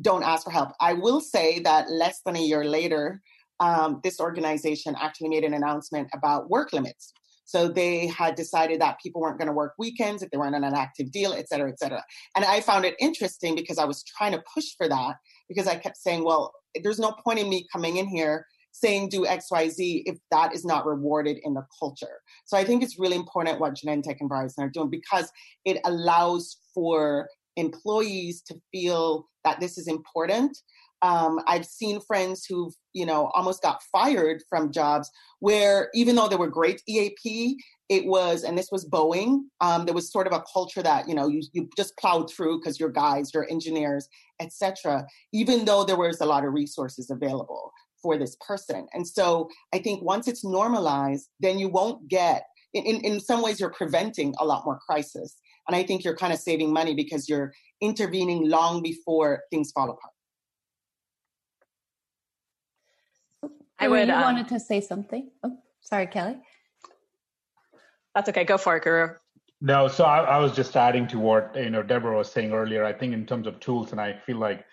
don't 0.00 0.24
ask 0.24 0.44
for 0.44 0.50
help. 0.50 0.70
I 0.80 0.92
will 0.92 1.20
say 1.20 1.60
that 1.60 1.90
less 1.90 2.20
than 2.24 2.36
a 2.36 2.40
year 2.40 2.64
later, 2.64 3.22
um, 3.60 4.00
this 4.02 4.20
organization 4.20 4.96
actually 5.00 5.28
made 5.28 5.44
an 5.44 5.54
announcement 5.54 6.08
about 6.12 6.50
work 6.50 6.72
limits. 6.72 7.12
So 7.46 7.68
they 7.68 8.06
had 8.06 8.34
decided 8.34 8.80
that 8.80 8.98
people 9.02 9.20
weren't 9.20 9.38
going 9.38 9.48
to 9.48 9.54
work 9.54 9.74
weekends 9.78 10.22
if 10.22 10.30
they 10.30 10.38
weren't 10.38 10.54
on 10.54 10.64
an 10.64 10.74
active 10.74 11.12
deal, 11.12 11.32
et 11.32 11.48
cetera, 11.48 11.70
et 11.70 11.78
cetera. 11.78 12.02
And 12.34 12.44
I 12.44 12.60
found 12.60 12.84
it 12.84 12.96
interesting 12.98 13.54
because 13.54 13.78
I 13.78 13.84
was 13.84 14.02
trying 14.02 14.32
to 14.32 14.42
push 14.52 14.64
for 14.76 14.88
that 14.88 15.16
because 15.48 15.66
I 15.66 15.76
kept 15.76 15.98
saying, 15.98 16.24
well, 16.24 16.52
there's 16.82 16.98
no 16.98 17.12
point 17.22 17.38
in 17.38 17.48
me 17.48 17.66
coming 17.72 17.98
in 17.98 18.08
here 18.08 18.46
saying 18.74 19.08
do 19.08 19.24
XYZ 19.24 20.02
if 20.04 20.18
that 20.32 20.52
is 20.52 20.64
not 20.64 20.84
rewarded 20.84 21.38
in 21.44 21.54
the 21.54 21.64
culture. 21.78 22.20
So 22.44 22.56
I 22.56 22.64
think 22.64 22.82
it's 22.82 22.98
really 22.98 23.16
important 23.16 23.60
what 23.60 23.74
Genentech 23.74 24.16
and 24.18 24.28
Verizon 24.28 24.58
are 24.58 24.68
doing 24.68 24.90
because 24.90 25.30
it 25.64 25.78
allows 25.84 26.58
for 26.74 27.28
employees 27.56 28.42
to 28.42 28.56
feel 28.72 29.28
that 29.44 29.60
this 29.60 29.78
is 29.78 29.86
important. 29.86 30.58
Um, 31.02 31.38
I've 31.46 31.66
seen 31.66 32.00
friends 32.00 32.46
who've, 32.48 32.74
you 32.94 33.06
know, 33.06 33.30
almost 33.34 33.62
got 33.62 33.82
fired 33.92 34.42
from 34.48 34.72
jobs 34.72 35.08
where 35.38 35.90
even 35.94 36.16
though 36.16 36.28
they 36.28 36.36
were 36.36 36.48
great 36.48 36.82
EAP, 36.88 37.56
it 37.88 38.06
was, 38.06 38.42
and 38.42 38.58
this 38.58 38.70
was 38.72 38.88
Boeing, 38.88 39.42
um, 39.60 39.84
there 39.84 39.94
was 39.94 40.10
sort 40.10 40.26
of 40.26 40.32
a 40.32 40.42
culture 40.52 40.82
that, 40.82 41.08
you 41.08 41.14
know, 41.14 41.28
you, 41.28 41.42
you 41.52 41.68
just 41.76 41.96
plowed 41.98 42.32
through 42.32 42.58
because 42.58 42.80
you're 42.80 42.90
guys, 42.90 43.30
you're 43.32 43.48
engineers, 43.50 44.08
etc. 44.40 45.06
even 45.32 45.64
though 45.64 45.84
there 45.84 45.98
was 45.98 46.20
a 46.20 46.26
lot 46.26 46.44
of 46.44 46.52
resources 46.54 47.10
available 47.10 47.70
for 48.04 48.18
this 48.18 48.36
person. 48.46 48.86
And 48.92 49.08
so 49.08 49.48
I 49.72 49.78
think 49.78 50.02
once 50.02 50.28
it's 50.28 50.44
normalized, 50.44 51.28
then 51.40 51.58
you 51.58 51.68
won't 51.68 52.06
get, 52.08 52.44
in, 52.74 52.84
in, 52.84 52.96
in 53.00 53.20
some 53.20 53.42
ways, 53.42 53.58
you're 53.58 53.76
preventing 53.82 54.34
a 54.38 54.44
lot 54.44 54.64
more 54.64 54.78
crisis 54.86 55.40
and 55.66 55.76
I 55.76 55.82
think 55.82 56.04
you're 56.04 56.16
kind 56.16 56.32
of 56.32 56.38
saving 56.38 56.72
money 56.72 56.94
because 56.94 57.28
you're 57.28 57.52
intervening 57.80 58.48
long 58.48 58.82
before 58.82 59.42
things 59.50 59.72
fall 59.72 59.90
apart. 59.90 60.12
I 63.78 63.88
would. 63.88 64.08
You 64.08 64.14
um, 64.14 64.22
wanted 64.22 64.48
to 64.48 64.60
say 64.60 64.80
something. 64.80 65.30
Oh, 65.42 65.58
sorry, 65.80 66.06
Kelly. 66.06 66.36
That's 68.14 68.28
okay. 68.28 68.44
Go 68.44 68.56
for 68.56 68.76
it, 68.76 68.84
Guru. 68.84 69.08
No, 69.60 69.88
so 69.88 70.04
I, 70.04 70.20
I, 70.20 70.38
was 70.38 70.54
just 70.54 70.76
adding 70.76 71.06
to 71.08 71.18
what 71.18 71.56
you 71.56 71.70
know 71.70 71.82
Deborah 71.82 72.16
was 72.16 72.30
saying 72.30 72.52
earlier. 72.52 72.84
I 72.84 72.92
think 72.92 73.12
in 73.14 73.26
terms 73.26 73.46
of 73.46 73.58
tools, 73.60 73.92
and 73.92 74.00
I 74.00 74.20
feel 74.26 74.36
like 74.36 74.64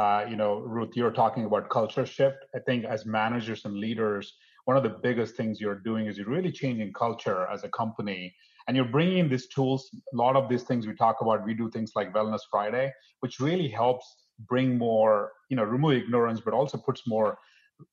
uh, 0.00 0.24
you 0.30 0.36
know 0.36 0.52
Ruth, 0.60 0.92
you're 0.94 1.16
talking 1.22 1.44
about 1.44 1.68
culture 1.68 2.06
shift. 2.06 2.38
I 2.54 2.60
think 2.66 2.84
as 2.84 3.04
managers 3.04 3.64
and 3.66 3.74
leaders, 3.86 4.24
one 4.64 4.76
of 4.78 4.82
the 4.82 4.96
biggest 5.06 5.36
things 5.36 5.60
you're 5.60 5.82
doing 5.90 6.06
is 6.06 6.16
you're 6.16 6.34
really 6.36 6.52
changing 6.52 6.92
culture 6.94 7.40
as 7.52 7.64
a 7.64 7.68
company, 7.80 8.34
and 8.66 8.76
you're 8.76 8.92
bringing 8.96 9.18
in 9.18 9.28
these 9.28 9.48
tools. 9.48 9.90
A 10.14 10.16
lot 10.16 10.36
of 10.36 10.48
these 10.48 10.62
things 10.62 10.86
we 10.86 10.94
talk 10.94 11.16
about, 11.20 11.44
we 11.44 11.54
do 11.54 11.70
things 11.70 11.92
like 11.94 12.14
Wellness 12.14 12.44
Friday, 12.50 12.86
which 13.20 13.40
really 13.40 13.68
helps 13.68 14.06
bring 14.48 14.78
more, 14.78 15.32
you 15.50 15.56
know, 15.56 15.64
remove 15.64 15.92
ignorance, 16.02 16.40
but 16.40 16.54
also 16.54 16.78
puts 16.78 17.02
more 17.06 17.38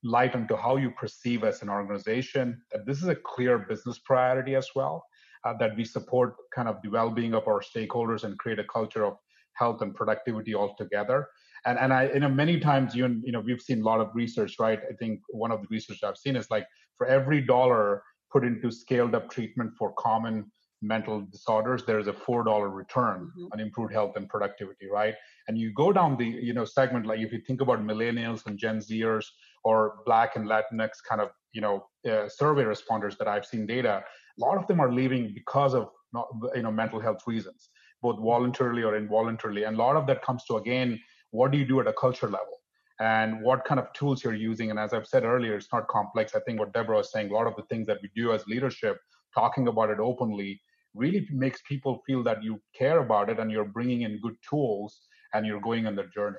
light 0.03 0.33
into 0.33 0.55
how 0.55 0.77
you 0.77 0.91
perceive 0.91 1.43
as 1.43 1.61
an 1.61 1.69
organization 1.69 2.61
that 2.71 2.85
this 2.85 3.01
is 3.03 3.09
a 3.09 3.15
clear 3.15 3.57
business 3.69 3.99
priority 3.99 4.55
as 4.55 4.67
well 4.75 5.03
uh, 5.45 5.53
that 5.59 5.75
we 5.77 5.83
support 5.83 6.35
kind 6.53 6.67
of 6.67 6.75
the 6.83 6.89
well-being 6.89 7.33
of 7.33 7.47
our 7.47 7.61
stakeholders 7.61 8.23
and 8.23 8.37
create 8.37 8.59
a 8.59 8.65
culture 8.65 9.05
of 9.05 9.15
health 9.53 9.81
and 9.81 9.95
productivity 9.95 10.53
altogether 10.53 11.27
and 11.67 11.77
and 11.77 11.93
i 11.93 12.09
you 12.13 12.19
know 12.19 12.29
many 12.29 12.59
times 12.59 12.95
you 12.95 13.05
you 13.23 13.31
know 13.31 13.41
we've 13.41 13.61
seen 13.61 13.81
a 13.81 13.85
lot 13.85 13.99
of 13.99 14.09
research 14.13 14.55
right? 14.59 14.79
I 14.89 14.93
think 14.93 15.21
one 15.29 15.51
of 15.51 15.61
the 15.61 15.67
research 15.69 15.99
i've 16.03 16.17
seen 16.17 16.35
is 16.35 16.49
like 16.49 16.65
for 16.97 17.05
every 17.07 17.41
dollar 17.41 18.03
put 18.31 18.43
into 18.43 18.71
scaled 18.71 19.13
up 19.15 19.29
treatment 19.29 19.71
for 19.77 19.93
common 19.93 20.51
mental 20.81 21.21
disorders 21.31 21.83
there's 21.85 22.07
a 22.07 22.13
four 22.13 22.43
dollar 22.43 22.69
return 22.69 23.19
mm-hmm. 23.21 23.47
on 23.51 23.59
improved 23.59 23.93
health 23.93 24.13
and 24.15 24.29
productivity 24.29 24.87
right? 24.91 25.15
And 25.47 25.57
you 25.57 25.71
go 25.73 25.91
down 25.91 26.17
the 26.17 26.25
you 26.25 26.53
know 26.53 26.65
segment 26.65 27.05
like 27.05 27.19
if 27.19 27.31
you 27.31 27.41
think 27.47 27.61
about 27.61 27.85
millennials 27.91 28.45
and 28.45 28.57
gen 28.57 28.79
zers 28.79 29.25
or 29.63 29.95
black 30.05 30.35
and 30.35 30.47
latinx 30.47 30.91
kind 31.09 31.21
of 31.21 31.29
you 31.53 31.61
know 31.61 31.75
uh, 32.09 32.27
survey 32.29 32.63
responders 32.63 33.17
that 33.17 33.27
i've 33.27 33.45
seen 33.45 33.65
data 33.65 34.03
a 34.37 34.41
lot 34.45 34.57
of 34.57 34.67
them 34.67 34.79
are 34.79 34.91
leaving 34.93 35.31
because 35.33 35.73
of 35.73 35.89
not, 36.13 36.27
you 36.55 36.61
know 36.61 36.71
mental 36.71 36.99
health 36.99 37.21
reasons 37.25 37.69
both 38.01 38.19
voluntarily 38.19 38.83
or 38.83 38.95
involuntarily. 38.95 39.63
And 39.63 39.75
a 39.75 39.79
lot 39.79 39.95
of 39.95 40.07
that 40.07 40.21
comes 40.21 40.43
to 40.45 40.57
again 40.57 40.99
what 41.31 41.51
do 41.51 41.57
you 41.57 41.65
do 41.65 41.79
at 41.79 41.87
a 41.87 41.93
culture 41.93 42.27
level? 42.27 42.57
And 42.99 43.41
what 43.41 43.65
kind 43.65 43.79
of 43.79 43.91
tools 43.93 44.23
you're 44.23 44.33
using? 44.33 44.71
And 44.71 44.79
as 44.79 44.93
i've 44.93 45.07
said 45.07 45.23
earlier 45.23 45.55
it's 45.55 45.71
not 45.71 45.87
complex. 45.87 46.35
I 46.35 46.39
think 46.41 46.59
what 46.59 46.73
deborah 46.73 46.97
was 46.97 47.11
saying 47.11 47.29
a 47.29 47.33
lot 47.33 47.47
of 47.47 47.55
the 47.55 47.63
things 47.63 47.87
that 47.87 47.99
we 48.01 48.09
do 48.15 48.33
as 48.33 48.45
leadership 48.47 48.97
talking 49.33 49.67
about 49.67 49.89
it 49.89 49.99
openly 49.99 50.59
really 50.95 51.27
makes 51.31 51.61
people 51.67 52.01
feel 52.07 52.23
that 52.23 52.43
you 52.43 52.59
care 52.77 52.99
about 52.99 53.29
it 53.29 53.39
and 53.39 53.51
you're 53.51 53.65
bringing 53.65 54.01
in 54.01 54.19
good 54.21 54.35
tools 54.49 54.99
and 55.33 55.45
you're 55.45 55.61
going 55.61 55.85
on 55.85 55.95
the 55.95 56.05
journey 56.15 56.37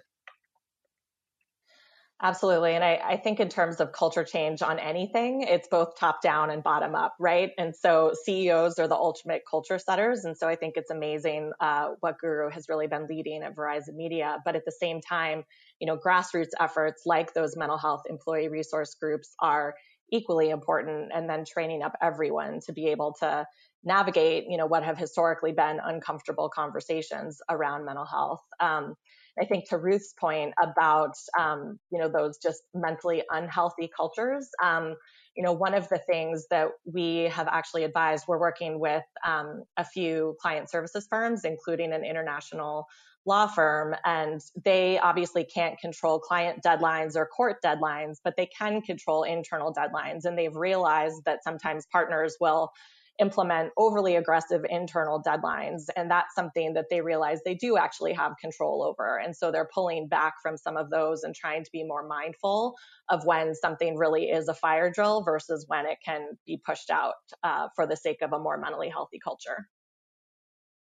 Absolutely. 2.21 2.75
And 2.75 2.83
I, 2.83 3.01
I, 3.05 3.17
think 3.17 3.39
in 3.39 3.49
terms 3.49 3.79
of 3.79 3.93
culture 3.93 4.25
change 4.25 4.61
on 4.61 4.81
anything, 4.81 5.43
it's 5.43 5.69
both 5.69 5.97
top 5.97 6.21
down 6.21 6.51
and 6.51 6.65
bottom 6.65 6.97
up, 6.97 7.15
right? 7.21 7.53
And 7.57 7.77
so 7.77 8.13
CEOs 8.25 8.81
are 8.81 8.89
the 8.89 8.97
ultimate 8.97 9.43
culture 9.49 9.79
setters. 9.79 10.25
And 10.25 10.37
so 10.37 10.49
I 10.49 10.57
think 10.57 10.77
it's 10.77 10.91
amazing 10.91 11.53
uh, 11.61 11.91
what 12.01 12.19
Guru 12.19 12.51
has 12.51 12.69
really 12.69 12.89
been 12.89 13.07
leading 13.07 13.45
at 13.45 13.55
Verizon 13.55 13.95
Media. 13.95 14.39
But 14.45 14.57
at 14.57 14.65
the 14.65 14.73
same 14.73 15.01
time, 15.01 15.45
you 15.79 15.87
know, 15.87 15.97
grassroots 15.97 16.51
efforts 16.59 17.03
like 17.07 17.35
those 17.35 17.57
mental 17.57 17.79
health 17.79 18.03
employee 18.11 18.49
resource 18.49 18.97
groups 19.01 19.37
are 19.39 19.75
equally 20.11 20.51
important. 20.51 21.13
And 21.15 21.31
then 21.31 21.45
training 21.45 21.85
up 21.85 21.93
everyone 22.03 22.59
to 22.67 22.73
be 22.73 22.89
able 22.89 23.15
to 23.21 23.47
navigate, 23.85 24.47
you 24.49 24.57
know, 24.57 24.67
what 24.67 24.83
have 24.83 24.99
historically 24.99 25.53
been 25.53 25.79
uncomfortable 25.81 26.49
conversations 26.49 27.41
around 27.49 27.85
mental 27.85 28.07
health. 28.07 28.43
Um, 28.59 28.97
I 29.41 29.45
think 29.45 29.69
to 29.69 29.79
Ruth's 29.79 30.15
point 30.19 30.55
about, 30.63 31.15
um, 31.39 31.79
you 31.91 31.99
know, 31.99 32.09
those 32.09 32.39
just 32.39 32.63
mentally 32.75 33.23
unhealthy 33.31 33.91
cultures, 33.95 34.49
um, 34.63 34.97
you 35.37 35.43
know, 35.43 35.53
one 35.53 35.75
of 35.75 35.89
the 35.89 35.99
things 35.99 36.47
that 36.51 36.69
we 36.85 37.25
have 37.25 37.47
actually 37.49 37.85
advised, 37.85 38.25
we're 38.27 38.41
working 38.41 38.81
with 38.81 39.05
um, 39.25 39.63
a 39.77 39.85
few 39.85 40.37
client 40.41 40.71
services 40.71 41.07
firms, 41.09 41.45
including 41.45 41.93
an 41.93 42.05
international 42.05 42.87
law 43.25 43.47
firm, 43.47 43.95
and 44.05 44.41
they 44.65 44.99
obviously 44.99 45.45
can't 45.45 45.79
control 45.79 46.19
client 46.19 46.61
deadlines 46.65 47.15
or 47.15 47.27
court 47.27 47.59
deadlines, 47.65 48.17
but 48.25 48.35
they 48.37 48.47
can 48.47 48.81
control 48.81 49.23
internal 49.23 49.73
deadlines. 49.73 50.25
And 50.25 50.37
they've 50.37 50.57
realized 50.57 51.23
that 51.27 51.45
sometimes 51.45 51.87
partners 51.93 52.37
will 52.41 52.71
implement 53.19 53.73
overly 53.77 54.17
aggressive 54.17 54.65
internal 54.69 55.23
deadlines. 55.23 55.85
And 55.97 56.11
that's 56.11 56.35
something 56.35 56.75
that 56.75 56.87
they 56.91 57.01
realize 57.01 57.41
they 57.45 57.55
do 57.55 57.77
actually 57.77 58.13
have 58.13 58.33
control 58.41 58.83
over. 58.83 59.19
And 59.19 59.37
so 59.37 59.51
they're 59.51 59.69
pulling 59.73 60.09
back 60.09 60.35
from 60.43 60.57
some 60.57 60.77
of 60.77 60.91
those 60.91 61.23
and 61.23 61.35
trying 61.35 61.65
to 61.65 61.71
be 61.73 61.85
more 61.85 62.07
mindful 62.07 62.77
of 63.09 63.25
when 63.25 63.55
something 63.55 63.97
really 63.97 64.31
is 64.31 64.49
a 64.49 64.55
fire 64.55 64.91
drill 64.91 65.23
versus 65.23 65.65
when 65.69 65.87
it 65.87 65.99
can 66.05 66.39
be 66.47 66.61
pushed 66.65 66.91
out 66.91 67.15
uh, 67.43 67.69
for 67.75 67.87
the 67.87 67.97
sake 67.97 68.23
of 68.23 68.33
a 68.33 68.39
more 68.39 68.59
mentally 68.59 68.89
healthy 68.89 69.19
culture. 69.23 69.69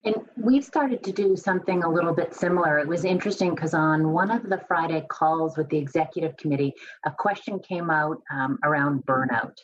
And 0.05 0.15
we've 0.37 0.65
started 0.65 1.03
to 1.05 1.13
do 1.13 1.37
something 1.37 1.83
a 1.83 1.91
little 1.91 2.15
bit 2.15 2.33
similar. 2.33 2.79
It 2.79 2.87
was 2.87 3.05
interesting 3.05 3.55
because 3.55 3.75
on 3.75 4.13
one 4.13 4.31
of 4.31 4.49
the 4.49 4.59
Friday 4.69 5.05
calls 5.11 5.57
with 5.57 5.69
the 5.71 5.79
executive 5.79 6.37
committee, 6.37 6.73
a 7.05 7.11
question 7.11 7.59
came 7.59 7.91
out 7.91 8.23
um, 8.33 8.59
around 8.63 9.05
burnout. 9.07 9.57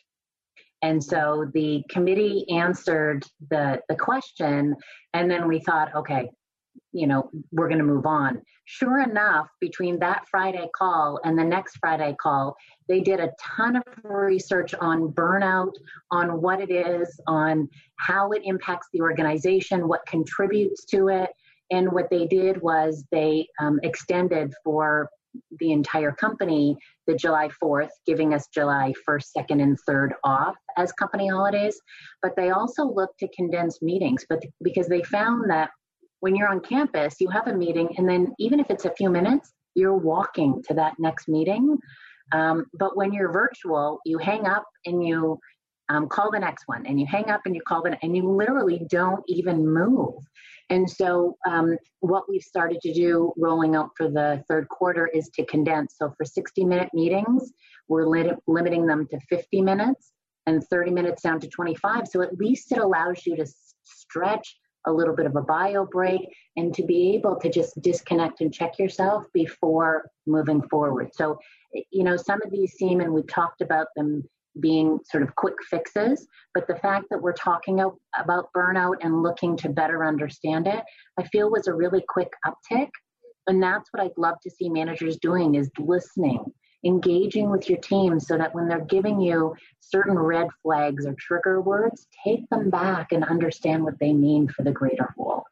And 0.84 1.02
so 1.02 1.50
the 1.54 1.82
committee 1.88 2.44
answered 2.50 3.24
the, 3.48 3.80
the 3.88 3.96
question, 3.96 4.76
and 5.14 5.30
then 5.30 5.48
we 5.48 5.58
thought, 5.60 5.94
okay, 5.94 6.28
you 6.92 7.06
know, 7.06 7.30
we're 7.52 7.68
going 7.68 7.78
to 7.78 7.84
move 7.84 8.04
on. 8.04 8.42
Sure 8.66 9.00
enough, 9.00 9.48
between 9.62 9.98
that 10.00 10.24
Friday 10.30 10.68
call 10.76 11.20
and 11.24 11.38
the 11.38 11.44
next 11.44 11.78
Friday 11.78 12.14
call, 12.20 12.54
they 12.86 13.00
did 13.00 13.18
a 13.18 13.30
ton 13.40 13.76
of 13.76 13.82
research 14.02 14.74
on 14.74 15.08
burnout, 15.12 15.72
on 16.10 16.42
what 16.42 16.60
it 16.60 16.70
is, 16.70 17.18
on 17.26 17.66
how 17.96 18.32
it 18.32 18.42
impacts 18.44 18.88
the 18.92 19.00
organization, 19.00 19.88
what 19.88 20.04
contributes 20.06 20.84
to 20.84 21.08
it. 21.08 21.30
And 21.70 21.90
what 21.92 22.10
they 22.10 22.26
did 22.26 22.60
was 22.60 23.06
they 23.10 23.48
um, 23.58 23.80
extended 23.82 24.52
for 24.62 25.08
the 25.58 25.72
entire 25.72 26.12
company 26.12 26.76
the 27.06 27.14
July 27.14 27.48
4th, 27.62 27.90
giving 28.06 28.34
us 28.34 28.48
July 28.52 28.92
1st, 29.08 29.26
2nd, 29.38 29.62
and 29.62 29.78
3rd 29.88 30.10
off 30.24 30.56
as 30.76 30.92
company 30.92 31.28
holidays. 31.28 31.78
But 32.22 32.36
they 32.36 32.50
also 32.50 32.84
looked 32.84 33.18
to 33.20 33.28
condense 33.36 33.82
meetings, 33.82 34.24
but 34.28 34.42
because 34.62 34.88
they 34.88 35.02
found 35.02 35.50
that 35.50 35.70
when 36.20 36.34
you're 36.34 36.48
on 36.48 36.60
campus, 36.60 37.16
you 37.20 37.28
have 37.28 37.48
a 37.48 37.54
meeting, 37.54 37.94
and 37.98 38.08
then 38.08 38.32
even 38.38 38.58
if 38.58 38.70
it's 38.70 38.86
a 38.86 38.94
few 38.94 39.10
minutes, 39.10 39.52
you're 39.74 39.96
walking 39.96 40.62
to 40.68 40.74
that 40.74 40.94
next 40.98 41.28
meeting. 41.28 41.76
Um, 42.32 42.64
but 42.78 42.96
when 42.96 43.12
you're 43.12 43.30
virtual, 43.30 43.98
you 44.06 44.18
hang 44.18 44.46
up 44.46 44.64
and 44.86 45.06
you 45.06 45.38
um, 45.90 46.08
call 46.08 46.30
the 46.30 46.38
next 46.38 46.64
one, 46.66 46.86
and 46.86 46.98
you 46.98 47.06
hang 47.06 47.28
up 47.28 47.42
and 47.44 47.54
you 47.54 47.60
call 47.66 47.82
the, 47.82 47.98
and 48.02 48.16
you 48.16 48.26
literally 48.26 48.86
don't 48.88 49.22
even 49.28 49.68
move. 49.68 50.14
And 50.70 50.88
so, 50.88 51.36
um, 51.46 51.76
what 52.00 52.28
we've 52.28 52.42
started 52.42 52.80
to 52.82 52.92
do 52.92 53.32
rolling 53.36 53.76
out 53.76 53.90
for 53.96 54.08
the 54.08 54.42
third 54.48 54.68
quarter 54.68 55.06
is 55.06 55.28
to 55.34 55.44
condense. 55.46 55.96
So, 55.98 56.12
for 56.16 56.24
60 56.24 56.64
minute 56.64 56.90
meetings, 56.94 57.52
we're 57.88 58.06
limiting 58.06 58.86
them 58.86 59.06
to 59.08 59.20
50 59.28 59.62
minutes 59.62 60.12
and 60.46 60.62
30 60.64 60.90
minutes 60.90 61.22
down 61.22 61.40
to 61.40 61.48
25. 61.48 62.08
So, 62.08 62.22
at 62.22 62.36
least 62.38 62.72
it 62.72 62.78
allows 62.78 63.26
you 63.26 63.36
to 63.36 63.46
stretch 63.84 64.56
a 64.86 64.92
little 64.92 65.14
bit 65.14 65.26
of 65.26 65.36
a 65.36 65.42
bio 65.42 65.86
break 65.86 66.20
and 66.56 66.74
to 66.74 66.82
be 66.82 67.14
able 67.14 67.36
to 67.36 67.48
just 67.48 67.80
disconnect 67.80 68.40
and 68.40 68.52
check 68.52 68.78
yourself 68.78 69.24
before 69.32 70.10
moving 70.26 70.62
forward. 70.68 71.10
So, 71.14 71.38
you 71.90 72.04
know, 72.04 72.16
some 72.16 72.40
of 72.44 72.50
these 72.50 72.72
seem, 72.72 73.00
and 73.00 73.12
we 73.12 73.22
talked 73.22 73.60
about 73.60 73.88
them 73.96 74.28
being 74.60 74.98
sort 75.10 75.22
of 75.22 75.34
quick 75.36 75.54
fixes, 75.68 76.26
but 76.54 76.66
the 76.66 76.76
fact 76.76 77.06
that 77.10 77.20
we're 77.20 77.32
talking 77.32 77.80
about 77.80 78.52
burnout 78.56 78.96
and 79.02 79.22
looking 79.22 79.56
to 79.58 79.68
better 79.68 80.04
understand 80.04 80.66
it, 80.66 80.84
I 81.18 81.24
feel 81.24 81.50
was 81.50 81.66
a 81.66 81.74
really 81.74 82.04
quick 82.08 82.32
uptick. 82.46 82.90
And 83.46 83.62
that's 83.62 83.90
what 83.92 84.02
I'd 84.02 84.16
love 84.16 84.40
to 84.42 84.50
see 84.50 84.68
managers 84.68 85.18
doing 85.18 85.54
is 85.54 85.70
listening, 85.78 86.44
engaging 86.84 87.50
with 87.50 87.68
your 87.68 87.78
team 87.78 88.18
so 88.20 88.38
that 88.38 88.54
when 88.54 88.68
they're 88.68 88.84
giving 88.84 89.20
you 89.20 89.54
certain 89.80 90.18
red 90.18 90.48
flags 90.62 91.04
or 91.04 91.14
trigger 91.18 91.60
words, 91.60 92.06
take 92.24 92.48
them 92.48 92.70
back 92.70 93.12
and 93.12 93.24
understand 93.24 93.84
what 93.84 93.98
they 93.98 94.12
mean 94.12 94.48
for 94.48 94.62
the 94.62 94.72
greater 94.72 95.14
whole. 95.16 95.44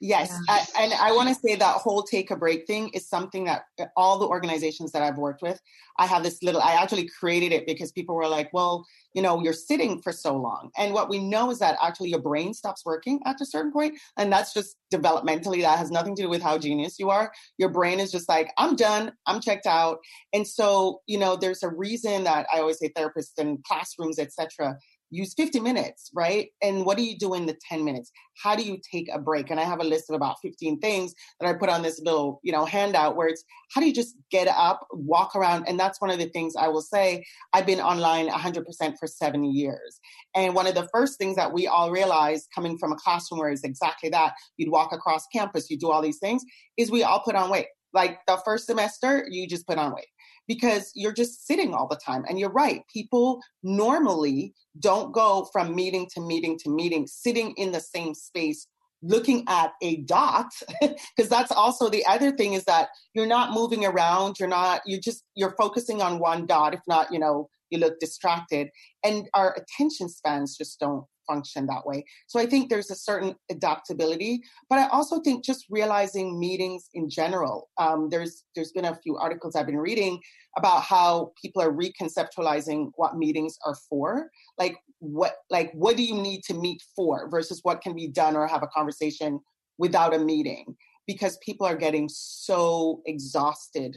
Yes, 0.00 0.30
I, 0.48 0.66
and 0.78 0.92
I 0.92 1.12
want 1.12 1.30
to 1.30 1.34
say 1.34 1.56
that 1.56 1.76
whole 1.76 2.02
take 2.02 2.30
a 2.30 2.36
break 2.36 2.66
thing 2.66 2.90
is 2.90 3.08
something 3.08 3.44
that 3.44 3.64
uh, 3.80 3.86
all 3.96 4.18
the 4.18 4.26
organizations 4.26 4.92
that 4.92 5.02
I've 5.02 5.16
worked 5.16 5.40
with, 5.40 5.58
I 5.98 6.06
have 6.06 6.22
this 6.22 6.42
little. 6.42 6.60
I 6.60 6.72
actually 6.72 7.08
created 7.08 7.52
it 7.52 7.66
because 7.66 7.92
people 7.92 8.14
were 8.14 8.28
like, 8.28 8.50
"Well, 8.52 8.84
you 9.14 9.22
know, 9.22 9.42
you're 9.42 9.54
sitting 9.54 10.02
for 10.02 10.12
so 10.12 10.36
long," 10.36 10.70
and 10.76 10.92
what 10.92 11.08
we 11.08 11.18
know 11.18 11.50
is 11.50 11.58
that 11.60 11.78
actually 11.82 12.10
your 12.10 12.20
brain 12.20 12.52
stops 12.52 12.84
working 12.84 13.20
at 13.24 13.40
a 13.40 13.46
certain 13.46 13.72
point, 13.72 13.98
and 14.18 14.30
that's 14.30 14.52
just 14.52 14.76
developmentally. 14.92 15.62
That 15.62 15.78
has 15.78 15.90
nothing 15.90 16.14
to 16.16 16.22
do 16.22 16.28
with 16.28 16.42
how 16.42 16.58
genius 16.58 16.98
you 16.98 17.08
are. 17.08 17.32
Your 17.56 17.70
brain 17.70 17.98
is 17.98 18.12
just 18.12 18.28
like, 18.28 18.52
"I'm 18.58 18.76
done. 18.76 19.12
I'm 19.26 19.40
checked 19.40 19.66
out," 19.66 19.98
and 20.34 20.46
so 20.46 21.00
you 21.06 21.18
know, 21.18 21.36
there's 21.36 21.62
a 21.62 21.70
reason 21.70 22.24
that 22.24 22.46
I 22.52 22.60
always 22.60 22.78
say 22.78 22.90
therapists 22.90 23.38
and 23.38 23.64
classrooms, 23.64 24.18
etc 24.18 24.76
use 25.10 25.34
50 25.34 25.60
minutes, 25.60 26.10
right? 26.14 26.48
And 26.62 26.84
what 26.84 26.96
do 26.96 27.04
you 27.04 27.16
do 27.16 27.34
in 27.34 27.46
the 27.46 27.56
10 27.68 27.84
minutes? 27.84 28.10
How 28.42 28.56
do 28.56 28.62
you 28.62 28.78
take 28.92 29.08
a 29.12 29.18
break? 29.18 29.50
And 29.50 29.60
I 29.60 29.64
have 29.64 29.80
a 29.80 29.84
list 29.84 30.10
of 30.10 30.16
about 30.16 30.36
15 30.42 30.80
things 30.80 31.14
that 31.40 31.48
I 31.48 31.54
put 31.54 31.68
on 31.68 31.82
this 31.82 32.00
little, 32.04 32.40
you 32.42 32.52
know, 32.52 32.64
handout 32.64 33.16
where 33.16 33.28
it's 33.28 33.44
how 33.72 33.80
do 33.80 33.86
you 33.86 33.94
just 33.94 34.16
get 34.30 34.48
up, 34.48 34.86
walk 34.92 35.36
around? 35.36 35.66
And 35.68 35.78
that's 35.78 36.00
one 36.00 36.10
of 36.10 36.18
the 36.18 36.28
things 36.28 36.54
I 36.56 36.68
will 36.68 36.82
say. 36.82 37.24
I've 37.52 37.66
been 37.66 37.80
online 37.80 38.28
100% 38.28 38.64
for 38.98 39.06
seven 39.06 39.44
years. 39.44 40.00
And 40.34 40.54
one 40.54 40.66
of 40.66 40.74
the 40.74 40.88
first 40.92 41.18
things 41.18 41.36
that 41.36 41.52
we 41.52 41.66
all 41.66 41.90
realized 41.90 42.48
coming 42.54 42.78
from 42.78 42.92
a 42.92 42.96
classroom 42.96 43.40
where 43.40 43.50
it's 43.50 43.64
exactly 43.64 44.10
that, 44.10 44.34
you'd 44.56 44.70
walk 44.70 44.92
across 44.92 45.26
campus, 45.32 45.70
you 45.70 45.78
do 45.78 45.90
all 45.90 46.02
these 46.02 46.18
things, 46.18 46.42
is 46.76 46.90
we 46.90 47.02
all 47.02 47.20
put 47.20 47.34
on 47.34 47.50
weight. 47.50 47.66
Like 47.92 48.18
the 48.26 48.38
first 48.44 48.66
semester, 48.66 49.26
you 49.30 49.46
just 49.46 49.66
put 49.66 49.78
on 49.78 49.94
weight 49.94 50.06
because 50.48 50.92
you're 50.94 51.12
just 51.12 51.46
sitting 51.46 51.74
all 51.74 51.88
the 51.88 51.96
time. 52.04 52.24
And 52.28 52.38
you're 52.38 52.50
right, 52.50 52.82
people 52.92 53.40
normally 53.62 54.54
don't 54.78 55.12
go 55.12 55.48
from 55.52 55.74
meeting 55.74 56.08
to 56.14 56.20
meeting 56.20 56.58
to 56.64 56.70
meeting, 56.70 57.06
sitting 57.06 57.52
in 57.56 57.72
the 57.72 57.80
same 57.80 58.14
space 58.14 58.66
looking 59.02 59.44
at 59.46 59.72
a 59.82 59.98
dot 59.98 60.46
because 60.80 61.28
that's 61.28 61.52
also 61.52 61.88
the 61.88 62.04
other 62.06 62.32
thing 62.32 62.54
is 62.54 62.64
that 62.64 62.88
you're 63.14 63.26
not 63.26 63.52
moving 63.52 63.84
around 63.84 64.36
you're 64.40 64.48
not 64.48 64.80
you're 64.86 65.00
just 65.00 65.22
you're 65.34 65.54
focusing 65.58 66.00
on 66.00 66.18
one 66.18 66.46
dot 66.46 66.72
if 66.72 66.80
not 66.88 67.12
you 67.12 67.18
know 67.18 67.46
you 67.68 67.78
look 67.78 67.98
distracted 68.00 68.68
and 69.04 69.28
our 69.34 69.54
attention 69.54 70.08
spans 70.08 70.56
just 70.56 70.80
don't 70.80 71.04
function 71.26 71.66
that 71.66 71.86
way. 71.86 72.04
So 72.26 72.38
I 72.38 72.46
think 72.46 72.68
there's 72.68 72.90
a 72.90 72.96
certain 72.96 73.34
adaptability, 73.50 74.40
but 74.68 74.78
I 74.78 74.88
also 74.88 75.20
think 75.20 75.44
just 75.44 75.66
realizing 75.70 76.38
meetings 76.38 76.88
in 76.94 77.08
general. 77.10 77.68
Um, 77.78 78.08
there's 78.10 78.44
there's 78.54 78.72
been 78.72 78.86
a 78.86 78.94
few 78.94 79.16
articles 79.16 79.56
I've 79.56 79.66
been 79.66 79.78
reading 79.78 80.20
about 80.56 80.82
how 80.82 81.32
people 81.40 81.62
are 81.62 81.72
reconceptualizing 81.72 82.90
what 82.96 83.16
meetings 83.16 83.56
are 83.66 83.76
for. 83.88 84.30
Like 84.58 84.76
what 84.98 85.36
like 85.50 85.70
what 85.74 85.96
do 85.96 86.02
you 86.02 86.14
need 86.14 86.42
to 86.44 86.54
meet 86.54 86.82
for 86.94 87.28
versus 87.30 87.60
what 87.62 87.82
can 87.82 87.94
be 87.94 88.08
done 88.08 88.36
or 88.36 88.46
have 88.46 88.62
a 88.62 88.68
conversation 88.68 89.40
without 89.78 90.14
a 90.14 90.18
meeting 90.18 90.74
because 91.06 91.38
people 91.38 91.66
are 91.66 91.76
getting 91.76 92.08
so 92.08 93.02
exhausted 93.06 93.96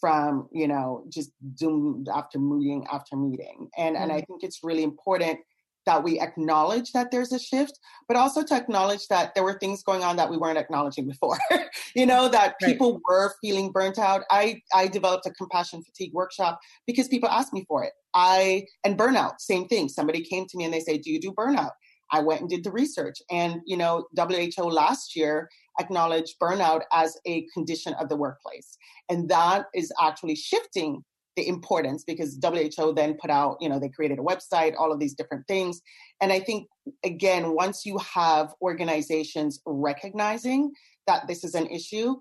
from 0.00 0.48
you 0.52 0.66
know 0.66 1.04
just 1.08 1.30
Zoom 1.58 2.04
after 2.12 2.38
meeting 2.38 2.86
after 2.90 3.16
meeting 3.16 3.68
and 3.76 3.94
mm-hmm. 3.94 4.02
and 4.02 4.12
i 4.12 4.16
mm-hmm. 4.16 4.32
think 4.32 4.42
it's 4.42 4.60
really 4.64 4.82
important 4.82 5.38
that 5.90 6.04
we 6.04 6.20
acknowledge 6.20 6.92
that 6.92 7.10
there's 7.10 7.32
a 7.32 7.38
shift, 7.38 7.80
but 8.06 8.16
also 8.16 8.44
to 8.44 8.54
acknowledge 8.54 9.08
that 9.08 9.34
there 9.34 9.42
were 9.42 9.58
things 9.58 9.82
going 9.82 10.04
on 10.04 10.14
that 10.14 10.30
we 10.30 10.36
weren't 10.36 10.56
acknowledging 10.56 11.04
before. 11.08 11.36
you 11.96 12.06
know, 12.06 12.28
that 12.28 12.54
people 12.60 12.92
right. 12.92 13.00
were 13.08 13.34
feeling 13.42 13.72
burnt 13.72 13.98
out. 13.98 14.22
I, 14.30 14.62
I 14.72 14.86
developed 14.86 15.26
a 15.26 15.32
compassion 15.32 15.82
fatigue 15.82 16.12
workshop 16.12 16.60
because 16.86 17.08
people 17.08 17.28
asked 17.28 17.52
me 17.52 17.64
for 17.66 17.82
it. 17.82 17.90
I, 18.14 18.66
and 18.84 18.96
burnout, 18.96 19.40
same 19.40 19.66
thing. 19.66 19.88
Somebody 19.88 20.22
came 20.22 20.46
to 20.46 20.56
me 20.56 20.62
and 20.62 20.72
they 20.72 20.78
say, 20.78 20.96
Do 20.96 21.10
you 21.10 21.20
do 21.20 21.32
burnout? 21.32 21.72
I 22.12 22.20
went 22.20 22.42
and 22.42 22.48
did 22.48 22.62
the 22.62 22.70
research. 22.70 23.16
And, 23.28 23.60
you 23.66 23.76
know, 23.76 24.06
WHO 24.16 24.62
last 24.62 25.16
year 25.16 25.48
acknowledged 25.80 26.36
burnout 26.40 26.82
as 26.92 27.16
a 27.26 27.46
condition 27.52 27.94
of 27.94 28.08
the 28.08 28.16
workplace. 28.16 28.76
And 29.08 29.28
that 29.28 29.66
is 29.74 29.92
actually 30.00 30.36
shifting 30.36 31.02
the 31.40 31.48
importance 31.48 32.04
because 32.04 32.38
WHO 32.42 32.92
then 32.92 33.14
put 33.14 33.30
out, 33.30 33.56
you 33.60 33.68
know, 33.68 33.78
they 33.80 33.88
created 33.88 34.18
a 34.18 34.22
website, 34.22 34.74
all 34.78 34.92
of 34.92 35.00
these 35.00 35.14
different 35.14 35.46
things. 35.48 35.80
And 36.20 36.32
I 36.32 36.40
think, 36.40 36.68
again, 37.02 37.54
once 37.54 37.86
you 37.86 37.98
have 37.98 38.52
organizations 38.60 39.60
recognizing 39.64 40.72
that 41.06 41.26
this 41.26 41.42
is 41.42 41.54
an 41.54 41.66
issue, 41.68 42.16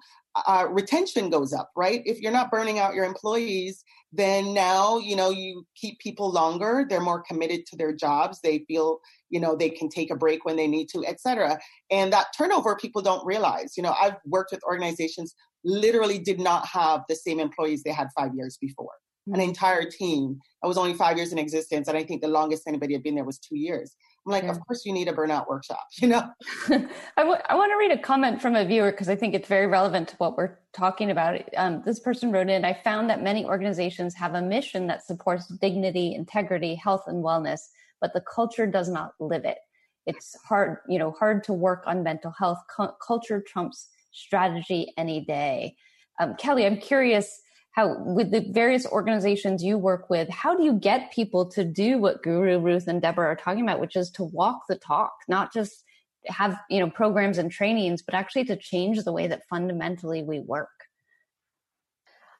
uh, 0.47 0.67
retention 0.69 1.29
goes 1.29 1.53
up, 1.53 1.69
right? 1.75 2.01
If 2.05 2.21
you're 2.21 2.31
not 2.31 2.51
burning 2.51 2.79
out 2.79 2.93
your 2.93 3.03
employees, 3.03 3.83
then 4.13 4.53
now, 4.53 4.97
you 4.97 5.15
know, 5.15 5.31
you 5.31 5.65
keep 5.75 5.99
people 5.99 6.31
longer. 6.31 6.85
They're 6.87 7.01
more 7.01 7.21
committed 7.21 7.65
to 7.67 7.75
their 7.75 7.93
jobs. 7.93 8.39
They 8.41 8.63
feel, 8.67 8.99
you 9.29 9.39
know, 9.39 9.55
they 9.55 9.69
can 9.69 9.89
take 9.89 10.11
a 10.11 10.15
break 10.15 10.45
when 10.45 10.55
they 10.55 10.67
need 10.67 10.87
to, 10.93 11.03
et 11.05 11.19
cetera. 11.19 11.59
And 11.91 12.13
that 12.13 12.27
turnover 12.37 12.75
people 12.75 13.01
don't 13.01 13.25
realize. 13.25 13.73
You 13.75 13.83
know, 13.83 13.95
I've 14.01 14.15
worked 14.25 14.51
with 14.51 14.63
organizations 14.63 15.35
literally 15.63 16.19
did 16.19 16.39
not 16.39 16.65
have 16.67 17.01
the 17.09 17.15
same 17.15 17.39
employees 17.39 17.83
they 17.83 17.91
had 17.91 18.07
five 18.17 18.33
years 18.33 18.57
before. 18.61 18.93
An 19.33 19.41
entire 19.41 19.89
team. 19.89 20.39
I 20.63 20.67
was 20.67 20.77
only 20.77 20.93
five 20.93 21.17
years 21.17 21.31
in 21.31 21.37
existence, 21.37 21.87
and 21.87 21.97
I 21.97 22.03
think 22.03 22.21
the 22.21 22.27
longest 22.27 22.63
anybody 22.67 22.93
had 22.93 23.03
been 23.03 23.15
there 23.15 23.23
was 23.23 23.39
two 23.39 23.57
years. 23.57 23.95
I'm 24.25 24.33
like, 24.33 24.43
yeah. 24.43 24.51
of 24.51 24.59
course 24.65 24.85
you 24.85 24.93
need 24.93 25.07
a 25.07 25.13
burnout 25.13 25.47
workshop, 25.47 25.87
you 25.97 26.07
know? 26.07 26.29
I, 26.69 26.87
w- 27.17 27.39
I 27.47 27.55
want 27.55 27.71
to 27.71 27.77
read 27.77 27.91
a 27.91 27.97
comment 27.97 28.41
from 28.41 28.55
a 28.55 28.65
viewer 28.65 28.91
because 28.91 29.09
I 29.09 29.15
think 29.15 29.33
it's 29.33 29.47
very 29.47 29.67
relevant 29.67 30.09
to 30.09 30.15
what 30.17 30.37
we're 30.37 30.57
talking 30.73 31.11
about. 31.11 31.41
Um, 31.57 31.81
this 31.85 31.99
person 31.99 32.31
wrote 32.31 32.49
in 32.49 32.65
I 32.65 32.73
found 32.73 33.09
that 33.09 33.23
many 33.23 33.45
organizations 33.45 34.13
have 34.15 34.35
a 34.35 34.41
mission 34.41 34.87
that 34.87 35.05
supports 35.05 35.47
dignity, 35.47 36.13
integrity, 36.13 36.75
health, 36.75 37.03
and 37.07 37.23
wellness, 37.23 37.61
but 38.01 38.13
the 38.13 38.21
culture 38.21 38.67
does 38.67 38.89
not 38.89 39.13
live 39.19 39.45
it. 39.45 39.57
It's 40.05 40.35
hard, 40.47 40.77
you 40.87 40.99
know, 40.99 41.11
hard 41.11 41.43
to 41.45 41.53
work 41.53 41.83
on 41.87 42.03
mental 42.03 42.33
health. 42.37 42.59
C- 42.77 42.85
culture 43.05 43.41
trumps 43.41 43.89
strategy 44.11 44.93
any 44.97 45.21
day. 45.21 45.75
Um, 46.19 46.35
Kelly, 46.35 46.65
I'm 46.65 46.77
curious 46.77 47.41
how, 47.71 47.97
with 48.03 48.31
the 48.31 48.41
various 48.49 48.85
organizations 48.85 49.63
you 49.63 49.77
work 49.77 50.09
with, 50.09 50.29
how 50.29 50.55
do 50.55 50.63
you 50.63 50.73
get 50.73 51.11
people 51.11 51.45
to 51.51 51.63
do 51.63 51.97
what 51.97 52.23
Guru, 52.23 52.59
Ruth, 52.59 52.87
and 52.87 53.01
Deborah 53.01 53.27
are 53.27 53.35
talking 53.35 53.63
about, 53.63 53.79
which 53.79 53.95
is 53.95 54.09
to 54.11 54.23
walk 54.23 54.61
the 54.67 54.75
talk, 54.75 55.13
not 55.27 55.53
just 55.53 55.83
have 56.25 56.59
you 56.69 56.79
know 56.79 56.89
programs 56.89 57.37
and 57.37 57.51
trainings, 57.51 58.01
but 58.01 58.13
actually 58.13 58.45
to 58.45 58.55
change 58.55 59.03
the 59.03 59.13
way 59.13 59.27
that 59.27 59.47
fundamentally 59.49 60.23
we 60.23 60.39
work? 60.39 60.69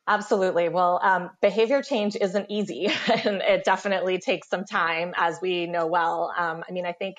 Absolutely. 0.07 0.69
Well, 0.69 0.99
um, 1.03 1.29
behavior 1.39 1.83
change 1.83 2.17
isn't 2.19 2.47
easy, 2.49 2.87
and 3.23 3.41
it 3.41 3.63
definitely 3.63 4.17
takes 4.17 4.49
some 4.49 4.65
time, 4.65 5.13
as 5.15 5.39
we 5.41 5.67
know 5.67 5.85
well. 5.85 6.33
Um, 6.35 6.63
I 6.67 6.71
mean, 6.71 6.85
I 6.85 6.93
think 6.93 7.17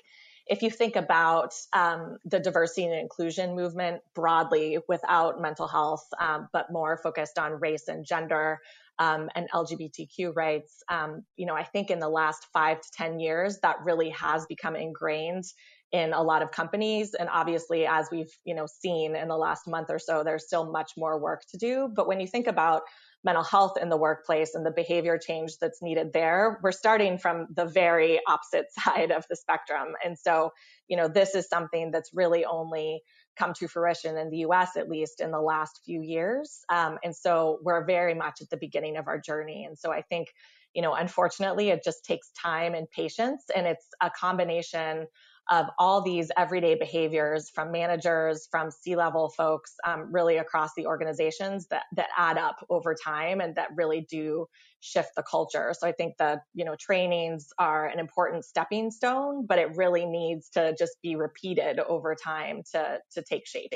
if 0.50 0.62
you 0.62 0.70
think 0.70 0.96
about 0.96 1.54
um, 1.72 2.18
the 2.24 2.40
diversity 2.40 2.84
and 2.84 2.92
inclusion 2.92 3.54
movement 3.54 4.02
broadly 4.14 4.78
without 4.88 5.40
mental 5.40 5.68
health, 5.68 6.04
um, 6.20 6.48
but 6.52 6.72
more 6.72 6.96
focused 6.96 7.38
on 7.38 7.60
race 7.60 7.86
and 7.86 8.04
gender 8.04 8.58
um, 8.98 9.30
and 9.36 9.48
LGBTQ 9.52 10.34
rights, 10.34 10.82
um, 10.90 11.22
you 11.36 11.46
know, 11.46 11.54
I 11.54 11.62
think 11.62 11.90
in 11.90 12.00
the 12.00 12.08
last 12.08 12.48
five 12.52 12.80
to 12.80 12.88
10 12.94 13.20
years, 13.20 13.60
that 13.62 13.76
really 13.84 14.10
has 14.10 14.44
become 14.46 14.74
ingrained 14.74 15.44
in 15.92 16.12
a 16.12 16.22
lot 16.22 16.42
of 16.42 16.50
companies. 16.50 17.14
And 17.14 17.28
obviously, 17.28 17.86
as 17.86 18.08
we've, 18.10 18.30
you 18.44 18.56
know, 18.56 18.66
seen 18.66 19.14
in 19.14 19.28
the 19.28 19.36
last 19.36 19.68
month 19.68 19.86
or 19.88 20.00
so, 20.00 20.24
there's 20.24 20.46
still 20.46 20.70
much 20.70 20.92
more 20.96 21.20
work 21.20 21.42
to 21.52 21.58
do. 21.58 21.88
But 21.94 22.08
when 22.08 22.20
you 22.20 22.26
think 22.26 22.48
about 22.48 22.82
mental 23.22 23.44
health 23.44 23.76
in 23.80 23.88
the 23.88 23.96
workplace 23.96 24.54
and 24.54 24.64
the 24.64 24.70
behavior 24.70 25.18
change 25.18 25.58
that's 25.60 25.82
needed 25.82 26.12
there, 26.12 26.58
we're 26.62 26.72
starting 26.72 27.18
from 27.18 27.46
the 27.54 27.66
very 27.66 28.20
opposite 28.26 28.66
side 28.84 29.10
of 29.10 29.24
the 29.28 29.36
spectrum. 29.36 29.88
And 30.04 30.18
so, 30.18 30.52
you 30.88 30.96
know, 30.96 31.08
this 31.08 31.34
is 31.34 31.48
something 31.48 31.90
that's 31.90 32.10
really 32.14 32.44
only 32.44 33.02
come 33.36 33.54
to 33.54 33.68
fruition 33.68 34.16
in 34.16 34.30
the 34.30 34.38
US, 34.38 34.76
at 34.76 34.88
least 34.88 35.20
in 35.20 35.30
the 35.30 35.40
last 35.40 35.80
few 35.84 36.02
years. 36.02 36.60
Um, 36.68 36.98
and 37.04 37.14
so 37.14 37.58
we're 37.62 37.84
very 37.84 38.14
much 38.14 38.40
at 38.40 38.50
the 38.50 38.56
beginning 38.56 38.96
of 38.96 39.06
our 39.06 39.18
journey. 39.18 39.64
And 39.64 39.78
so 39.78 39.92
I 39.92 40.02
think, 40.02 40.28
you 40.74 40.82
know, 40.82 40.94
unfortunately, 40.94 41.70
it 41.70 41.82
just 41.84 42.04
takes 42.04 42.30
time 42.32 42.74
and 42.74 42.90
patience. 42.90 43.44
And 43.54 43.66
it's 43.66 43.86
a 44.00 44.10
combination 44.10 45.06
of 45.50 45.66
all 45.78 46.02
these 46.02 46.30
everyday 46.36 46.74
behaviors 46.74 47.50
from 47.50 47.72
managers, 47.72 48.46
from 48.50 48.70
C-level 48.70 49.30
folks, 49.30 49.74
um, 49.86 50.12
really 50.12 50.36
across 50.36 50.70
the 50.76 50.86
organizations 50.86 51.66
that 51.68 51.84
that 51.96 52.08
add 52.16 52.38
up 52.38 52.64
over 52.70 52.94
time 52.94 53.40
and 53.40 53.54
that 53.56 53.68
really 53.76 54.06
do 54.10 54.46
shift 54.80 55.10
the 55.16 55.22
culture. 55.22 55.74
So 55.78 55.86
I 55.86 55.92
think 55.92 56.16
the 56.18 56.40
you 56.54 56.64
know 56.64 56.76
trainings 56.78 57.48
are 57.58 57.86
an 57.86 57.98
important 57.98 58.44
stepping 58.44 58.90
stone, 58.90 59.46
but 59.46 59.58
it 59.58 59.76
really 59.76 60.06
needs 60.06 60.48
to 60.50 60.74
just 60.78 61.00
be 61.02 61.16
repeated 61.16 61.80
over 61.80 62.14
time 62.14 62.62
to 62.72 62.98
to 63.12 63.22
take 63.22 63.46
shape. 63.46 63.70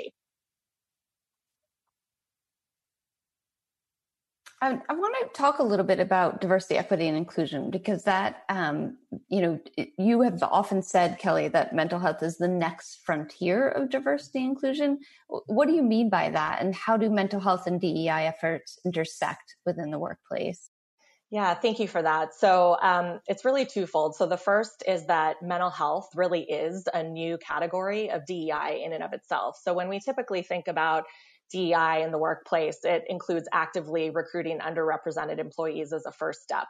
I, 4.65 4.81
I 4.89 4.95
want 4.95 5.15
to 5.21 5.39
talk 5.39 5.59
a 5.59 5.63
little 5.63 5.85
bit 5.85 6.01
about 6.01 6.41
diversity, 6.41 6.77
equity, 6.77 7.07
and 7.07 7.19
inclusion 7.19 7.71
because 7.71 8.05
that, 8.05 8.45
um, 8.49 8.97
you 9.29 9.43
know, 9.43 9.61
you 9.99 10.23
have 10.23 10.43
often 10.43 10.81
said, 10.81 11.19
Kelly, 11.19 11.49
that 11.49 11.75
mental 11.75 11.99
health 11.99 12.23
is 12.23 12.39
the 12.39 12.49
next 12.49 13.01
frontier 13.05 13.69
of 13.69 13.91
diversity 13.91 14.43
inclusion. 14.43 15.01
What 15.29 15.69
do 15.69 15.75
you 15.75 15.83
mean 15.83 16.09
by 16.09 16.31
that, 16.31 16.63
and 16.63 16.75
how 16.75 16.97
do 16.97 17.11
mental 17.11 17.41
health 17.41 17.67
and 17.67 17.79
DEI 17.79 18.27
efforts 18.27 18.79
intersect 18.87 19.57
within 19.67 19.91
the 19.91 19.99
workplace? 19.99 20.71
Yeah, 21.31 21.53
thank 21.53 21.79
you 21.79 21.89
for 21.89 22.01
that. 22.01 22.33
So 22.33 22.79
um, 22.81 23.21
it's 23.27 23.45
really 23.45 23.67
twofold. 23.67 24.15
So 24.15 24.25
the 24.25 24.37
first 24.39 24.83
is 24.87 25.05
that 25.07 25.43
mental 25.43 25.69
health 25.69 26.09
really 26.15 26.43
is 26.43 26.89
a 26.95 27.03
new 27.03 27.37
category 27.39 28.11
of 28.11 28.25
DEI 28.25 28.83
in 28.83 28.95
and 28.95 29.03
of 29.03 29.13
itself. 29.13 29.59
So 29.63 29.75
when 29.75 29.89
we 29.89 30.01
typically 30.01 30.43
think 30.43 30.69
about 30.69 31.05
DEI 31.51 32.03
in 32.03 32.11
the 32.11 32.19
workplace, 32.19 32.79
it 32.85 33.05
includes 33.09 33.49
actively 33.53 34.11
recruiting 34.11 34.59
underrepresented 34.59 35.39
employees 35.39 35.93
as 35.93 36.07
a 36.07 36.13
first 36.13 36.43
step. 36.43 36.67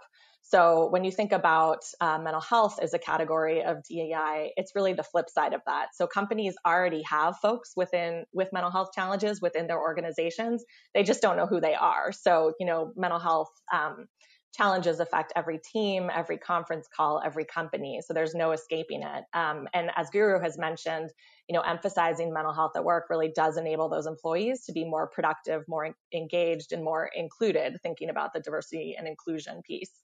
So 0.46 0.88
when 0.90 1.04
you 1.04 1.10
think 1.10 1.32
about 1.32 1.78
uh, 2.02 2.18
mental 2.18 2.40
health 2.40 2.78
as 2.80 2.92
a 2.92 2.98
category 2.98 3.64
of 3.64 3.78
DEI, 3.88 4.52
it's 4.56 4.74
really 4.74 4.92
the 4.92 5.02
flip 5.02 5.30
side 5.30 5.54
of 5.54 5.62
that. 5.66 5.88
So 5.94 6.06
companies 6.06 6.54
already 6.66 7.02
have 7.10 7.38
folks 7.38 7.72
within 7.74 8.24
with 8.34 8.52
mental 8.52 8.70
health 8.70 8.90
challenges 8.94 9.40
within 9.40 9.66
their 9.66 9.80
organizations. 9.80 10.62
They 10.92 11.02
just 11.02 11.22
don't 11.22 11.38
know 11.38 11.46
who 11.46 11.62
they 11.62 11.74
are. 11.74 12.12
So 12.12 12.52
you 12.60 12.66
know, 12.66 12.92
mental 12.94 13.18
health 13.18 13.48
um, 13.72 14.06
challenges 14.54 15.00
affect 15.00 15.32
every 15.34 15.58
team, 15.58 16.10
every 16.14 16.38
conference 16.38 16.86
call, 16.94 17.20
every 17.24 17.44
company. 17.44 18.00
So 18.06 18.14
there's 18.14 18.34
no 18.34 18.52
escaping 18.52 19.02
it. 19.02 19.24
Um, 19.32 19.68
and 19.74 19.90
as 19.96 20.10
Guru 20.10 20.40
has 20.40 20.56
mentioned, 20.56 21.10
you 21.48 21.54
know, 21.54 21.62
emphasizing 21.62 22.32
mental 22.32 22.52
health 22.52 22.72
at 22.76 22.84
work 22.84 23.06
really 23.10 23.32
does 23.34 23.56
enable 23.56 23.88
those 23.88 24.06
employees 24.06 24.64
to 24.66 24.72
be 24.72 24.84
more 24.84 25.08
productive, 25.08 25.64
more 25.66 25.94
engaged, 26.12 26.72
and 26.72 26.84
more 26.84 27.10
included. 27.16 27.78
Thinking 27.82 28.10
about 28.10 28.32
the 28.32 28.40
diversity 28.40 28.94
and 28.96 29.08
inclusion 29.08 29.60
piece. 29.66 30.00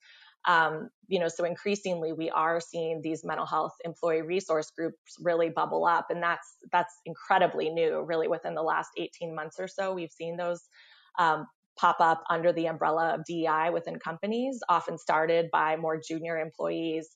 Um, 0.46 0.88
you 1.06 1.20
know, 1.20 1.28
so 1.28 1.44
increasingly 1.44 2.12
we 2.12 2.30
are 2.30 2.60
seeing 2.60 3.02
these 3.02 3.24
mental 3.24 3.46
health 3.46 3.74
employee 3.84 4.22
resource 4.22 4.72
groups 4.76 5.16
really 5.20 5.50
bubble 5.50 5.84
up, 5.84 6.06
and 6.10 6.22
that's 6.22 6.56
that's 6.72 6.94
incredibly 7.04 7.68
new. 7.68 8.02
Really, 8.02 8.26
within 8.26 8.54
the 8.54 8.62
last 8.62 8.90
18 8.96 9.34
months 9.34 9.60
or 9.60 9.68
so, 9.68 9.92
we've 9.94 10.10
seen 10.10 10.36
those 10.36 10.62
um, 11.18 11.46
pop 11.80 11.96
up 12.00 12.22
under 12.28 12.52
the 12.52 12.66
umbrella 12.66 13.14
of 13.14 13.24
DEI 13.24 13.70
within 13.72 13.98
companies, 13.98 14.60
often 14.68 14.98
started 14.98 15.50
by 15.50 15.76
more 15.76 15.98
junior 16.00 16.38
employees. 16.38 17.08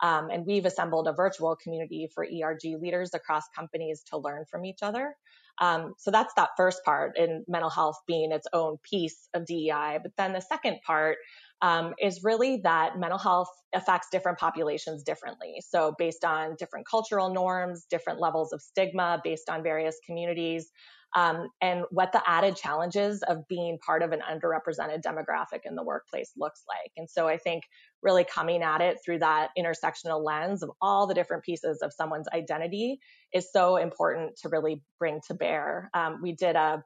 Um, 0.00 0.30
and 0.30 0.46
we've 0.46 0.64
assembled 0.64 1.08
a 1.08 1.12
virtual 1.12 1.56
community 1.56 2.08
for 2.14 2.24
ERG 2.24 2.80
leaders 2.80 3.10
across 3.14 3.44
companies 3.56 4.02
to 4.10 4.18
learn 4.18 4.44
from 4.50 4.64
each 4.64 4.82
other. 4.82 5.14
Um, 5.60 5.94
so 5.98 6.10
that's 6.10 6.34
that 6.34 6.50
first 6.56 6.82
part 6.84 7.16
in 7.18 7.44
mental 7.46 7.70
health 7.70 7.96
being 8.06 8.32
its 8.32 8.46
own 8.52 8.78
piece 8.88 9.28
of 9.34 9.46
DEI. 9.46 9.98
But 10.02 10.12
then 10.16 10.32
the 10.32 10.40
second 10.40 10.78
part 10.86 11.18
um, 11.60 11.94
is 12.00 12.24
really 12.24 12.60
that 12.64 12.98
mental 12.98 13.18
health 13.18 13.50
affects 13.72 14.08
different 14.10 14.38
populations 14.38 15.04
differently. 15.04 15.62
So, 15.68 15.94
based 15.96 16.24
on 16.24 16.56
different 16.58 16.86
cultural 16.88 17.32
norms, 17.32 17.86
different 17.88 18.20
levels 18.20 18.52
of 18.52 18.60
stigma, 18.60 19.20
based 19.22 19.48
on 19.48 19.62
various 19.62 19.96
communities, 20.04 20.70
um, 21.14 21.48
and 21.60 21.84
what 21.90 22.12
the 22.12 22.22
added 22.28 22.56
challenges 22.56 23.22
of 23.22 23.46
being 23.48 23.78
part 23.84 24.02
of 24.02 24.12
an 24.12 24.20
underrepresented 24.20 25.02
demographic 25.02 25.60
in 25.64 25.74
the 25.74 25.82
workplace 25.82 26.32
looks 26.36 26.62
like. 26.68 26.92
And 26.96 27.08
so, 27.08 27.28
I 27.28 27.38
think 27.38 27.64
really 28.02 28.24
coming 28.24 28.62
at 28.62 28.80
it 28.80 28.98
through 29.04 29.20
that 29.20 29.50
intersectional 29.58 30.24
lens 30.24 30.62
of 30.62 30.70
all 30.80 31.06
the 31.06 31.14
different 31.14 31.44
pieces 31.44 31.82
of 31.82 31.92
someone's 31.92 32.28
identity 32.32 32.98
is 33.32 33.50
so 33.52 33.76
important 33.76 34.36
to 34.42 34.48
really 34.48 34.82
bring 34.98 35.20
to 35.28 35.34
bear. 35.34 35.90
Um, 35.94 36.20
we 36.22 36.32
did 36.32 36.56
a 36.56 36.82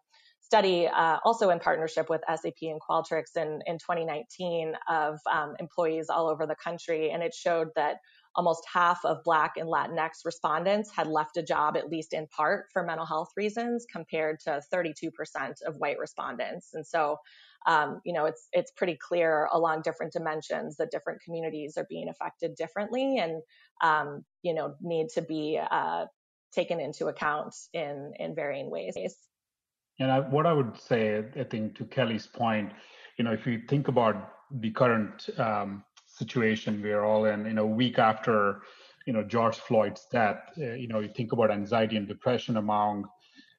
study 0.46 0.86
uh, 0.86 1.18
also 1.24 1.50
in 1.50 1.58
partnership 1.58 2.08
with 2.08 2.20
SAP 2.28 2.62
and 2.62 2.80
Qualtrics 2.80 3.36
in, 3.36 3.60
in 3.66 3.78
2019 3.78 4.74
of 4.88 5.18
um, 5.30 5.54
employees 5.58 6.06
all 6.08 6.28
over 6.28 6.46
the 6.46 6.54
country. 6.54 7.10
And 7.10 7.20
it 7.20 7.34
showed 7.34 7.68
that 7.74 7.96
almost 8.36 8.62
half 8.72 9.04
of 9.04 9.24
Black 9.24 9.56
and 9.56 9.68
Latinx 9.68 10.24
respondents 10.24 10.90
had 10.94 11.06
left 11.06 11.36
a 11.36 11.42
job, 11.42 11.76
at 11.76 11.90
least 11.90 12.12
in 12.12 12.26
part, 12.28 12.66
for 12.72 12.82
mental 12.82 13.06
health 13.06 13.30
reasons, 13.36 13.86
compared 13.90 14.38
to 14.40 14.62
32% 14.72 15.10
of 15.66 15.76
white 15.78 15.98
respondents. 15.98 16.74
And 16.74 16.86
so, 16.86 17.16
um, 17.66 18.00
you 18.04 18.12
know, 18.12 18.26
it's 18.26 18.48
it's 18.52 18.70
pretty 18.76 18.96
clear 18.96 19.48
along 19.52 19.82
different 19.82 20.12
dimensions 20.12 20.76
that 20.76 20.90
different 20.90 21.20
communities 21.22 21.76
are 21.76 21.86
being 21.88 22.08
affected 22.08 22.54
differently, 22.54 23.18
and 23.18 23.42
um, 23.82 24.24
you 24.42 24.54
know, 24.54 24.74
need 24.80 25.08
to 25.14 25.22
be 25.22 25.58
uh, 25.70 26.04
taken 26.52 26.78
into 26.78 27.06
account 27.06 27.54
in 27.72 28.12
in 28.20 28.36
varying 28.36 28.70
ways. 28.70 28.94
And 29.98 30.12
I, 30.12 30.20
what 30.20 30.46
I 30.46 30.52
would 30.52 30.78
say, 30.78 31.24
I 31.40 31.44
think, 31.44 31.76
to 31.78 31.84
Kelly's 31.86 32.26
point, 32.26 32.70
you 33.16 33.24
know, 33.24 33.32
if 33.32 33.46
you 33.46 33.62
think 33.68 33.88
about 33.88 34.30
the 34.50 34.70
current 34.70 35.28
um, 35.38 35.82
situation 36.16 36.82
we're 36.82 37.04
all 37.04 37.26
in, 37.26 37.52
know, 37.54 37.64
a 37.64 37.66
week 37.66 37.98
after, 37.98 38.62
you 39.06 39.12
know, 39.12 39.22
George 39.22 39.56
Floyd's 39.56 40.06
death, 40.10 40.50
uh, 40.58 40.72
you 40.72 40.88
know, 40.88 41.00
you 41.00 41.08
think 41.08 41.32
about 41.32 41.50
anxiety 41.50 41.96
and 41.96 42.08
depression 42.08 42.56
among 42.56 43.04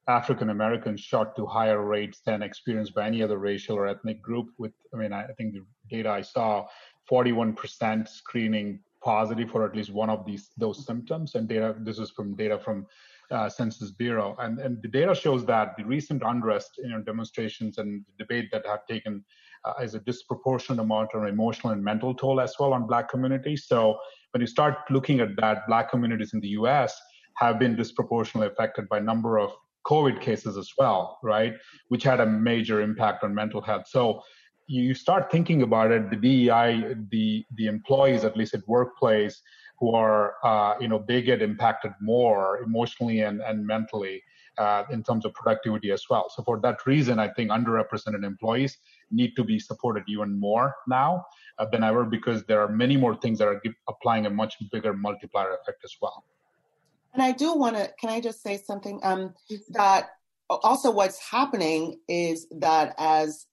African 0.07 0.49
Americans 0.49 1.01
shot 1.01 1.35
to 1.35 1.45
higher 1.45 1.83
rates 1.83 2.21
than 2.25 2.41
experienced 2.41 2.95
by 2.95 3.05
any 3.05 3.21
other 3.21 3.37
racial 3.37 3.77
or 3.77 3.87
ethnic 3.87 4.21
group. 4.21 4.47
With, 4.57 4.71
I 4.93 4.97
mean, 4.97 5.13
I 5.13 5.27
think 5.37 5.53
the 5.53 5.65
data 5.89 6.09
I 6.09 6.21
saw, 6.21 6.65
41% 7.11 8.07
screening 8.07 8.79
positive 9.03 9.49
for 9.49 9.65
at 9.65 9.75
least 9.75 9.91
one 9.91 10.09
of 10.09 10.25
these 10.25 10.49
those 10.57 10.85
symptoms, 10.85 11.35
and 11.35 11.47
data. 11.47 11.75
This 11.79 11.99
is 11.99 12.09
from 12.09 12.35
data 12.35 12.57
from 12.59 12.87
uh, 13.31 13.49
Census 13.49 13.91
Bureau. 13.91 14.35
And, 14.39 14.59
and 14.59 14.81
the 14.81 14.87
data 14.87 15.13
shows 15.13 15.45
that 15.45 15.75
the 15.77 15.83
recent 15.83 16.23
unrest, 16.25 16.71
you 16.77 16.89
know, 16.89 17.01
demonstrations 17.01 17.77
and 17.77 18.03
debate 18.17 18.49
that 18.51 18.65
have 18.65 18.85
taken 18.87 19.23
is 19.81 19.93
a 19.93 19.99
disproportionate 19.99 20.79
amount 20.79 21.09
of 21.13 21.25
emotional 21.25 21.73
and 21.73 21.83
mental 21.83 22.13
toll 22.13 22.39
as 22.39 22.53
well 22.59 22.73
on 22.73 22.87
Black 22.87 23.09
communities. 23.09 23.65
So 23.67 23.97
when 24.31 24.41
you 24.41 24.47
start 24.47 24.77
looking 24.89 25.19
at 25.19 25.35
that, 25.37 25.67
Black 25.67 25.89
communities 25.89 26.33
in 26.33 26.39
the 26.39 26.49
U.S. 26.59 26.95
have 27.37 27.59
been 27.59 27.75
disproportionately 27.75 28.47
affected 28.47 28.87
by 28.89 28.99
number 28.99 29.37
of 29.37 29.51
COVID 29.85 30.21
cases 30.21 30.57
as 30.57 30.69
well, 30.77 31.19
right? 31.23 31.53
Which 31.87 32.03
had 32.03 32.19
a 32.19 32.25
major 32.25 32.81
impact 32.81 33.23
on 33.23 33.33
mental 33.33 33.61
health. 33.61 33.87
So 33.87 34.21
you 34.67 34.93
start 34.93 35.31
thinking 35.31 35.61
about 35.61 35.91
it, 35.91 36.09
the 36.09 36.17
DEI, 36.17 36.95
the 37.09 37.45
the 37.55 37.67
employees, 37.67 38.25
at 38.25 38.35
least 38.35 38.53
at 38.53 38.67
workplace, 38.67 39.41
who 39.79 39.93
are, 39.93 40.35
uh, 40.43 40.75
you 40.79 40.87
know, 40.87 41.03
they 41.07 41.21
get 41.21 41.41
impacted 41.41 41.91
more 42.01 42.59
emotionally 42.63 43.21
and, 43.21 43.41
and 43.41 43.65
mentally 43.65 44.21
uh, 44.57 44.83
in 44.89 45.03
terms 45.03 45.25
of 45.25 45.33
productivity 45.33 45.91
as 45.91 46.03
well. 46.09 46.29
So 46.29 46.43
for 46.43 46.59
that 46.61 46.85
reason, 46.85 47.19
I 47.19 47.27
think 47.29 47.51
underrepresented 47.51 48.23
employees 48.23 48.77
need 49.11 49.35
to 49.35 49.43
be 49.43 49.59
supported 49.59 50.03
even 50.07 50.39
more 50.39 50.75
now 50.87 51.25
uh, 51.59 51.65
than 51.65 51.83
ever 51.83 52.03
because 52.05 52.43
there 52.45 52.61
are 52.61 52.67
many 52.67 52.97
more 52.97 53.15
things 53.15 53.39
that 53.39 53.47
are 53.47 53.61
applying 53.87 54.25
a 54.25 54.29
much 54.29 54.55
bigger 54.71 54.93
multiplier 54.93 55.53
effect 55.61 55.83
as 55.83 55.95
well. 56.01 56.23
And 57.13 57.23
I 57.23 57.31
do 57.31 57.53
want 57.53 57.75
to, 57.75 57.91
can 57.99 58.09
I 58.09 58.19
just 58.19 58.43
say 58.43 58.57
something? 58.57 58.99
Um, 59.03 59.33
that 59.69 60.09
also 60.49 60.91
what's 60.91 61.19
happening 61.19 61.99
is 62.07 62.47
that 62.59 62.95
as 62.97 63.47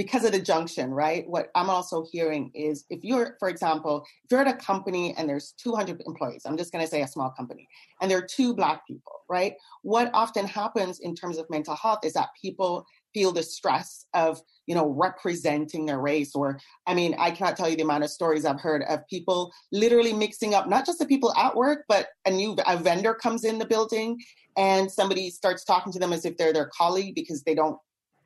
because 0.00 0.24
of 0.24 0.32
the 0.32 0.40
junction, 0.40 0.94
right? 0.94 1.28
What 1.28 1.50
I'm 1.54 1.68
also 1.68 2.06
hearing 2.10 2.50
is 2.54 2.86
if 2.88 3.04
you're, 3.04 3.36
for 3.38 3.50
example, 3.50 4.02
if 4.24 4.30
you're 4.30 4.40
at 4.40 4.48
a 4.48 4.54
company 4.54 5.14
and 5.18 5.28
there's 5.28 5.52
200 5.62 6.00
employees, 6.06 6.44
I'm 6.46 6.56
just 6.56 6.72
going 6.72 6.82
to 6.82 6.90
say 6.90 7.02
a 7.02 7.06
small 7.06 7.34
company, 7.36 7.68
and 8.00 8.10
there 8.10 8.16
are 8.16 8.26
two 8.26 8.54
Black 8.54 8.86
people, 8.86 9.12
right? 9.28 9.56
What 9.82 10.10
often 10.14 10.46
happens 10.46 11.00
in 11.00 11.14
terms 11.14 11.36
of 11.36 11.44
mental 11.50 11.76
health 11.76 11.98
is 12.02 12.14
that 12.14 12.30
people 12.40 12.86
feel 13.12 13.30
the 13.30 13.42
stress 13.42 14.06
of, 14.14 14.40
you 14.66 14.74
know, 14.74 14.88
representing 14.88 15.84
their 15.84 15.98
race. 15.98 16.34
Or, 16.34 16.58
I 16.86 16.94
mean, 16.94 17.14
I 17.18 17.30
cannot 17.30 17.58
tell 17.58 17.68
you 17.68 17.76
the 17.76 17.82
amount 17.82 18.04
of 18.04 18.08
stories 18.08 18.46
I've 18.46 18.58
heard 18.58 18.82
of 18.88 19.06
people 19.06 19.52
literally 19.70 20.14
mixing 20.14 20.54
up 20.54 20.66
not 20.66 20.86
just 20.86 20.98
the 20.98 21.04
people 21.04 21.34
at 21.34 21.54
work, 21.54 21.84
but 21.88 22.08
a 22.24 22.30
new 22.30 22.56
a 22.66 22.78
vendor 22.78 23.12
comes 23.12 23.44
in 23.44 23.58
the 23.58 23.66
building 23.66 24.18
and 24.56 24.90
somebody 24.90 25.28
starts 25.28 25.62
talking 25.62 25.92
to 25.92 25.98
them 25.98 26.14
as 26.14 26.24
if 26.24 26.38
they're 26.38 26.54
their 26.54 26.70
colleague 26.74 27.14
because 27.14 27.42
they 27.42 27.54
don't 27.54 27.76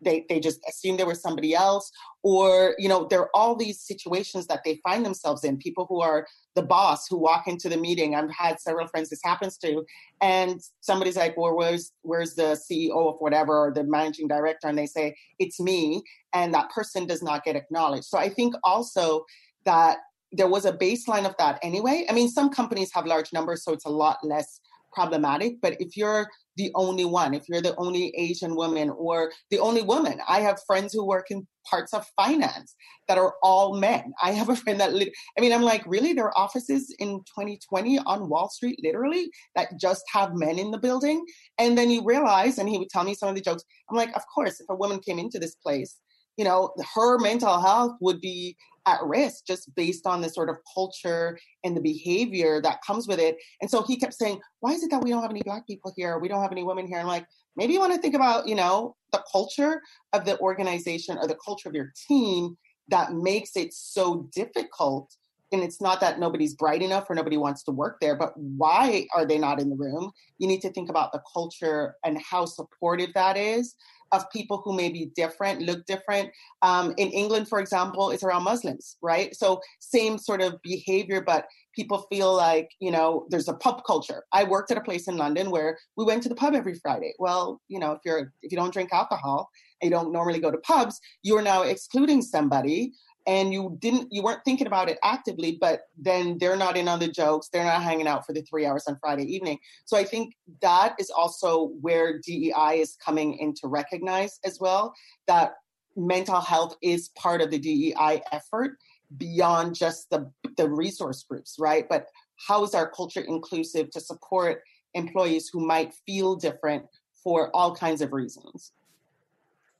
they, 0.05 0.25
they 0.29 0.41
just 0.41 0.61
assume 0.69 0.97
there 0.97 1.07
was 1.07 1.21
somebody 1.21 1.55
else 1.55 1.91
or 2.23 2.75
you 2.79 2.89
know 2.89 3.07
there 3.09 3.21
are 3.21 3.31
all 3.35 3.57
these 3.57 3.81
situations 3.81 4.47
that 4.47 4.61
they 4.65 4.81
find 4.83 5.05
themselves 5.05 5.45
in 5.45 5.57
people 5.57 5.87
who 5.89 6.01
are 6.01 6.27
the 6.55 6.63
boss 6.63 7.07
who 7.09 7.17
walk 7.17 7.47
into 7.47 7.69
the 7.69 7.77
meeting 7.77 8.15
i've 8.15 8.31
had 8.31 8.61
several 8.61 8.87
friends 8.87 9.11
this 9.11 9.21
happens 9.25 9.57
to 9.57 9.85
and 10.21 10.61
somebody's 10.81 11.17
like 11.17 11.37
well 11.37 11.57
where's 11.57 11.93
where's 12.03 12.35
the 12.35 12.59
ceo 12.71 13.13
of 13.13 13.17
whatever 13.19 13.67
or 13.67 13.73
the 13.73 13.85
managing 13.85 14.29
director 14.29 14.69
and 14.69 14.79
they 14.79 14.87
say 14.87 15.15
it's 15.39 15.61
me 15.61 16.03
and 16.33 16.53
that 16.55 16.71
person 16.71 17.07
does 17.07 17.23
not 17.23 17.45
get 17.45 17.57
acknowledged 17.57 18.05
so 18.05 18.19
i 18.19 18.29
think 18.29 18.55
also 18.65 19.25
that 19.65 19.99
there 20.33 20.49
was 20.49 20.65
a 20.65 20.73
baseline 20.73 21.27
of 21.27 21.35
that 21.39 21.59
anyway 21.63 22.07
i 22.09 22.13
mean 22.13 22.29
some 22.29 22.51
companies 22.51 22.91
have 22.93 23.07
large 23.07 23.33
numbers 23.33 23.65
so 23.65 23.73
it's 23.73 23.87
a 23.87 23.91
lot 23.91 24.19
less 24.23 24.61
problematic. 24.95 25.61
But 25.61 25.77
if 25.81 25.97
you're 25.97 26.29
the 26.57 26.71
only 26.75 27.05
one, 27.05 27.35
if 27.35 27.49
you're 27.49 27.61
the 27.61 27.77
only 27.77 28.15
Asian 28.17 28.55
woman 28.55 28.91
or 28.91 29.33
the 29.51 29.59
only 29.59 29.83
woman, 29.83 30.21
I 30.29 30.41
have 30.41 30.61
friends 30.67 30.93
who 30.93 31.07
work 31.07 31.31
in 31.31 31.47
parts 31.69 31.95
of 31.95 32.07
finance 32.17 32.75
that 33.09 33.19
are 33.19 33.35
all 33.43 33.79
men. 33.79 34.13
I 34.23 34.33
have 34.33 34.49
a 34.49 34.57
friend 34.57 34.81
that, 34.81 34.91
I 34.91 35.41
mean, 35.41 35.53
I'm 35.53 35.63
like, 35.63 35.83
really? 35.87 36.13
There 36.13 36.27
are 36.27 36.39
offices 36.39 36.95
in 36.99 37.21
2020 37.21 37.99
on 38.01 38.29
Wall 38.29 38.49
Street, 38.51 38.79
literally, 38.83 39.31
that 39.57 39.79
just 39.81 40.05
have 40.13 40.35
men 40.35 40.59
in 40.59 40.71
the 40.71 40.79
building. 40.79 41.25
And 41.59 41.77
then 41.77 41.91
you 41.91 42.05
realize, 42.05 42.59
and 42.59 42.69
he 42.69 42.79
would 42.79 42.91
tell 42.91 43.05
me 43.05 43.15
some 43.15 43.29
of 43.29 43.35
the 43.35 43.41
jokes. 43.41 43.65
I'm 43.91 43.97
like, 43.97 44.15
of 44.15 44.23
course, 44.33 44.61
if 44.61 44.67
a 44.69 44.75
woman 44.75 45.01
came 45.01 45.19
into 45.19 45.39
this 45.39 45.55
place, 45.57 45.97
you 46.37 46.45
know, 46.45 46.73
her 46.95 47.19
mental 47.19 47.61
health 47.61 47.93
would 48.01 48.21
be 48.21 48.57
at 48.87 49.03
risk 49.03 49.47
just 49.47 49.75
based 49.75 50.07
on 50.07 50.21
the 50.21 50.29
sort 50.29 50.51
of 50.51 50.57
culture 50.75 51.39
and 51.65 51.77
the 51.77 51.81
behavior 51.81 52.61
that 52.61 52.81
comes 52.87 53.09
with 53.09 53.19
it. 53.19 53.37
And 53.61 53.71
so 53.71 53.83
he 53.83 53.97
kept 53.97 54.15
saying, 54.15 54.41
Why 54.61 54.73
is 54.73 54.83
it 54.83 54.91
that 54.91 55.03
we 55.03 55.11
don't 55.11 55.23
have 55.23 55.31
any 55.31 55.43
black 55.43 55.67
people 55.67 55.93
here? 55.97 56.19
We 56.19 56.29
don't 56.29 56.43
have 56.43 56.53
any 56.53 56.65
women 56.65 56.87
here. 56.87 56.99
I'm 56.99 57.07
like, 57.07 57.27
maybe 57.57 57.73
you 57.73 57.81
want 57.81 57.95
to 57.95 58.01
think 58.01 58.15
about, 58.15 58.49
you 58.49 58.55
know, 58.55 58.97
the 59.13 59.23
culture 59.31 59.81
of 60.13 60.25
the 60.25 60.39
organization 60.41 61.19
or 61.19 61.27
the 61.27 61.39
culture 61.45 61.69
of 61.69 61.75
your 61.75 61.93
team 62.09 62.57
that 62.89 63.13
makes 63.13 63.57
it 63.57 63.73
so 63.73 64.29
difficult. 64.35 65.15
And 65.55 65.63
it's 65.63 65.81
not 65.81 66.01
that 66.01 66.19
nobody's 66.19 66.53
bright 66.53 66.83
enough 66.83 67.09
or 67.09 67.15
nobody 67.15 67.37
wants 67.37 67.63
to 67.63 67.71
work 67.71 67.99
there, 68.01 68.17
but 68.17 68.33
why 68.37 69.07
are 69.15 69.25
they 69.25 69.39
not 69.39 69.61
in 69.61 69.71
the 69.71 69.77
room? 69.77 70.11
You 70.39 70.49
need 70.49 70.61
to 70.63 70.73
think 70.73 70.91
about 70.91 71.13
the 71.13 71.23
culture 71.33 71.95
and 72.05 72.21
how 72.21 72.45
supportive 72.45 73.11
that 73.15 73.37
is 73.37 73.77
of 74.11 74.29
people 74.31 74.63
who 74.65 74.75
may 74.75 74.89
be 74.91 75.13
different, 75.15 75.63
look 75.63 75.87
different. 75.87 76.31
Um, 76.63 76.93
in 76.99 77.09
England, 77.11 77.49
for 77.49 77.61
example, 77.61 78.11
it's 78.11 78.25
around 78.25 78.43
Muslims, 78.43 78.97
right? 79.01 79.35
So 79.35 79.61
same 79.79 80.19
sort 80.19 80.43
of 80.43 80.61
behavior, 80.63 81.23
but 81.25 81.47
people 81.75 82.07
feel 82.11 82.35
like 82.35 82.69
you 82.81 82.91
know 82.91 83.27
there's 83.31 83.49
a 83.49 83.55
pub 83.55 83.83
culture. 83.87 84.25
I 84.33 84.43
worked 84.45 84.73
at 84.73 84.79
a 84.79 84.83
place 84.83 85.07
in 85.07 85.17
London 85.17 85.51
where 85.51 85.79
we 85.97 86.05
went 86.05 86.23
to 86.25 86.29
the 86.29 86.35
pub 86.35 86.55
every 86.55 86.75
Friday. 86.75 87.15
Well, 87.19 87.61
you 87.69 87.79
know, 87.79 87.93
if 87.93 88.01
you're 88.05 88.33
if 88.43 88.51
you 88.51 88.59
don't 88.59 88.73
drink 88.73 88.91
alcohol 88.93 89.49
and 89.81 89.91
you 89.91 89.97
don't 89.97 90.13
normally 90.13 90.41
go 90.41 90.51
to 90.51 90.59
pubs, 90.59 91.01
you're 91.23 91.43
now 91.43 91.63
excluding 91.63 92.23
somebody 92.23 92.93
and 93.27 93.53
you 93.53 93.77
didn't 93.81 94.09
you 94.11 94.23
weren't 94.23 94.45
thinking 94.45 94.67
about 94.67 94.89
it 94.89 94.99
actively 95.03 95.57
but 95.61 95.83
then 95.97 96.37
they're 96.39 96.57
not 96.57 96.77
in 96.77 96.89
on 96.89 96.99
the 96.99 97.09
jokes. 97.09 97.49
They're 97.49 97.65
not 97.65 97.83
hanging 97.83 98.07
out 98.07 98.27
for 98.27 98.33
the 98.33 98.43
three 98.43 98.67
hours 98.67 98.85
on 98.87 98.99
friday 99.01 99.25
evening. 99.25 99.59
So 99.85 99.97
i 99.97 100.05
think 100.05 100.35
that 100.61 100.95
is 100.99 101.11
also 101.11 101.69
where 101.81 102.19
dei 102.19 102.81
is 102.81 102.97
coming 103.05 103.39
in 103.39 103.55
to 103.55 103.69
recognize 103.69 104.39
as 104.45 104.59
well 104.61 104.95
that 105.27 105.55
mental 105.97 106.41
health 106.41 106.77
is 106.83 107.11
part 107.11 107.41
of 107.41 107.51
the 107.51 107.59
dei 107.59 107.95
effort 108.33 108.77
beyond 109.17 109.75
just 109.75 110.11
the 110.11 110.31
the 110.57 110.69
resource 110.69 111.25
groups 111.29 111.57
right? 111.59 111.87
But 111.89 112.07
how 112.49 112.65
is 112.65 112.75
our 112.75 112.91
culture 112.91 113.21
inclusive 113.21 113.91
to 113.91 114.01
support 114.01 114.63
employees 114.95 115.49
who 115.53 115.65
might 115.65 115.95
feel 116.07 116.37
different 116.37 116.85
for 117.23 117.51
all 117.55 117.75
kinds 117.75 118.01
of 118.01 118.13
reasons? 118.13 118.73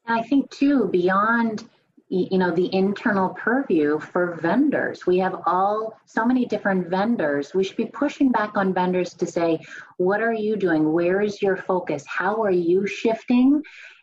I 0.07 0.23
think 0.23 0.51
too 0.51 0.89
beyond 0.89 1.69
you 2.09 2.39
know 2.39 2.51
the 2.51 2.73
internal 2.75 3.31
purview 3.31 3.99
for 3.99 4.37
vendors. 4.37 5.07
We 5.07 5.19
have 5.19 5.43
all 5.47 5.99
so 6.07 6.25
many 6.25 6.45
different 6.47 6.89
vendors. 6.89 7.55
We 7.55 7.65
should 7.65 7.77
be 7.77 7.87
pushing 7.87 8.31
back 8.31 8.57
on 8.57 8.75
vendors 8.75 9.15
to 9.15 9.27
say 9.27 9.59
what 9.97 10.21
are 10.21 10.35
you 10.35 10.57
doing? 10.57 10.93
Where 10.93 11.21
is 11.21 11.41
your 11.41 11.57
focus? 11.57 12.05
How 12.07 12.43
are 12.43 12.51
you 12.51 12.87
shifting? 12.87 13.63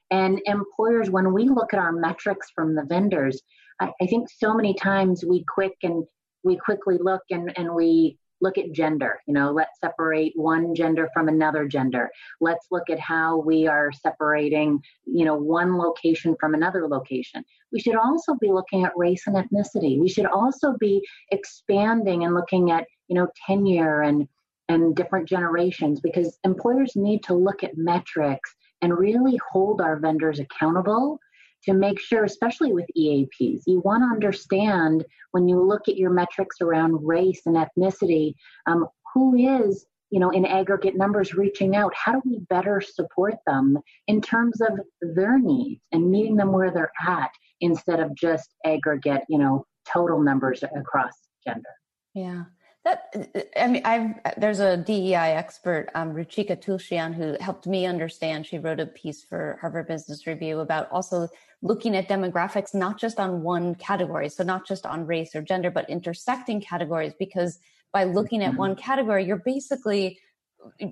And 0.09 0.41
employers 0.45 1.09
when 1.09 1.33
we 1.33 1.47
look 1.47 1.73
at 1.73 1.79
our 1.79 1.93
metrics 1.93 2.49
from 2.53 2.75
the 2.75 2.83
vendors 2.83 3.41
i, 3.81 3.91
I 4.01 4.05
think 4.07 4.29
so 4.29 4.53
many 4.53 4.73
times 4.73 5.25
we 5.25 5.43
quick 5.47 5.73
and 5.83 6.05
we 6.43 6.57
quickly 6.57 6.97
look 6.99 7.21
and, 7.29 7.51
and 7.57 7.73
we 7.73 8.17
look 8.41 8.57
at 8.57 8.71
gender 8.71 9.19
you 9.27 9.33
know 9.33 9.51
let's 9.51 9.79
separate 9.79 10.33
one 10.35 10.73
gender 10.75 11.09
from 11.13 11.27
another 11.27 11.67
gender. 11.67 12.09
Let's 12.39 12.67
look 12.71 12.89
at 12.89 12.99
how 12.99 13.37
we 13.37 13.67
are 13.67 13.91
separating 13.91 14.81
you 15.05 15.25
know 15.25 15.35
one 15.35 15.77
location 15.77 16.35
from 16.39 16.53
another 16.53 16.87
location. 16.87 17.43
We 17.71 17.79
should 17.79 17.95
also 17.95 18.35
be 18.35 18.51
looking 18.51 18.83
at 18.83 18.97
race 18.97 19.23
and 19.27 19.35
ethnicity. 19.35 19.99
We 19.99 20.09
should 20.09 20.25
also 20.25 20.75
be 20.79 21.05
expanding 21.31 22.23
and 22.23 22.33
looking 22.33 22.71
at 22.71 22.85
you 23.07 23.15
know 23.15 23.27
tenure 23.47 24.01
and 24.01 24.27
and 24.69 24.95
different 24.95 25.27
generations 25.27 25.99
because 25.99 26.39
employers 26.43 26.93
need 26.95 27.23
to 27.23 27.33
look 27.33 27.63
at 27.63 27.77
metrics 27.77 28.55
and 28.81 28.97
really 28.97 29.39
hold 29.51 29.81
our 29.81 29.99
vendors 29.99 30.39
accountable 30.39 31.19
to 31.63 31.73
make 31.73 31.99
sure, 31.99 32.23
especially 32.23 32.73
with 32.73 32.85
EAPs, 32.97 33.63
you 33.67 33.81
want 33.83 34.03
to 34.03 34.13
understand 34.13 35.05
when 35.31 35.47
you 35.47 35.61
look 35.61 35.87
at 35.87 35.97
your 35.97 36.11
metrics 36.11 36.61
around 36.61 37.05
race 37.05 37.41
and 37.45 37.55
ethnicity, 37.55 38.33
um, 38.65 38.87
who 39.13 39.35
is, 39.35 39.85
you 40.09 40.19
know, 40.19 40.29
in 40.29 40.45
aggregate 40.45 40.95
numbers 40.97 41.33
reaching 41.33 41.75
out? 41.75 41.93
How 41.95 42.13
do 42.13 42.21
we 42.25 42.39
better 42.49 42.81
support 42.81 43.35
them 43.45 43.77
in 44.07 44.21
terms 44.21 44.59
of 44.61 44.79
their 45.15 45.39
needs 45.39 45.81
and 45.91 46.09
meeting 46.09 46.35
them 46.35 46.51
where 46.51 46.71
they're 46.71 46.91
at 47.07 47.31
instead 47.61 47.99
of 47.99 48.15
just 48.15 48.49
aggregate, 48.65 49.23
you 49.29 49.37
know, 49.37 49.65
total 49.91 50.21
numbers 50.21 50.63
across 50.63 51.13
gender? 51.45 51.69
Yeah. 52.13 52.43
That 52.83 53.13
I 53.59 53.67
mean, 53.67 53.83
I've 53.85 54.15
there's 54.37 54.59
a 54.59 54.75
DEI 54.75 55.35
expert, 55.35 55.89
um, 55.93 56.13
Ruchika 56.15 56.59
Tulshyan, 56.59 57.13
who 57.13 57.37
helped 57.39 57.67
me 57.67 57.85
understand. 57.85 58.47
She 58.47 58.57
wrote 58.57 58.79
a 58.79 58.87
piece 58.87 59.23
for 59.23 59.59
Harvard 59.61 59.87
Business 59.87 60.25
Review 60.25 60.61
about 60.61 60.91
also 60.91 61.27
looking 61.61 61.95
at 61.95 62.09
demographics 62.09 62.73
not 62.73 62.97
just 62.97 63.19
on 63.19 63.43
one 63.43 63.75
category, 63.75 64.29
so 64.29 64.43
not 64.43 64.65
just 64.65 64.87
on 64.87 65.05
race 65.05 65.35
or 65.35 65.43
gender, 65.43 65.69
but 65.69 65.87
intersecting 65.91 66.59
categories. 66.59 67.13
Because 67.19 67.59
by 67.93 68.05
looking 68.05 68.41
at 68.41 68.55
one 68.55 68.75
category, 68.75 69.25
you're 69.25 69.43
basically 69.45 70.17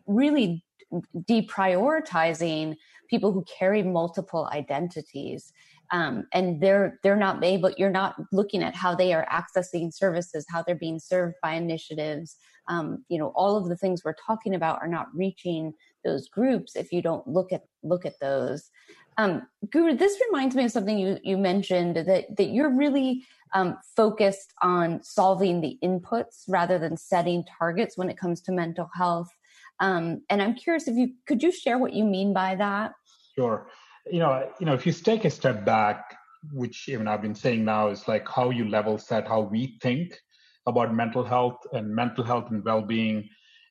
really 0.05 0.63
deprioritizing 1.15 2.75
people 3.09 3.31
who 3.31 3.43
carry 3.43 3.81
multiple 3.81 4.47
identities 4.51 5.53
um, 5.91 6.27
and 6.33 6.61
they're 6.61 6.99
they're 7.03 7.15
not 7.15 7.43
able 7.43 7.71
you're 7.77 7.89
not 7.89 8.15
looking 8.31 8.63
at 8.63 8.75
how 8.75 8.93
they 8.93 9.13
are 9.13 9.27
accessing 9.31 9.93
services 9.93 10.45
how 10.49 10.61
they're 10.61 10.75
being 10.75 10.99
served 10.99 11.35
by 11.41 11.53
initiatives. 11.53 12.37
Um, 12.67 13.03
you 13.09 13.17
know 13.17 13.29
all 13.35 13.57
of 13.57 13.67
the 13.67 13.75
things 13.75 14.03
we're 14.03 14.15
talking 14.25 14.53
about 14.53 14.79
are 14.81 14.87
not 14.87 15.07
reaching 15.13 15.73
those 16.03 16.29
groups 16.29 16.75
if 16.75 16.91
you 16.91 17.01
don't 17.01 17.27
look 17.27 17.51
at 17.51 17.63
look 17.83 18.05
at 18.05 18.19
those. 18.19 18.69
Um, 19.17 19.47
guru 19.71 19.95
this 19.95 20.19
reminds 20.29 20.55
me 20.55 20.65
of 20.65 20.71
something 20.71 20.97
you 20.97 21.17
you 21.23 21.37
mentioned 21.37 21.95
that 21.95 22.35
that 22.37 22.49
you're 22.49 22.75
really 22.75 23.25
um, 23.53 23.77
focused 23.95 24.53
on 24.61 25.01
solving 25.03 25.61
the 25.61 25.79
inputs 25.83 26.43
rather 26.47 26.77
than 26.77 26.95
setting 26.97 27.43
targets 27.57 27.97
when 27.97 28.09
it 28.09 28.17
comes 28.17 28.41
to 28.41 28.51
mental 28.51 28.89
health. 28.95 29.29
Um, 29.79 30.21
and 30.29 30.41
i'm 30.41 30.55
curious 30.55 30.87
if 30.87 30.95
you 30.95 31.13
could 31.25 31.41
you 31.41 31.51
share 31.51 31.79
what 31.79 31.93
you 31.93 32.03
mean 32.03 32.33
by 32.33 32.55
that? 32.55 32.91
Sure 33.35 33.67
you 34.05 34.19
know, 34.19 34.49
you 34.59 34.65
know, 34.65 34.73
if 34.73 34.85
you 34.85 34.93
take 34.93 35.25
a 35.25 35.29
step 35.29 35.65
back, 35.65 36.17
which 36.53 36.87
even 36.87 37.07
I've 37.07 37.21
been 37.21 37.35
saying 37.35 37.65
now 37.65 37.89
is 37.89 38.07
like 38.07 38.27
how 38.27 38.49
you 38.49 38.69
level 38.69 38.97
set 38.97 39.27
how 39.27 39.41
we 39.41 39.77
think 39.81 40.17
about 40.65 40.93
mental 40.93 41.23
health 41.23 41.57
and 41.73 41.93
mental 41.93 42.23
health 42.23 42.49
and 42.51 42.63
well-being, 42.63 43.27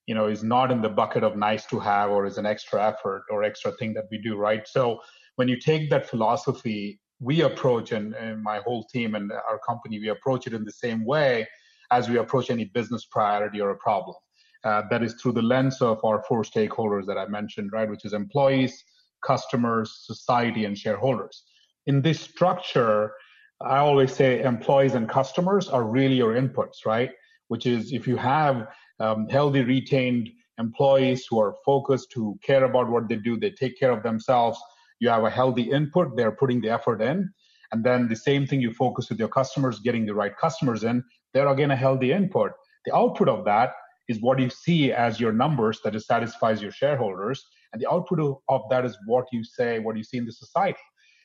you 0.07 0.15
know, 0.15 0.27
is 0.27 0.43
not 0.43 0.71
in 0.71 0.83
the 0.83 0.89
bucket 0.89 1.23
of 1.23 1.37
nice 1.37 1.65
to 1.67 1.79
have 1.79 2.11
or 2.11 2.27
is 2.27 2.39
an 2.39 2.47
extra 2.47 2.87
effort 2.87 3.25
or 3.31 3.43
extra 3.43 3.73
thing 3.73 3.95
that 3.95 4.05
we 4.11 4.19
do, 4.19 4.37
right? 4.37 4.67
So 4.67 5.01
when 5.37 5.49
you 5.49 5.59
take 5.59 5.91
that 5.91 6.09
philosophy, 6.09 7.01
we 7.21 7.43
approach 7.43 7.93
and, 7.93 8.15
and 8.15 8.43
my 8.43 8.59
whole 8.59 8.85
team 8.85 9.15
and 9.15 9.33
our 9.33 9.59
company, 9.67 9.99
we 9.99 10.09
approach 10.09 10.47
it 10.47 10.53
in 10.53 10.65
the 10.65 10.73
same 10.73 11.05
way 11.05 11.47
as 11.91 12.09
we 12.09 12.19
approach 12.19 12.51
any 12.51 12.67
business 12.67 13.07
priority 13.07 13.61
or 13.61 13.71
a 13.71 13.77
problem. 13.77 14.17
Uh, 14.65 14.83
that 14.91 15.03
is 15.03 15.15
through 15.15 15.33
the 15.33 15.43
lens 15.43 15.81
of 15.81 16.05
our 16.05 16.23
four 16.25 16.43
stakeholders 16.43 17.07
that 17.07 17.17
I 17.17 17.27
mentioned, 17.29 17.71
right? 17.73 17.89
Which 17.89 18.05
is 18.05 18.13
employees, 18.13 18.83
customers, 19.25 20.03
society, 20.05 20.65
and 20.65 20.77
shareholders. 20.77 21.45
In 21.87 22.03
this 22.03 22.21
structure, 22.21 23.13
I 23.61 23.79
always 23.79 24.13
say 24.13 24.43
employees 24.43 24.95
and 24.95 25.09
customers 25.09 25.69
are 25.69 25.85
really 25.85 26.15
your 26.15 26.35
inputs, 26.35 26.87
right? 26.87 27.11
Which 27.49 27.67
is 27.67 27.93
if 27.93 28.07
you 28.07 28.17
have 28.17 28.69
um, 29.01 29.29
healthy, 29.29 29.63
retained 29.63 30.29
employees 30.59 31.27
who 31.29 31.41
are 31.41 31.55
focused, 31.65 32.13
who 32.15 32.39
care 32.43 32.65
about 32.65 32.89
what 32.89 33.09
they 33.09 33.17
do, 33.17 33.39
they 33.39 33.51
take 33.51 33.79
care 33.79 33.91
of 33.91 34.03
themselves, 34.03 34.59
you 35.01 35.09
have 35.09 35.25
a 35.25 35.31
healthy 35.31 35.71
input, 35.71 36.17
they're 36.17 36.33
putting 36.33 36.61
the 36.61 36.71
effort 36.71 37.01
in. 37.01 37.31
And 37.73 37.85
then 37.85 38.09
the 38.09 38.17
same 38.17 38.47
thing 38.47 38.61
you 38.61 38.73
focus 38.73 39.09
with 39.09 39.19
your 39.19 39.29
customers, 39.29 39.81
getting 39.81 40.07
the 40.07 40.15
right 40.15 40.37
customers 40.37 40.85
in, 40.85 41.05
they're 41.35 41.49
again 41.49 41.71
a 41.71 41.77
healthy 41.77 42.13
input. 42.13 42.53
The 42.85 42.95
output 42.95 43.29
of 43.29 43.45
that 43.45 43.73
is 44.09 44.21
what 44.21 44.39
you 44.39 44.51
see 44.51 44.93
as 44.93 45.21
your 45.21 45.33
numbers 45.33 45.81
that 45.85 46.01
satisfies 46.03 46.63
your 46.63 46.73
shareholders. 46.73 47.45
And 47.73 47.83
the 47.83 47.91
output 47.91 48.41
of 48.49 48.63
that 48.71 48.85
is 48.85 48.97
what 49.07 49.27
you 49.33 49.45
say, 49.45 49.79
what 49.79 49.97
you 49.97 50.03
see 50.03 50.17
in 50.17 50.25
the 50.25 50.33
society. 50.33 50.79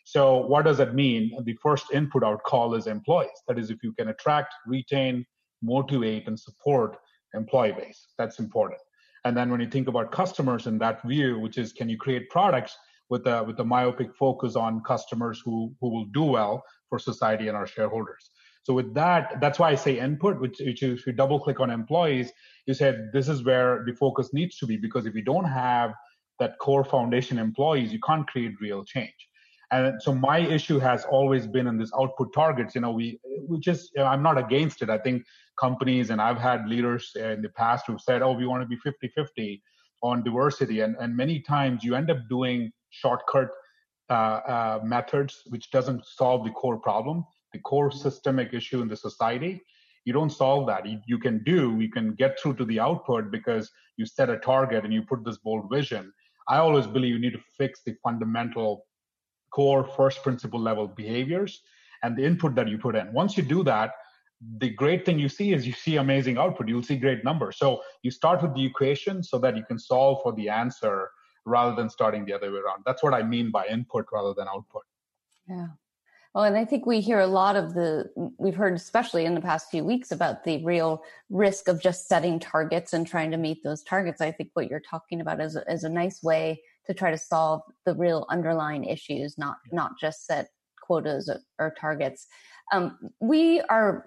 So, 0.06 0.46
what 0.46 0.66
does 0.66 0.78
that 0.78 0.94
mean? 0.94 1.32
The 1.46 1.58
first 1.62 1.86
input 1.94 2.24
would 2.24 2.44
call 2.44 2.76
is 2.76 2.88
employees. 2.88 3.30
That 3.48 3.58
is, 3.58 3.70
if 3.70 3.82
you 3.84 3.94
can 3.94 4.10
attract, 4.10 4.54
retain, 4.68 5.26
motivate, 5.62 6.28
and 6.28 6.38
support 6.38 6.98
employee 7.34 7.72
base, 7.72 8.08
that's 8.18 8.40
important. 8.40 8.82
And 9.24 9.36
then 9.38 9.50
when 9.50 9.62
you 9.62 9.68
think 9.68 9.88
about 9.88 10.12
customers 10.12 10.68
in 10.68 10.78
that 10.80 11.02
view, 11.04 11.40
which 11.40 11.58
is 11.58 11.72
can 11.72 11.88
you 11.88 11.98
create 11.98 12.30
products 12.30 12.78
with 13.10 13.26
a 13.28 13.44
with 13.44 13.60
a 13.60 13.64
myopic 13.64 14.14
focus 14.16 14.56
on 14.56 14.82
customers 14.82 15.42
who 15.46 15.74
who 15.80 15.90
will 15.90 16.06
do 16.06 16.24
well 16.24 16.64
for 16.90 17.00
society 17.00 17.48
and 17.48 17.58
our 17.58 17.68
shareholders. 17.68 18.32
So 18.64 18.74
with 18.74 18.94
that, 18.94 19.40
that's 19.42 19.60
why 19.60 19.72
I 19.72 19.76
say 19.76 20.00
input, 20.00 20.40
which, 20.40 20.60
which 20.60 20.84
if 20.84 21.06
you 21.06 21.14
double 21.14 21.40
click 21.40 21.60
on 21.60 21.70
employees, 21.70 22.32
you 22.66 22.74
said 22.74 23.10
this 23.14 23.28
is 23.28 23.44
where 23.44 23.84
the 23.86 23.94
focus 23.94 24.30
needs 24.34 24.58
to 24.58 24.66
be 24.66 24.78
because 24.78 25.06
if 25.06 25.14
you 25.16 25.22
don't 25.22 25.46
have 25.46 25.94
that 26.40 26.58
core 26.60 26.86
foundation 26.86 27.38
employees, 27.38 27.92
you 27.92 28.00
can't 28.00 28.26
create 28.28 28.54
real 28.62 28.84
change. 28.86 29.14
And 29.72 30.02
so 30.02 30.14
my 30.14 30.40
issue 30.40 30.80
has 30.80 31.04
always 31.06 31.48
been 31.48 31.68
in 31.68 31.78
this 31.78 31.92
output 32.00 32.34
targets. 32.34 32.76
You 32.76 32.82
know, 32.82 32.92
we 32.92 33.20
we 33.50 33.60
just 33.60 33.92
I'm 33.98 34.22
not 34.22 34.38
against 34.38 34.82
it. 34.82 34.90
I 34.90 34.98
think 34.98 35.24
companies 35.60 36.10
and 36.10 36.22
I've 36.22 36.38
had 36.38 36.68
leaders 36.68 37.12
in 37.16 37.42
the 37.42 37.50
past 37.50 37.86
who've 37.88 38.00
said, 38.00 38.22
oh, 38.22 38.34
we 38.34 38.46
want 38.46 38.62
to 38.62 38.68
be 38.68 38.78
50-50 38.78 39.62
on 40.04 40.24
diversity, 40.24 40.82
and 40.82 40.96
and 41.00 41.18
many 41.18 41.40
times 41.40 41.84
you 41.84 41.96
end 41.96 42.12
up 42.12 42.18
doing 42.30 42.72
shortcut 42.92 43.50
uh, 44.10 44.14
uh, 44.14 44.80
methods, 44.84 45.42
which 45.48 45.72
doesn't 45.72 46.06
solve 46.06 46.44
the 46.46 46.52
core 46.52 46.78
problem, 46.78 47.26
the 47.54 47.60
core 47.60 47.92
systemic 47.92 48.54
issue 48.54 48.82
in 48.82 48.88
the 48.88 48.98
society 48.98 49.62
you 50.06 50.14
don't 50.14 50.30
solve 50.30 50.68
that. 50.68 50.86
You, 50.86 51.00
you 51.06 51.18
can 51.18 51.44
do, 51.44 51.80
you 51.80 51.90
can 51.90 52.14
get 52.16 52.40
through 52.40 52.56
to 52.56 52.66
the 52.66 52.80
output 52.80 53.32
because 53.32 53.72
you 53.98 54.06
set 54.06 54.30
a 54.30 54.38
target 54.38 54.84
and 54.84 54.94
you 54.94 55.04
put 55.04 55.24
this 55.24 55.38
bold 55.38 55.70
vision. 55.72 56.12
I 56.48 56.58
always 56.58 56.88
believe 56.88 57.14
you 57.14 57.20
need 57.20 57.34
to 57.34 57.44
fix 57.58 57.82
the 57.86 57.96
fundamental 58.04 58.86
core 59.54 59.84
first 59.84 60.24
principle 60.24 60.60
level 60.60 60.88
behaviors 60.88 61.62
and 62.02 62.18
the 62.18 62.26
input 62.26 62.56
that 62.56 62.68
you 62.68 62.78
put 62.78 62.96
in. 62.96 63.14
Once 63.14 63.38
you 63.38 63.44
do 63.44 63.64
that, 63.64 63.92
the 64.58 64.70
great 64.72 65.06
thing 65.06 65.18
you 65.20 65.30
see 65.30 65.54
is 65.54 65.66
you 65.66 65.72
see 65.72 65.96
amazing 65.96 66.38
output. 66.38 66.68
You'll 66.68 66.84
see 66.84 66.98
great 66.98 67.24
numbers. 67.24 67.58
So 67.58 67.82
you 68.02 68.12
start 68.12 68.42
with 68.42 68.54
the 68.56 68.66
equation 68.66 69.24
so 69.24 69.38
that 69.40 69.56
you 69.56 69.64
can 69.64 69.80
solve 69.80 70.20
for 70.22 70.34
the 70.34 70.50
answer 70.50 71.10
rather 71.46 71.76
than 71.76 71.90
starting 71.90 72.26
the 72.26 72.34
other 72.34 72.52
way 72.52 72.58
around. 72.58 72.84
That's 72.86 73.04
what 73.04 73.14
I 73.14 73.24
mean 73.24 73.52
by 73.52 73.68
input 73.68 74.06
rather 74.12 74.34
than 74.34 74.48
output. 74.50 74.84
Yeah. 75.48 75.68
Well, 76.34 76.46
and 76.46 76.58
I 76.58 76.66
think 76.66 76.88
we 76.88 77.00
hear 77.00 77.20
a 77.20 77.28
lot 77.28 77.56
of 77.56 77.76
the, 77.76 78.10
we've 78.40 78.56
heard 78.56 78.74
especially 78.76 79.26
in 79.26 79.36
the 79.36 79.42
past 79.42 79.70
few 79.70 79.84
weeks 79.84 80.12
about 80.12 80.44
the 80.44 80.64
real 80.66 81.04
risk 81.30 81.68
of 81.68 81.80
just 81.80 82.08
setting 82.08 82.40
targets 82.40 82.92
and 82.92 83.06
trying 83.06 83.30
to 83.32 83.38
meet 83.38 83.64
those 83.64 83.84
targets. 83.84 84.20
I 84.20 84.32
think 84.32 84.50
what 84.54 84.68
you're 84.68 84.80
talking 84.80 85.22
about 85.22 85.40
is, 85.40 85.56
is 85.68 85.84
a 85.84 85.90
nice 85.90 86.24
way 86.24 86.62
to 86.88 86.94
try 86.94 87.12
to 87.12 87.20
solve 87.20 87.62
the 87.86 87.94
real 87.94 88.26
underlying 88.30 88.84
issues, 88.84 89.38
not, 89.38 89.58
not 89.72 89.92
just 90.02 90.26
set 90.26 90.48
quotas 90.82 91.30
or, 91.30 91.40
or 91.60 91.76
targets. 91.80 92.26
Um, 92.72 92.98
we 93.20 93.62
are 93.70 94.04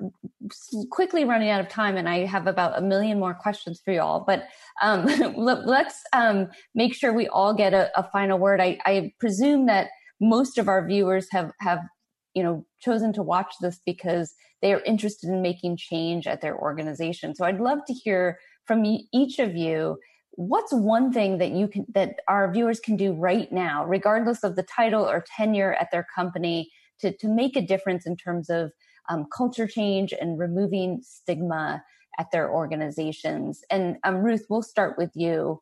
quickly 0.91 1.25
running 1.25 1.51
out 1.51 1.61
of 1.61 1.69
time, 1.69 1.97
and 1.97 2.09
I 2.09 2.27
have 2.27 2.49
about 2.49 2.77
a 2.77 2.81
million 2.81 3.21
more 3.21 3.35
questions 3.35 3.81
for 3.85 3.93
you 3.93 4.01
all. 4.01 4.25
But 4.27 4.49
um, 4.83 5.07
let, 5.37 5.87
us 5.87 6.03
um, 6.13 6.49
make 6.75 6.93
sure 6.93 7.13
we 7.13 7.29
all 7.29 7.55
get 7.55 7.73
a, 7.73 7.91
a 7.97 8.11
final 8.11 8.39
word. 8.39 8.61
I, 8.61 8.79
I, 8.85 9.13
presume 9.21 9.67
that 9.67 9.91
most 10.21 10.59
of 10.59 10.67
our 10.67 10.87
viewers 10.87 11.29
have 11.31 11.53
have 11.61 11.81
you 12.37 12.43
know 12.43 12.65
chosen 12.81 13.13
to 13.15 13.23
watch 13.23 13.55
this 13.61 13.81
because 13.85 14.35
they 14.63 14.73
are 14.73 14.83
interested 14.83 15.29
in 15.29 15.43
making 15.43 15.77
change 15.79 16.27
at 16.27 16.43
their 16.43 16.57
organization. 16.57 17.35
So 17.35 17.45
I'd 17.45 17.61
love 17.61 17.79
to 17.87 17.95
hear 17.95 18.39
from 18.67 18.85
each 18.85 19.39
of 19.39 19.57
you 19.57 19.99
what's 20.33 20.73
one 20.73 21.13
thing 21.13 21.39
that 21.39 21.53
you 21.53 21.67
can 21.67 21.87
that 21.95 22.17
our 22.29 22.53
viewers 22.53 22.79
can 22.79 22.95
do 22.97 23.13
right 23.13 23.51
now 23.51 23.87
regardless 23.87 24.45
of 24.45 24.55
the 24.55 24.63
title 24.63 25.03
or 25.03 25.25
tenure 25.35 25.73
at 25.75 25.91
their 25.91 26.07
company 26.15 26.71
to, 27.01 27.11
to 27.17 27.27
make 27.27 27.57
a 27.57 27.63
difference 27.63 28.07
in 28.07 28.17
terms 28.17 28.51
of 28.51 28.71
um, 29.09 29.27
culture 29.35 29.67
change 29.67 30.13
and 30.13 30.39
removing 30.39 31.01
stigma 31.03 31.83
at 32.19 32.31
their 32.33 32.53
organizations 32.53 33.63
and 33.71 33.97
um, 34.05 34.17
ruth 34.17 34.45
we'll 34.51 34.61
start 34.61 34.99
with 34.99 35.11
you 35.15 35.59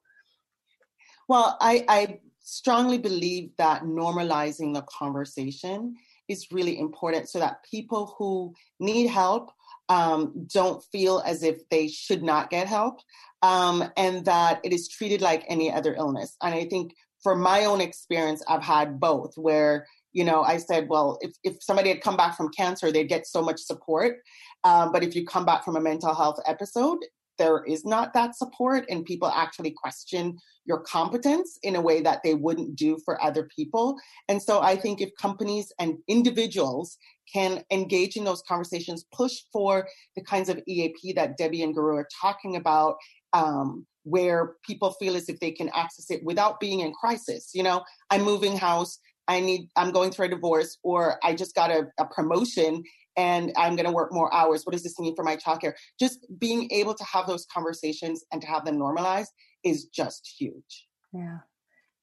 well 1.29 1.57
I, 1.61 1.85
I 1.89 2.21
strongly 2.41 2.99
believe 2.99 3.51
that 3.59 3.85
normalizing 3.85 4.75
the 4.75 4.83
conversation 4.83 5.95
is 6.29 6.49
really 6.51 6.79
important 6.79 7.29
so 7.29 7.39
that 7.39 7.65
people 7.71 8.15
who 8.19 8.55
need 8.81 9.09
help 9.09 9.51
um, 9.89 10.47
don't 10.53 10.83
feel 10.93 11.23
as 11.27 11.43
if 11.43 11.69
they 11.69 11.89
should 11.89 12.23
not 12.23 12.51
get 12.51 12.67
help 12.67 13.01
um, 13.43 13.85
and 13.97 14.25
that 14.25 14.61
it 14.65 14.73
is 14.73 14.89
treated 14.89 15.21
like 15.21 15.45
any 15.49 15.71
other 15.73 15.95
illness. 15.95 16.37
And 16.43 16.55
I 16.55 16.65
think 16.65 16.95
for 17.23 17.35
my 17.35 17.65
own 17.65 17.81
experience, 17.81 18.43
I've 18.49 18.63
had 18.63 18.99
both 19.01 19.33
where, 19.37 19.87
you 20.13 20.25
know, 20.25 20.43
I 20.43 20.59
said, 20.59 20.89
well, 20.89 21.19
if, 21.21 21.33
if 21.43 21.63
somebody 21.63 21.89
had 21.89 22.01
come 22.01 22.17
back 22.17 22.37
from 22.37 22.51
cancer, 22.57 22.91
they'd 22.91 23.09
get 23.09 23.27
so 23.27 23.43
much 23.43 23.61
support. 23.61 24.19
Um, 24.63 24.93
but 24.93 25.03
if 25.03 25.15
you 25.15 25.27
come 25.27 25.45
back 25.45 25.65
from 25.65 25.77
a 25.77 25.81
mental 25.81 26.15
health 26.15 26.39
episode, 26.47 26.99
there 27.39 27.65
is 27.65 27.85
not 27.85 28.15
that 28.15 28.37
support 28.37 28.85
and 28.89 29.05
people 29.05 29.29
actually 29.29 29.71
question 29.71 30.39
your 30.65 30.81
competence 30.81 31.59
in 31.63 31.77
a 31.77 31.81
way 31.81 32.01
that 32.01 32.23
they 32.23 32.35
wouldn't 32.35 32.77
do 32.77 32.99
for 33.05 33.23
other 33.23 33.49
people. 33.55 33.97
And 34.29 34.43
so 34.43 34.63
I 34.63 34.77
think 34.77 35.01
if 35.01 35.11
companies 35.21 35.73
and 35.79 35.99
individuals 36.09 36.97
can 37.33 37.63
engage 37.71 38.17
in 38.17 38.25
those 38.25 38.43
conversations, 38.49 39.05
push 39.13 39.41
for 39.53 39.89
the 40.17 40.23
kinds 40.23 40.49
of 40.49 40.61
EAP 40.67 41.15
that 41.15 41.37
Debbie 41.37 41.63
and 41.63 41.75
Guru 41.75 41.97
are 41.97 42.09
talking 42.21 42.57
about, 42.57 42.97
um, 43.33 43.87
where 44.05 44.55
people 44.67 44.93
feel 44.93 45.17
as 45.17 45.29
if 45.29 45.41
they 45.41 45.51
can 45.51 45.71
access 45.75 46.11
it 46.11 46.23
without 46.23 46.61
being 46.61 46.81
in 46.81 46.93
crisis. 46.93 47.51
You 47.55 47.63
know, 47.63 47.83
I'm 48.11 48.23
moving 48.23 48.57
house. 48.57 48.99
I 49.27 49.41
need, 49.41 49.69
I'm 49.75 49.91
going 49.91 50.11
through 50.11 50.27
a 50.27 50.31
divorce, 50.31 50.77
or 50.83 51.19
I 51.25 51.35
just 51.35 51.55
got 51.55 51.71
a, 51.71 51.87
a 51.99 52.05
promotion 52.05 52.85
and 53.17 53.53
I'm 53.57 53.77
going 53.77 53.87
to 53.87 53.93
work 53.93 54.13
more 54.13 54.33
hours. 54.35 54.65
What 54.65 54.73
does 54.73 54.83
this 54.83 54.99
mean 54.99 55.15
for 55.15 55.25
my 55.25 55.37
childcare? 55.37 55.75
Just 55.99 56.27
being 56.39 56.71
able 56.73 56.95
to 56.95 57.05
have 57.05 57.27
those 57.27 57.47
conversations 57.53 58.25
and 58.33 58.41
to 58.43 58.49
have 58.49 58.65
them 58.65 58.79
normalized 58.79 59.33
is 59.65 59.87
just 59.87 60.35
huge. 60.39 60.87
Yeah. 61.13 61.39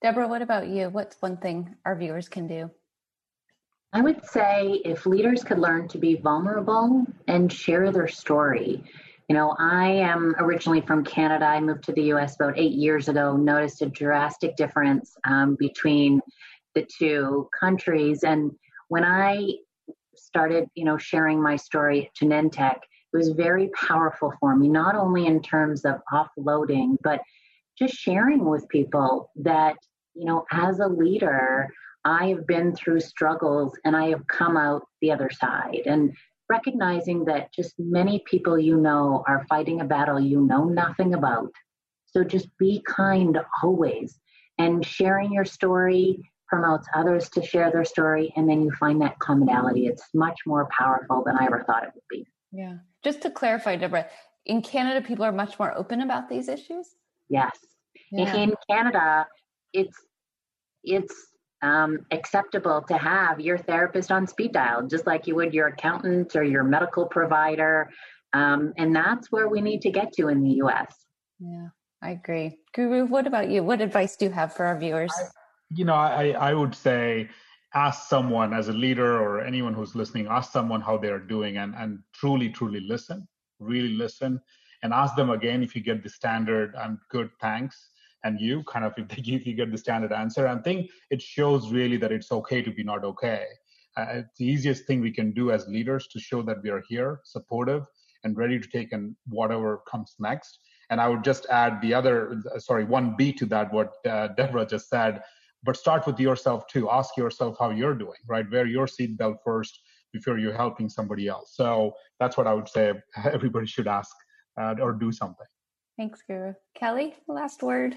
Deborah, 0.02 0.28
what 0.28 0.42
about 0.42 0.68
you? 0.68 0.90
What's 0.90 1.18
one 1.20 1.38
thing 1.38 1.76
our 1.86 1.96
viewers 1.96 2.28
can 2.28 2.48
do? 2.48 2.72
I 3.94 4.02
would 4.02 4.26
say 4.26 4.82
if 4.86 5.06
leaders 5.06 5.44
could 5.44 5.60
learn 5.60 5.88
to 5.90 5.98
be 5.98 6.16
vulnerable 6.16 7.06
and 7.28 7.52
share 7.52 7.92
their 7.92 8.08
story. 8.08 8.84
You 9.28 9.36
know, 9.36 9.56
I 9.60 9.90
am 9.90 10.34
originally 10.40 10.82
from 10.82 11.04
Canada. 11.04 11.46
I 11.46 11.60
moved 11.60 11.84
to 11.86 11.94
the 11.94 12.04
US 12.14 12.36
about 12.36 12.58
eight 12.58 12.72
years 12.72 13.10
ago, 13.10 13.36
noticed 13.36 13.82
a 13.82 13.88
drastic 13.88 14.56
difference 14.56 15.16
um, 15.26 15.56
between 15.60 16.22
the 16.74 16.88
two 16.98 17.50
countries. 17.58 18.24
And 18.24 18.52
when 18.88 19.04
I 19.04 19.52
started, 20.16 20.68
you 20.76 20.86
know, 20.86 20.98
sharing 20.98 21.42
my 21.42 21.56
story 21.56 22.12
to 22.16 22.26
Genentech, 22.26 22.78
it 22.78 23.18
was 23.18 23.30
very 23.30 23.70
powerful 23.70 24.34
for 24.40 24.56
me, 24.56 24.68
not 24.68 24.96
only 24.96 25.26
in 25.28 25.42
terms 25.42 25.84
of 25.86 26.02
offloading, 26.14 26.96
but 27.04 27.22
just 27.78 27.94
sharing 27.94 28.46
with 28.46 28.68
people 28.70 29.32
that, 29.38 29.76
you 30.14 30.26
know, 30.26 30.46
as 30.52 30.80
a 30.80 30.88
leader, 30.88 31.70
I 32.06 32.28
have 32.30 32.48
been 32.48 32.76
through 32.76 33.02
struggles 33.02 33.74
and 33.86 33.96
I 33.96 34.10
have 34.10 34.26
come 34.28 34.58
out 34.58 34.84
the 35.02 35.12
other 35.12 35.30
side. 35.30 35.82
And 35.86 36.16
recognizing 36.50 37.24
that 37.26 37.54
just 37.54 37.74
many 37.80 38.24
people 38.26 38.60
you 38.60 38.76
know 38.76 39.24
are 39.28 39.46
fighting 39.48 39.80
a 39.80 39.86
battle 39.86 40.20
you 40.20 40.42
know 40.42 40.66
nothing 40.66 41.14
about. 41.14 41.52
So 42.08 42.24
just 42.24 42.50
be 42.58 42.84
kind 42.86 43.40
always. 43.64 44.20
And 44.58 44.86
sharing 44.86 45.32
your 45.32 45.46
story 45.46 46.20
promotes 46.52 46.86
others 46.94 47.30
to 47.30 47.42
share 47.42 47.72
their 47.72 47.86
story, 47.86 48.34
and 48.36 48.48
then 48.48 48.62
you 48.62 48.72
find 48.72 49.02
that 49.02 49.18
commonality. 49.20 49.88
It's 49.88 50.04
much 50.14 50.38
more 50.46 50.68
powerful 50.78 51.24
than 51.26 51.38
I 51.38 51.46
ever 51.46 51.64
thought 51.66 51.84
it 51.84 51.92
would 51.96 52.04
be. 52.10 52.28
Yeah. 52.52 52.80
Just 53.04 53.22
to 53.22 53.32
clarify, 53.32 53.78
Deborah, 53.78 54.08
in 54.46 54.62
Canada, 54.62 55.06
people 55.06 55.24
are 55.24 55.32
much 55.32 55.58
more 55.58 55.76
open 55.78 56.02
about 56.02 56.30
these 56.30 56.50
issues. 56.50 56.88
Yes. 57.30 57.58
Yeah. 58.12 58.36
In 58.36 58.54
Canada, 58.70 59.28
it's 59.72 59.98
it's 60.84 61.16
um, 61.62 62.00
acceptable 62.12 62.82
to 62.82 62.98
have 62.98 63.40
your 63.40 63.58
therapist 63.58 64.12
on 64.12 64.28
speed 64.28 64.52
dial, 64.52 64.86
just 64.86 65.08
like 65.08 65.28
you 65.28 65.36
would 65.36 65.54
your 65.54 65.68
accountant 65.68 66.36
or 66.36 66.44
your 66.44 66.64
medical 66.64 67.06
provider. 67.06 67.90
Um, 68.34 68.74
and 68.78 68.94
that's 68.94 69.32
where 69.32 69.48
we 69.48 69.62
need 69.62 69.82
to 69.84 69.92
get 69.92 70.12
to 70.14 70.28
in 70.28 70.44
the 70.44 70.56
US. 70.64 70.94
Yeah, 71.40 71.68
I 72.02 72.12
agree. 72.12 72.58
Guru, 72.74 73.06
what 73.06 73.26
about 73.26 73.50
you? 73.50 73.64
What 73.64 73.80
advice 73.80 74.18
do 74.18 74.26
you 74.26 74.32
have 74.32 74.54
for 74.54 74.66
our 74.66 74.78
viewers? 74.78 75.14
You 75.74 75.86
know, 75.86 75.94
I, 75.96 76.32
I 76.32 76.54
would 76.54 76.76
say 76.76 77.30
ask 77.74 78.10
someone 78.10 78.54
as 78.54 78.68
a 78.68 78.74
leader 78.74 79.22
or 79.22 79.42
anyone 79.42 79.74
who's 79.74 79.96
listening, 79.96 80.28
ask 80.30 80.52
someone 80.52 80.82
how 80.82 80.98
they're 80.98 81.20
doing 81.20 81.58
and, 81.58 81.74
and 81.76 82.00
truly, 82.14 82.50
truly 82.50 82.82
listen, 82.82 83.28
really 83.60 83.94
listen 83.94 84.42
and 84.84 84.94
ask 84.94 85.16
them 85.16 85.30
again 85.30 85.64
if 85.64 85.76
you 85.76 85.82
get 85.82 86.04
the 86.04 86.10
standard, 86.10 86.76
I'm 86.76 87.00
good, 87.10 87.30
thanks. 87.40 87.90
And 88.24 88.40
you 88.40 88.64
kind 88.64 88.86
of, 88.86 88.94
if, 88.98 89.08
they, 89.08 89.22
if 89.34 89.46
you 89.46 89.54
get 89.54 89.72
the 89.72 89.78
standard 89.78 90.12
answer, 90.12 90.46
and 90.48 90.64
think 90.64 90.90
it 91.10 91.22
shows 91.22 91.72
really 91.72 91.98
that 91.98 92.12
it's 92.12 92.32
okay 92.32 92.62
to 92.62 92.72
be 92.72 92.84
not 92.84 93.04
okay. 93.04 93.46
Uh, 93.98 94.06
it's 94.10 94.38
the 94.38 94.46
easiest 94.46 94.86
thing 94.86 95.02
we 95.02 95.12
can 95.12 95.32
do 95.32 95.52
as 95.52 95.68
leaders 95.68 96.08
to 96.08 96.20
show 96.20 96.42
that 96.42 96.58
we 96.64 96.70
are 96.70 96.84
here, 96.88 97.20
supportive, 97.24 97.84
and 98.24 98.38
ready 98.38 98.60
to 98.60 98.68
take 98.68 98.94
in 98.94 99.16
whatever 99.28 99.82
comes 99.90 100.16
next. 100.20 100.60
And 100.90 101.02
I 101.02 101.08
would 101.08 101.24
just 101.24 101.46
add 101.48 101.82
the 101.82 101.94
other, 101.94 102.42
sorry, 102.58 102.86
one 102.86 103.16
B 103.18 103.34
to 103.34 103.46
that, 103.48 103.74
what 103.74 103.94
uh, 104.08 104.30
Deborah 104.30 104.66
just 104.66 104.90
said, 104.90 105.22
but 105.64 105.78
start 105.78 106.06
with 106.06 106.20
yourself 106.20 106.68
too. 106.68 106.90
Ask 106.90 107.18
yourself 107.18 107.58
how 107.60 107.70
you're 107.70 107.96
doing, 107.96 108.20
right? 108.28 108.50
Wear 108.50 108.66
your 108.66 108.88
seatbelt 108.88 109.38
first 109.44 109.80
before 110.12 110.38
you're 110.38 110.54
helping 110.54 110.90
somebody 110.90 111.28
else. 111.28 111.54
So 111.56 111.94
that's 112.20 112.38
what 112.38 112.48
I 112.48 112.54
would 112.54 112.68
say 112.68 112.94
everybody 113.24 113.68
should 113.68 113.88
ask 113.88 114.16
uh, 114.60 114.76
or 114.82 114.94
do 114.94 115.12
something. 115.12 115.48
Thanks, 115.98 116.22
Guru. 116.28 116.54
Kelly, 116.76 117.16
last 117.28 117.62
word. 117.64 117.96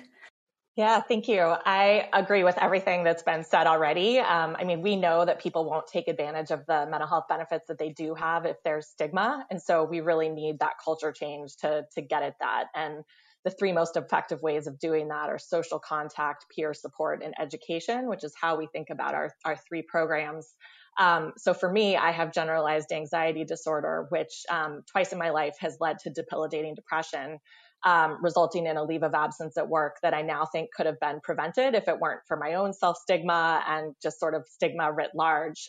Yeah, 0.77 1.01
thank 1.01 1.29
you. 1.29 1.39
I 1.41 2.09
agree 2.13 2.43
with 2.43 2.59
everything 2.59 3.05
that's 3.05 3.23
been 3.23 3.45
said 3.45 3.69
already. 3.69 4.19
Um, 4.19 4.57
I 4.59 4.65
mean, 4.65 4.83
we 4.83 4.97
know 4.97 5.25
that 5.25 5.41
people 5.41 5.65
won't 5.65 5.87
take 5.87 6.09
advantage 6.09 6.51
of 6.51 6.67
the 6.67 6.87
mental 6.91 7.07
health 7.07 7.27
benefits 7.29 7.69
that 7.69 7.79
they 7.79 7.91
do 7.91 8.13
have 8.17 8.45
if 8.45 8.57
there's 8.65 8.89
stigma. 8.89 9.47
And 9.51 9.63
so 9.63 9.85
we 9.85 10.01
really 10.01 10.29
need 10.29 10.59
that 10.59 10.73
culture 10.85 11.13
change 11.13 11.57
to, 11.59 11.85
to 11.95 12.03
get 12.03 12.25
at 12.25 12.35
that. 12.41 12.67
And 12.75 13.05
the 13.45 13.51
three 13.51 13.73
most 13.73 13.97
effective 13.97 14.43
ways 14.43 14.67
of 14.67 14.79
doing 14.79 15.09
that 15.09 15.29
are 15.29 15.39
social 15.39 15.79
contact, 15.79 16.47
peer 16.55 16.73
support, 16.75 17.23
and 17.23 17.35
education, 17.39 18.09
which 18.09 18.25
is 18.25 18.33
how 18.41 18.57
we 18.57 18.67
think 18.67 18.89
about 18.91 19.15
our, 19.15 19.31
our 19.45 19.57
three 19.69 19.83
programs. 19.83 20.55
Um, 20.99 21.33
so 21.37 21.53
for 21.53 21.71
me, 21.71 21.97
I 21.97 22.13
have 22.13 22.33
generalized 22.33 22.93
anxiety 22.93 23.45
disorder, 23.45 24.07
which 24.11 24.45
um, 24.51 24.83
twice 24.91 25.13
in 25.13 25.19
my 25.19 25.31
life 25.31 25.57
has 25.61 25.77
led 25.81 25.99
to 26.01 26.11
debilitating 26.11 26.75
depression 26.75 27.39
um, 27.85 28.19
resulting 28.23 28.67
in 28.67 28.77
a 28.77 28.83
leave 28.83 29.03
of 29.03 29.15
absence 29.15 29.57
at 29.57 29.69
work 29.69 29.97
that 30.03 30.15
I 30.15 30.23
now 30.23 30.47
think 30.47 30.71
could 30.75 30.87
have 30.87 30.99
been 31.01 31.21
prevented 31.23 31.75
if 31.75 31.87
it 31.87 31.99
weren't 31.99 32.23
for 32.27 32.37
my 32.37 32.55
own 32.55 32.73
self 32.73 32.97
stigma 32.97 33.63
and 33.69 33.95
just 34.03 34.19
sort 34.19 34.35
of 34.35 34.47
stigma 34.49 34.91
writ 34.91 35.11
large. 35.15 35.69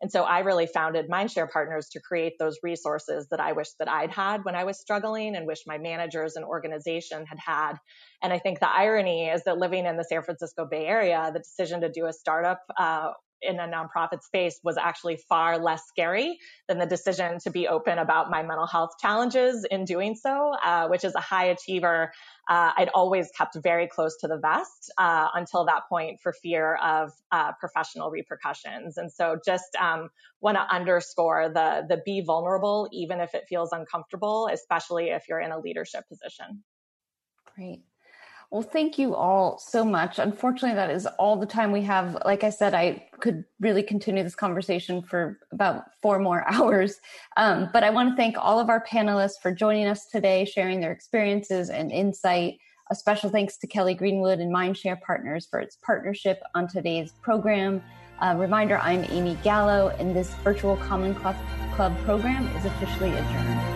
And 0.00 0.10
so 0.10 0.24
I 0.24 0.40
really 0.40 0.66
founded 0.66 1.08
Mindshare 1.08 1.50
Partners 1.50 1.88
to 1.92 2.00
create 2.00 2.34
those 2.38 2.58
resources 2.62 3.26
that 3.30 3.40
I 3.40 3.52
wish 3.52 3.68
that 3.78 3.88
I'd 3.88 4.10
had 4.10 4.44
when 4.44 4.54
I 4.54 4.64
was 4.64 4.78
struggling 4.78 5.34
and 5.34 5.46
wish 5.46 5.60
my 5.66 5.78
managers 5.78 6.36
and 6.36 6.44
organization 6.44 7.24
had 7.26 7.38
had. 7.38 7.74
And 8.22 8.32
I 8.32 8.38
think 8.38 8.60
the 8.60 8.70
irony 8.70 9.26
is 9.26 9.44
that 9.44 9.58
living 9.58 9.86
in 9.86 9.96
the 9.96 10.04
San 10.04 10.22
Francisco 10.22 10.66
Bay 10.70 10.86
Area, 10.86 11.30
the 11.32 11.38
decision 11.38 11.80
to 11.80 11.90
do 11.90 12.06
a 12.06 12.12
startup 12.12 12.60
uh, 12.78 13.10
in 13.46 13.58
a 13.58 13.66
nonprofit 13.66 14.22
space 14.22 14.60
was 14.62 14.76
actually 14.76 15.16
far 15.16 15.58
less 15.58 15.82
scary 15.86 16.38
than 16.68 16.78
the 16.78 16.86
decision 16.86 17.38
to 17.40 17.50
be 17.50 17.68
open 17.68 17.98
about 17.98 18.30
my 18.30 18.42
mental 18.42 18.66
health 18.66 18.92
challenges 19.00 19.64
in 19.70 19.84
doing 19.84 20.14
so, 20.14 20.52
uh, 20.64 20.88
which 20.88 21.04
is 21.04 21.14
a 21.14 21.20
high 21.20 21.46
achiever. 21.46 22.12
Uh, 22.48 22.72
I'd 22.76 22.90
always 22.94 23.30
kept 23.36 23.56
very 23.56 23.86
close 23.86 24.16
to 24.18 24.28
the 24.28 24.38
vest 24.38 24.92
uh, 24.98 25.28
until 25.34 25.64
that 25.66 25.82
point 25.88 26.20
for 26.20 26.32
fear 26.32 26.76
of 26.76 27.12
uh, 27.32 27.52
professional 27.58 28.10
repercussions. 28.10 28.96
And 28.98 29.10
so 29.10 29.38
just 29.44 29.76
um, 29.80 30.10
want 30.40 30.56
to 30.56 30.62
underscore 30.74 31.48
the, 31.48 31.86
the 31.88 32.02
be 32.04 32.20
vulnerable, 32.20 32.88
even 32.92 33.20
if 33.20 33.34
it 33.34 33.44
feels 33.48 33.72
uncomfortable, 33.72 34.48
especially 34.52 35.10
if 35.10 35.24
you're 35.28 35.40
in 35.40 35.52
a 35.52 35.58
leadership 35.58 36.04
position. 36.08 36.62
Great. 37.54 37.82
Well, 38.50 38.62
thank 38.62 38.98
you 38.98 39.14
all 39.14 39.58
so 39.58 39.84
much. 39.84 40.18
Unfortunately, 40.18 40.76
that 40.76 40.90
is 40.90 41.06
all 41.18 41.36
the 41.36 41.46
time 41.46 41.72
we 41.72 41.82
have. 41.82 42.16
Like 42.24 42.44
I 42.44 42.50
said, 42.50 42.74
I 42.74 43.04
could 43.20 43.44
really 43.60 43.82
continue 43.82 44.22
this 44.22 44.36
conversation 44.36 45.02
for 45.02 45.38
about 45.52 45.84
four 46.00 46.18
more 46.18 46.44
hours. 46.50 47.00
Um, 47.36 47.68
but 47.72 47.82
I 47.82 47.90
want 47.90 48.10
to 48.10 48.16
thank 48.16 48.36
all 48.38 48.60
of 48.60 48.68
our 48.68 48.84
panelists 48.84 49.40
for 49.42 49.52
joining 49.52 49.86
us 49.88 50.06
today, 50.06 50.44
sharing 50.44 50.80
their 50.80 50.92
experiences 50.92 51.70
and 51.70 51.90
insight. 51.90 52.58
A 52.90 52.94
special 52.94 53.30
thanks 53.30 53.56
to 53.58 53.66
Kelly 53.66 53.94
Greenwood 53.94 54.38
and 54.38 54.54
Mindshare 54.54 55.00
Partners 55.00 55.48
for 55.50 55.58
its 55.58 55.76
partnership 55.84 56.40
on 56.54 56.68
today's 56.68 57.12
program. 57.20 57.82
Reminder 58.36 58.78
I'm 58.78 59.04
Amy 59.10 59.36
Gallo, 59.42 59.88
and 59.98 60.14
this 60.14 60.32
virtual 60.36 60.76
Common 60.76 61.14
Club 61.14 61.36
program 62.04 62.46
is 62.56 62.64
officially 62.64 63.10
adjourned. 63.10 63.75